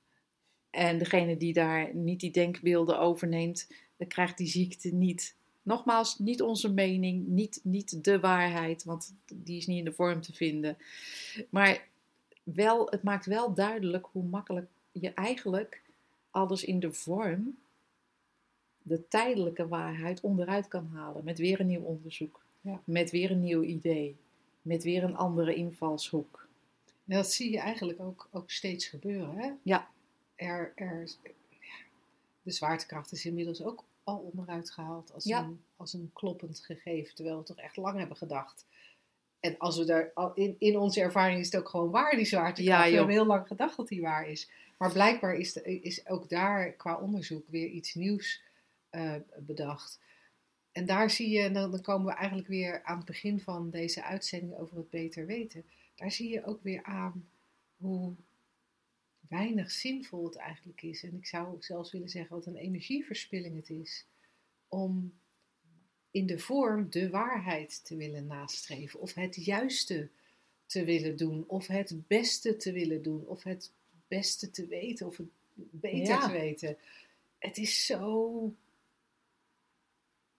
En 0.69 0.97
degene 0.97 1.37
die 1.37 1.53
daar 1.53 1.95
niet 1.95 2.19
die 2.19 2.31
denkbeelden 2.31 2.99
overneemt, 2.99 3.67
dan 4.01 4.09
krijgt 4.09 4.37
die 4.37 4.47
ziekte 4.47 4.89
niet. 4.93 5.35
Nogmaals, 5.63 6.19
niet 6.19 6.41
onze 6.41 6.73
mening, 6.73 7.27
niet, 7.27 7.59
niet 7.63 8.03
de 8.03 8.19
waarheid, 8.19 8.83
want 8.83 9.15
die 9.33 9.57
is 9.57 9.67
niet 9.67 9.77
in 9.77 9.85
de 9.85 9.93
vorm 9.93 10.21
te 10.21 10.33
vinden. 10.33 10.77
Maar 11.49 11.87
wel, 12.43 12.87
het 12.89 13.03
maakt 13.03 13.25
wel 13.25 13.53
duidelijk 13.53 14.07
hoe 14.11 14.23
makkelijk 14.23 14.69
je 14.91 15.13
eigenlijk 15.13 15.81
alles 16.31 16.63
in 16.63 16.79
de 16.79 16.93
vorm, 16.93 17.57
de 18.81 19.07
tijdelijke 19.07 19.67
waarheid, 19.67 20.21
onderuit 20.21 20.67
kan 20.67 20.89
halen. 20.93 21.23
Met 21.23 21.37
weer 21.37 21.59
een 21.59 21.67
nieuw 21.67 21.83
onderzoek, 21.83 22.43
Ja. 22.61 22.81
met 22.83 23.11
weer 23.11 23.31
een 23.31 23.43
nieuw 23.43 23.63
idee, 23.63 24.15
met 24.61 24.83
weer 24.83 25.03
een 25.03 25.15
andere 25.15 25.55
invalshoek. 25.55 26.47
En 27.05 27.15
dat 27.15 27.31
zie 27.31 27.51
je 27.51 27.59
eigenlijk 27.59 27.99
ook, 27.99 28.27
ook 28.31 28.51
steeds 28.51 28.85
gebeuren. 28.85 29.37
Hè? 29.37 29.51
Ja. 29.63 29.89
Er, 30.35 30.71
er, 30.75 31.09
de 32.43 32.51
zwaartekracht 32.51 33.11
is 33.11 33.25
inmiddels 33.25 33.63
ook 33.63 33.83
al 34.03 34.17
onderuit 34.17 34.71
gehaald 34.71 35.13
als, 35.13 35.23
Ja. 35.23 35.43
een, 35.43 35.63
als 35.75 35.93
een 35.93 36.09
kloppend 36.13 36.59
gegeven, 36.59 37.15
terwijl 37.15 37.37
we 37.37 37.43
toch 37.43 37.57
echt 37.57 37.77
lang 37.77 37.97
hebben 37.97 38.17
gedacht. 38.17 38.65
En 39.39 39.57
als 39.57 39.77
we 39.77 39.85
daar, 39.85 40.11
al- 40.13 40.33
in, 40.33 40.55
in 40.59 40.77
onze 40.77 41.01
ervaring 41.01 41.39
is 41.39 41.45
het 41.45 41.57
ook 41.61 41.69
gewoon 41.69 41.89
waar, 41.91 42.15
die 42.15 42.25
zwaartekracht. 42.25 42.83
Ja, 42.83 42.89
we 42.89 42.95
hebben 42.95 43.15
heel 43.15 43.25
lang 43.25 43.47
gedacht 43.47 43.77
dat 43.77 43.87
die 43.87 44.01
waar 44.01 44.27
is. 44.27 44.49
Maar 44.77 44.91
blijkbaar 44.91 45.35
is, 45.35 45.53
de- 45.53 45.79
is 45.81 46.07
ook 46.07 46.29
daar 46.29 46.71
qua 46.71 46.97
onderzoek 46.99 47.47
weer 47.47 47.67
iets 47.67 47.93
nieuws 47.93 48.41
eh, 48.89 49.15
bedacht. 49.39 49.99
En 50.71 50.85
daar 50.85 51.09
zie 51.09 51.29
je, 51.29 51.41
en 51.41 51.53
dan, 51.53 51.71
dan 51.71 51.81
komen 51.81 52.07
we 52.07 52.13
eigenlijk 52.13 52.47
weer 52.47 52.83
aan 52.83 52.97
het 52.97 53.05
begin 53.05 53.39
van 53.39 53.69
deze 53.69 54.03
uitzending 54.03 54.57
over 54.57 54.77
het 54.77 54.89
beter 54.89 55.25
weten. 55.25 55.65
Daar 55.95 56.11
zie 56.11 56.29
je 56.29 56.45
ook 56.45 56.63
weer 56.63 56.83
aan 56.83 57.29
hoe 57.77 58.13
weinig 59.31 59.71
zinvol 59.71 60.25
het 60.25 60.35
eigenlijk 60.35 60.81
is. 60.81 61.03
En 61.03 61.15
ik 61.15 61.25
zou 61.25 61.55
zelfs 61.59 61.91
willen 61.91 62.09
zeggen 62.09 62.35
wat 62.35 62.45
een 62.45 62.55
energieverspilling 62.55 63.55
het 63.55 63.69
is. 63.69 64.05
Om 64.67 65.13
in 66.11 66.25
de 66.25 66.39
vorm 66.39 66.89
de 66.89 67.09
waarheid 67.09 67.85
te 67.85 67.95
willen 67.95 68.25
nastreven. 68.27 68.99
Of 68.99 69.13
het 69.13 69.35
juiste 69.35 70.09
te 70.65 70.83
willen 70.83 71.17
doen. 71.17 71.43
Of 71.47 71.67
het 71.67 72.07
beste 72.07 72.55
te 72.57 72.71
willen 72.71 73.01
doen. 73.03 73.27
Of 73.27 73.43
het 73.43 73.71
beste 74.07 74.49
te 74.51 74.67
weten. 74.67 75.07
Of 75.07 75.17
het 75.17 75.29
beter 75.71 76.07
Ja. 76.07 76.25
te 76.25 76.31
weten. 76.31 76.77
Het 77.37 77.57
is 77.57 77.85
zo. 77.85 78.55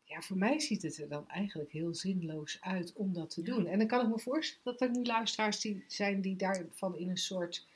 Ja, 0.04 0.20
voor 0.20 0.36
mij 0.36 0.60
ziet 0.60 0.82
het 0.82 0.98
er 0.98 1.08
dan 1.08 1.28
eigenlijk 1.28 1.72
heel 1.72 1.94
zinloos 1.94 2.58
uit 2.60 2.92
om 2.92 3.12
dat 3.12 3.30
te 3.30 3.42
doen. 3.42 3.66
En 3.66 3.78
dan 3.78 3.86
kan 3.86 4.04
ik 4.04 4.08
me 4.12 4.18
voorstellen 4.18 4.64
dat 4.64 4.80
er 4.80 4.90
nu 4.90 5.04
luisteraars 5.04 5.60
die 5.60 5.84
zijn 5.86 6.20
die 6.20 6.36
daarvan 6.36 6.96
in 6.96 7.08
een 7.08 7.16
soort, 7.16 7.66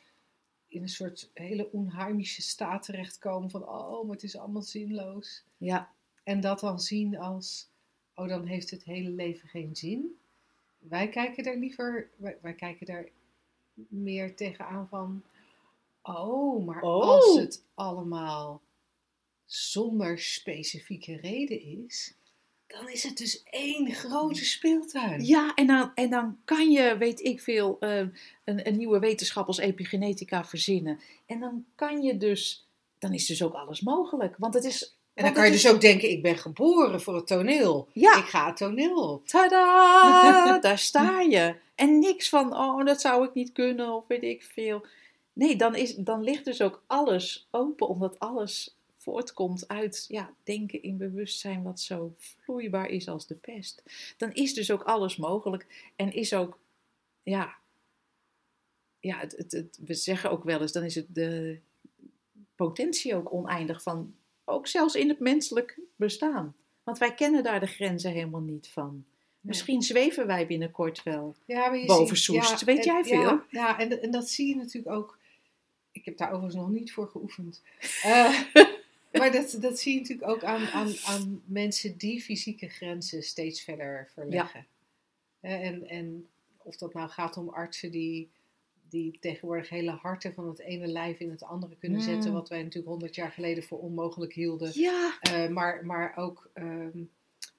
in 0.77 0.83
een 0.83 0.89
soort 0.89 1.31
hele 1.35 1.71
onheimische 1.73 2.43
staat 2.43 2.83
terechtkomen. 2.83 3.51
Van 3.51 3.69
oh, 3.69 4.05
maar 4.05 4.15
het 4.15 4.23
is 4.25 4.37
allemaal 4.37 4.63
zinloos. 4.63 5.45
Ja, 5.57 5.91
En 6.25 6.41
dat 6.41 6.61
dan 6.61 6.81
zien 6.81 7.19
als, 7.19 7.69
oh, 8.15 8.29
dan 8.29 8.45
heeft 8.45 8.71
het 8.71 8.85
hele 8.85 9.11
leven 9.11 9.49
geen 9.49 9.77
zin. 9.77 10.19
Wij 10.79 11.09
kijken 11.09 11.45
daar 11.45 11.57
liever, 11.57 12.11
wij, 12.17 12.37
wij 12.43 12.55
kijken 12.55 12.87
daar 12.87 13.09
meer 13.89 14.37
tegenaan 14.37 14.89
van, 14.89 15.23
oh, 16.03 16.67
maar 16.67 16.83
Oh. 16.83 17.03
als 17.03 17.37
het 17.39 17.63
allemaal 17.75 18.61
zonder 19.45 20.19
specifieke 20.19 21.17
reden 21.17 21.61
is, 21.85 22.15
dan 22.77 22.89
is 22.89 23.03
het 23.03 23.17
dus 23.17 23.43
één 23.51 23.93
grote 23.93 24.45
speeltuin. 24.45 25.25
ja 25.25 25.55
en, 25.55 25.67
dan, 25.67 25.91
en 25.95 26.11
dan 26.11 26.39
kan 26.45 26.71
je, 26.71 26.97
weet 26.99 27.21
ik 27.21 27.41
veel, 27.41 27.77
eh, 27.81 27.99
een, 28.45 28.67
een 28.67 28.77
nieuwe 28.77 28.99
wetenschap 28.99 29.47
als 29.47 29.59
epigenetica 29.59 30.45
verzinnen. 30.45 31.01
En 31.27 31.41
dan 31.41 31.65
kan 31.75 32.03
je 32.03 32.17
dus, 32.17 32.67
dan 32.99 33.13
is 33.13 33.27
dus 33.27 33.43
ook 33.43 33.55
alles 33.55 33.81
mogelijk. 33.81 34.35
Want 34.39 34.55
het 34.55 34.65
is... 34.65 34.95
En 35.15 35.25
dan 35.25 35.33
kan 35.33 35.45
je 35.45 35.51
dus 35.51 35.69
ook 35.69 35.81
denken, 35.81 36.11
ik 36.11 36.23
ben 36.23 36.39
geboren 36.39 37.01
voor 37.01 37.15
het 37.15 37.27
toneel. 37.27 37.89
Ja. 37.93 38.17
Ik 38.17 38.25
ga 38.25 38.47
het 38.47 38.57
toneel 38.57 39.13
op. 39.13 39.27
Tada, 39.29 40.59
daar 40.69 40.79
sta 40.79 41.21
je. 41.21 41.55
En 41.75 41.99
niks 41.99 42.29
van, 42.29 42.57
oh, 42.57 42.85
dat 42.85 43.01
zou 43.01 43.25
ik 43.25 43.35
niet 43.35 43.53
kunnen 43.53 43.93
of 43.93 44.07
weet 44.07 44.23
ik 44.23 44.43
veel. 44.43 44.87
Nee, 45.33 45.57
dan, 45.57 45.75
is, 45.75 45.95
dan 45.95 46.23
ligt 46.23 46.45
dus 46.45 46.63
ook 46.63 46.83
alles 46.87 47.49
open, 47.51 47.89
omdat 47.89 48.19
alles 48.19 48.77
voortkomt 49.11 49.69
uit 49.69 50.05
ja, 50.09 50.35
denken 50.43 50.83
in 50.83 50.97
bewustzijn 50.97 51.63
wat 51.63 51.81
zo 51.81 52.15
vloeibaar 52.19 52.89
is 52.89 53.09
als 53.09 53.27
de 53.27 53.35
pest. 53.35 53.83
Dan 54.17 54.33
is 54.33 54.55
dus 54.55 54.71
ook 54.71 54.83
alles 54.83 55.17
mogelijk 55.17 55.91
en 55.97 56.13
is 56.13 56.35
ook, 56.35 56.59
ja, 57.23 57.55
ja, 59.01 59.19
het, 59.19 59.37
het, 59.37 59.53
het- 59.53 59.79
we 59.87 59.95
zeggen 59.95 60.31
ook 60.31 60.45
wel 60.45 60.61
eens, 60.61 60.73
dan 60.73 60.85
is 60.85 60.95
het 60.95 61.07
de 61.15 61.59
potentie 62.55 63.15
ook 63.15 63.33
oneindig 63.33 63.83
van, 63.83 64.15
ook 64.45 64.67
zelfs 64.67 64.95
in 64.95 65.09
het 65.09 65.19
menselijk 65.21 65.79
bestaan. 65.97 66.57
Want 66.83 66.99
wij 66.99 67.15
kennen 67.15 67.43
daar 67.43 67.61
de 67.61 67.67
grenzen 67.67 68.11
helemaal 68.13 68.41
niet 68.41 68.69
van. 68.69 69.05
Misschien 69.41 69.83
zweven 69.83 70.27
wij 70.27 70.47
binnenkort 70.47 71.03
wel. 71.03 71.35
Ja, 71.45 71.87
Boven 71.87 72.17
ziet- 72.17 72.25
Soest. 72.25 72.61
ja, 72.61 72.67
Weet 72.67 72.79
en- 72.79 72.85
jij 72.85 73.05
veel? 73.05 73.21
Ja, 73.23 73.45
ja 73.51 73.79
en, 73.79 74.03
en 74.03 74.11
dat 74.11 74.29
zie 74.31 74.49
je 74.49 74.57
natuurlijk 74.57 74.95
ook. 74.97 75.19
Ik 75.93 76.05
heb 76.05 76.17
daar 76.17 76.29
overigens 76.29 76.55
nog 76.55 76.71
niet 76.71 76.93
voor 76.93 77.09
geoefend. 77.09 77.63
Eh, 78.03 78.41
maar 79.19 79.33
dat, 79.33 79.57
dat 79.61 79.79
zie 79.79 79.95
je 79.95 80.01
natuurlijk 80.01 80.31
ook 80.31 80.45
aan, 80.45 80.67
aan, 80.67 80.93
aan 81.07 81.43
mensen 81.47 81.97
die 81.97 82.21
fysieke 82.23 82.69
grenzen 82.69 83.23
steeds 83.23 83.63
verder 83.63 84.09
verleggen. 84.15 84.67
Eh, 85.41 85.67
en, 85.67 85.89
en 85.89 86.27
of 86.63 86.77
dat 86.77 86.95
nou 86.95 87.09
gaat 87.09 87.37
om 87.37 87.49
artsen 87.49 87.91
die, 87.91 88.29
die 88.89 89.17
tegenwoordig 89.21 89.69
hele 89.69 89.91
harten 89.91 90.35
van 90.35 90.49
het 90.49 90.59
ene 90.61 90.87
lijf 90.87 91.19
in 91.19 91.31
het 91.31 91.43
andere 91.43 91.77
kunnen 91.79 91.99
Mm. 91.99 92.05
zetten. 92.05 92.33
Wat 92.33 92.49
wij 92.49 92.59
natuurlijk 92.63 92.89
honderd 92.89 93.15
jaar 93.15 93.31
geleden 93.31 93.65
voor 93.65 93.79
onmogelijk 93.79 94.33
hielden. 94.33 94.71
Ja, 94.75 95.19
Eh, 95.21 95.49
maar, 95.49 95.87
maar 95.87 96.17
ook 96.17 96.51
ehm, 96.53 96.99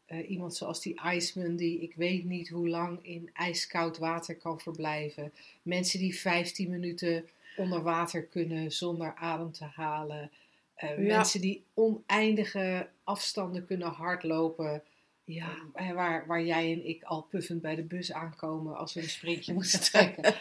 eh, 0.05 0.29
iemand 0.29 0.55
zoals 0.55 0.81
die 0.81 0.99
Iceman, 1.13 1.55
die 1.55 1.79
ik 1.81 1.93
weet 1.95 2.23
niet 2.25 2.49
hoe 2.49 2.69
lang 2.69 2.99
in 3.05 3.29
ijskoud 3.33 3.97
water 3.97 4.35
kan 4.35 4.59
verblijven. 4.59 5.33
Mensen 5.61 5.99
die 5.99 6.19
15 6.19 6.69
minuten 6.69 7.27
onder 7.57 7.81
water 7.81 8.23
kunnen 8.23 8.71
zonder 8.71 9.13
adem 9.15 9.51
te 9.51 9.63
halen. 9.65 10.31
Eh, 10.77 10.89
Ja. 11.07 11.15
Mensen 11.17 11.41
die 11.41 11.63
oneindige 11.73 12.87
afstanden 13.03 13.65
kunnen 13.65 13.87
hardlopen. 13.87 14.83
ja. 15.23 15.49
Eh, 15.73 15.91
waar, 15.91 16.27
waar 16.27 16.43
jij 16.43 16.73
en 16.73 16.85
ik 16.87 17.03
al 17.03 17.21
puffend 17.21 17.61
bij 17.61 17.75
de 17.75 17.83
bus 17.83 18.11
aankomen 18.13 18.77
als 18.77 18.93
we 18.93 19.01
een 19.01 19.09
sprintje 19.09 19.53
moeten 19.57 19.81
trekken. 19.81 20.33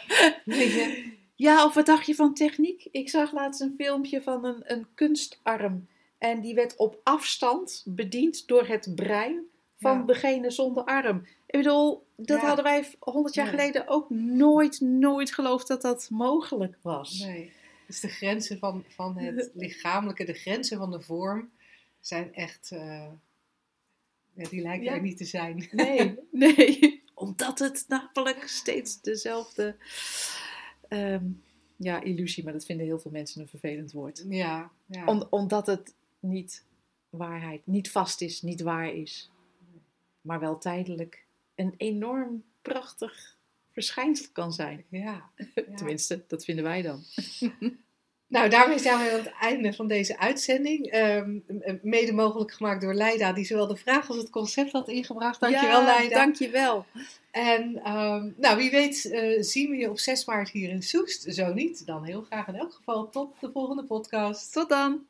Je? 0.45 1.11
Ja, 1.35 1.65
of 1.65 1.73
wat 1.73 1.85
dacht 1.85 2.05
je 2.05 2.15
van 2.15 2.33
techniek? 2.33 2.87
Ik 2.91 3.09
zag 3.09 3.31
laatst 3.33 3.61
een 3.61 3.73
filmpje 3.77 4.21
van 4.21 4.45
een, 4.45 4.61
een 4.65 4.87
kunstarm. 4.93 5.87
En 6.17 6.41
die 6.41 6.53
werd 6.55 6.75
op 6.75 6.99
afstand 7.03 7.83
bediend 7.87 8.47
door 8.47 8.67
het 8.67 8.91
brein 8.95 9.39
van 9.79 9.97
Ja. 9.97 10.03
degene 10.05 10.51
zonder 10.51 10.83
arm. 10.83 11.25
Ik 11.45 11.57
bedoel, 11.57 12.05
dat 12.15 12.41
Ja. 12.41 12.45
hadden 12.47 12.63
wij 12.63 12.85
honderd 12.99 13.35
jaar 13.35 13.45
Nee. 13.45 13.55
geleden 13.55 13.87
ook 13.87 14.09
nooit, 14.09 14.79
nooit 14.81 15.33
geloofd 15.33 15.67
dat 15.67 15.81
dat 15.81 16.07
mogelijk 16.11 16.77
was. 16.81 17.19
Nee. 17.19 17.51
Dus 17.87 17.99
de 17.99 18.07
grenzen 18.07 18.59
van, 18.59 18.83
van 18.87 19.17
het 19.17 19.49
lichamelijke, 19.53 20.23
de 20.25 20.33
grenzen 20.33 20.77
van 20.77 20.91
de 20.91 21.01
vorm, 21.01 21.49
zijn 21.99 22.33
echt. 22.33 22.71
eh, 22.71 23.07
ja, 24.33 24.49
die 24.49 24.61
lijken 24.61 24.83
Ja. 24.85 24.93
er 24.93 25.01
niet 25.01 25.17
te 25.17 25.25
zijn. 25.25 25.67
Nee, 25.71 26.19
nee. 26.31 27.03
Omdat 27.13 27.59
het 27.59 27.85
namelijk 27.87 28.47
steeds 28.47 29.01
dezelfde 29.01 29.75
ehm, 30.87 31.25
ja, 31.75 32.01
illusie, 32.01 32.43
maar 32.43 32.53
dat 32.53 32.65
vinden 32.65 32.85
heel 32.85 32.99
veel 32.99 33.11
mensen 33.11 33.41
een 33.41 33.47
vervelend 33.47 33.91
woord. 33.91 34.25
Ja, 34.29 34.71
ja. 34.85 35.05
Om, 35.05 35.27
omdat 35.29 35.67
het 35.67 35.93
niet 36.19 36.63
waarheid, 37.09 37.67
niet 37.67 37.91
vast 37.91 38.21
is, 38.21 38.41
niet 38.41 38.61
waar 38.61 38.93
is. 38.93 39.31
Maar 40.21 40.39
wel 40.39 40.57
tijdelijk 40.57 41.25
een 41.55 41.73
enorm 41.77 42.43
prachtig 42.61 43.36
verschijnsel 43.83 44.25
kan 44.33 44.53
zijn. 44.53 44.85
ja. 44.89 45.29
Tenminste, 45.75 46.23
dat 46.27 46.45
vinden 46.45 46.63
wij 46.63 46.81
dan. 46.81 47.03
Nou, 48.29 48.49
daarmee 48.49 48.79
zijn 48.79 48.97
we 48.97 49.11
aan 49.11 49.19
het 49.19 49.33
einde 49.39 49.73
van 49.73 49.87
deze 49.87 50.19
uitzending. 50.19 50.85
Ehm, 50.85 51.39
mede 51.81 52.13
mogelijk 52.13 52.51
gemaakt 52.51 52.81
door 52.81 52.93
Leida, 52.93 53.33
die 53.33 53.45
zowel 53.45 53.67
de 53.67 53.75
vraag 53.75 54.07
als 54.07 54.17
het 54.17 54.29
concept 54.29 54.71
had 54.71 54.87
ingebracht. 54.87 55.39
Dankjewel, 55.39 55.79
ja, 55.79 55.85
Leida. 55.85 56.15
Dankjewel. 56.15 56.85
En 57.31 57.79
ehm, 57.83 58.29
nou, 58.37 58.57
wie 58.57 58.71
weet 58.71 59.11
eh, 59.11 59.41
zien 59.41 59.69
we 59.69 59.77
je 59.77 59.89
op 59.89 59.99
6 59.99 60.25
maart 60.25 60.49
hier 60.49 60.69
in 60.69 60.81
Soest. 60.81 61.33
Zo 61.33 61.53
niet, 61.53 61.85
dan 61.85 62.03
heel 62.03 62.21
graag 62.21 62.47
in 62.47 62.55
elk 62.55 62.73
geval 62.73 63.09
tot 63.09 63.39
de 63.39 63.51
volgende 63.51 63.83
podcast. 63.83 64.53
Tot 64.53 64.69
dan. 64.69 65.05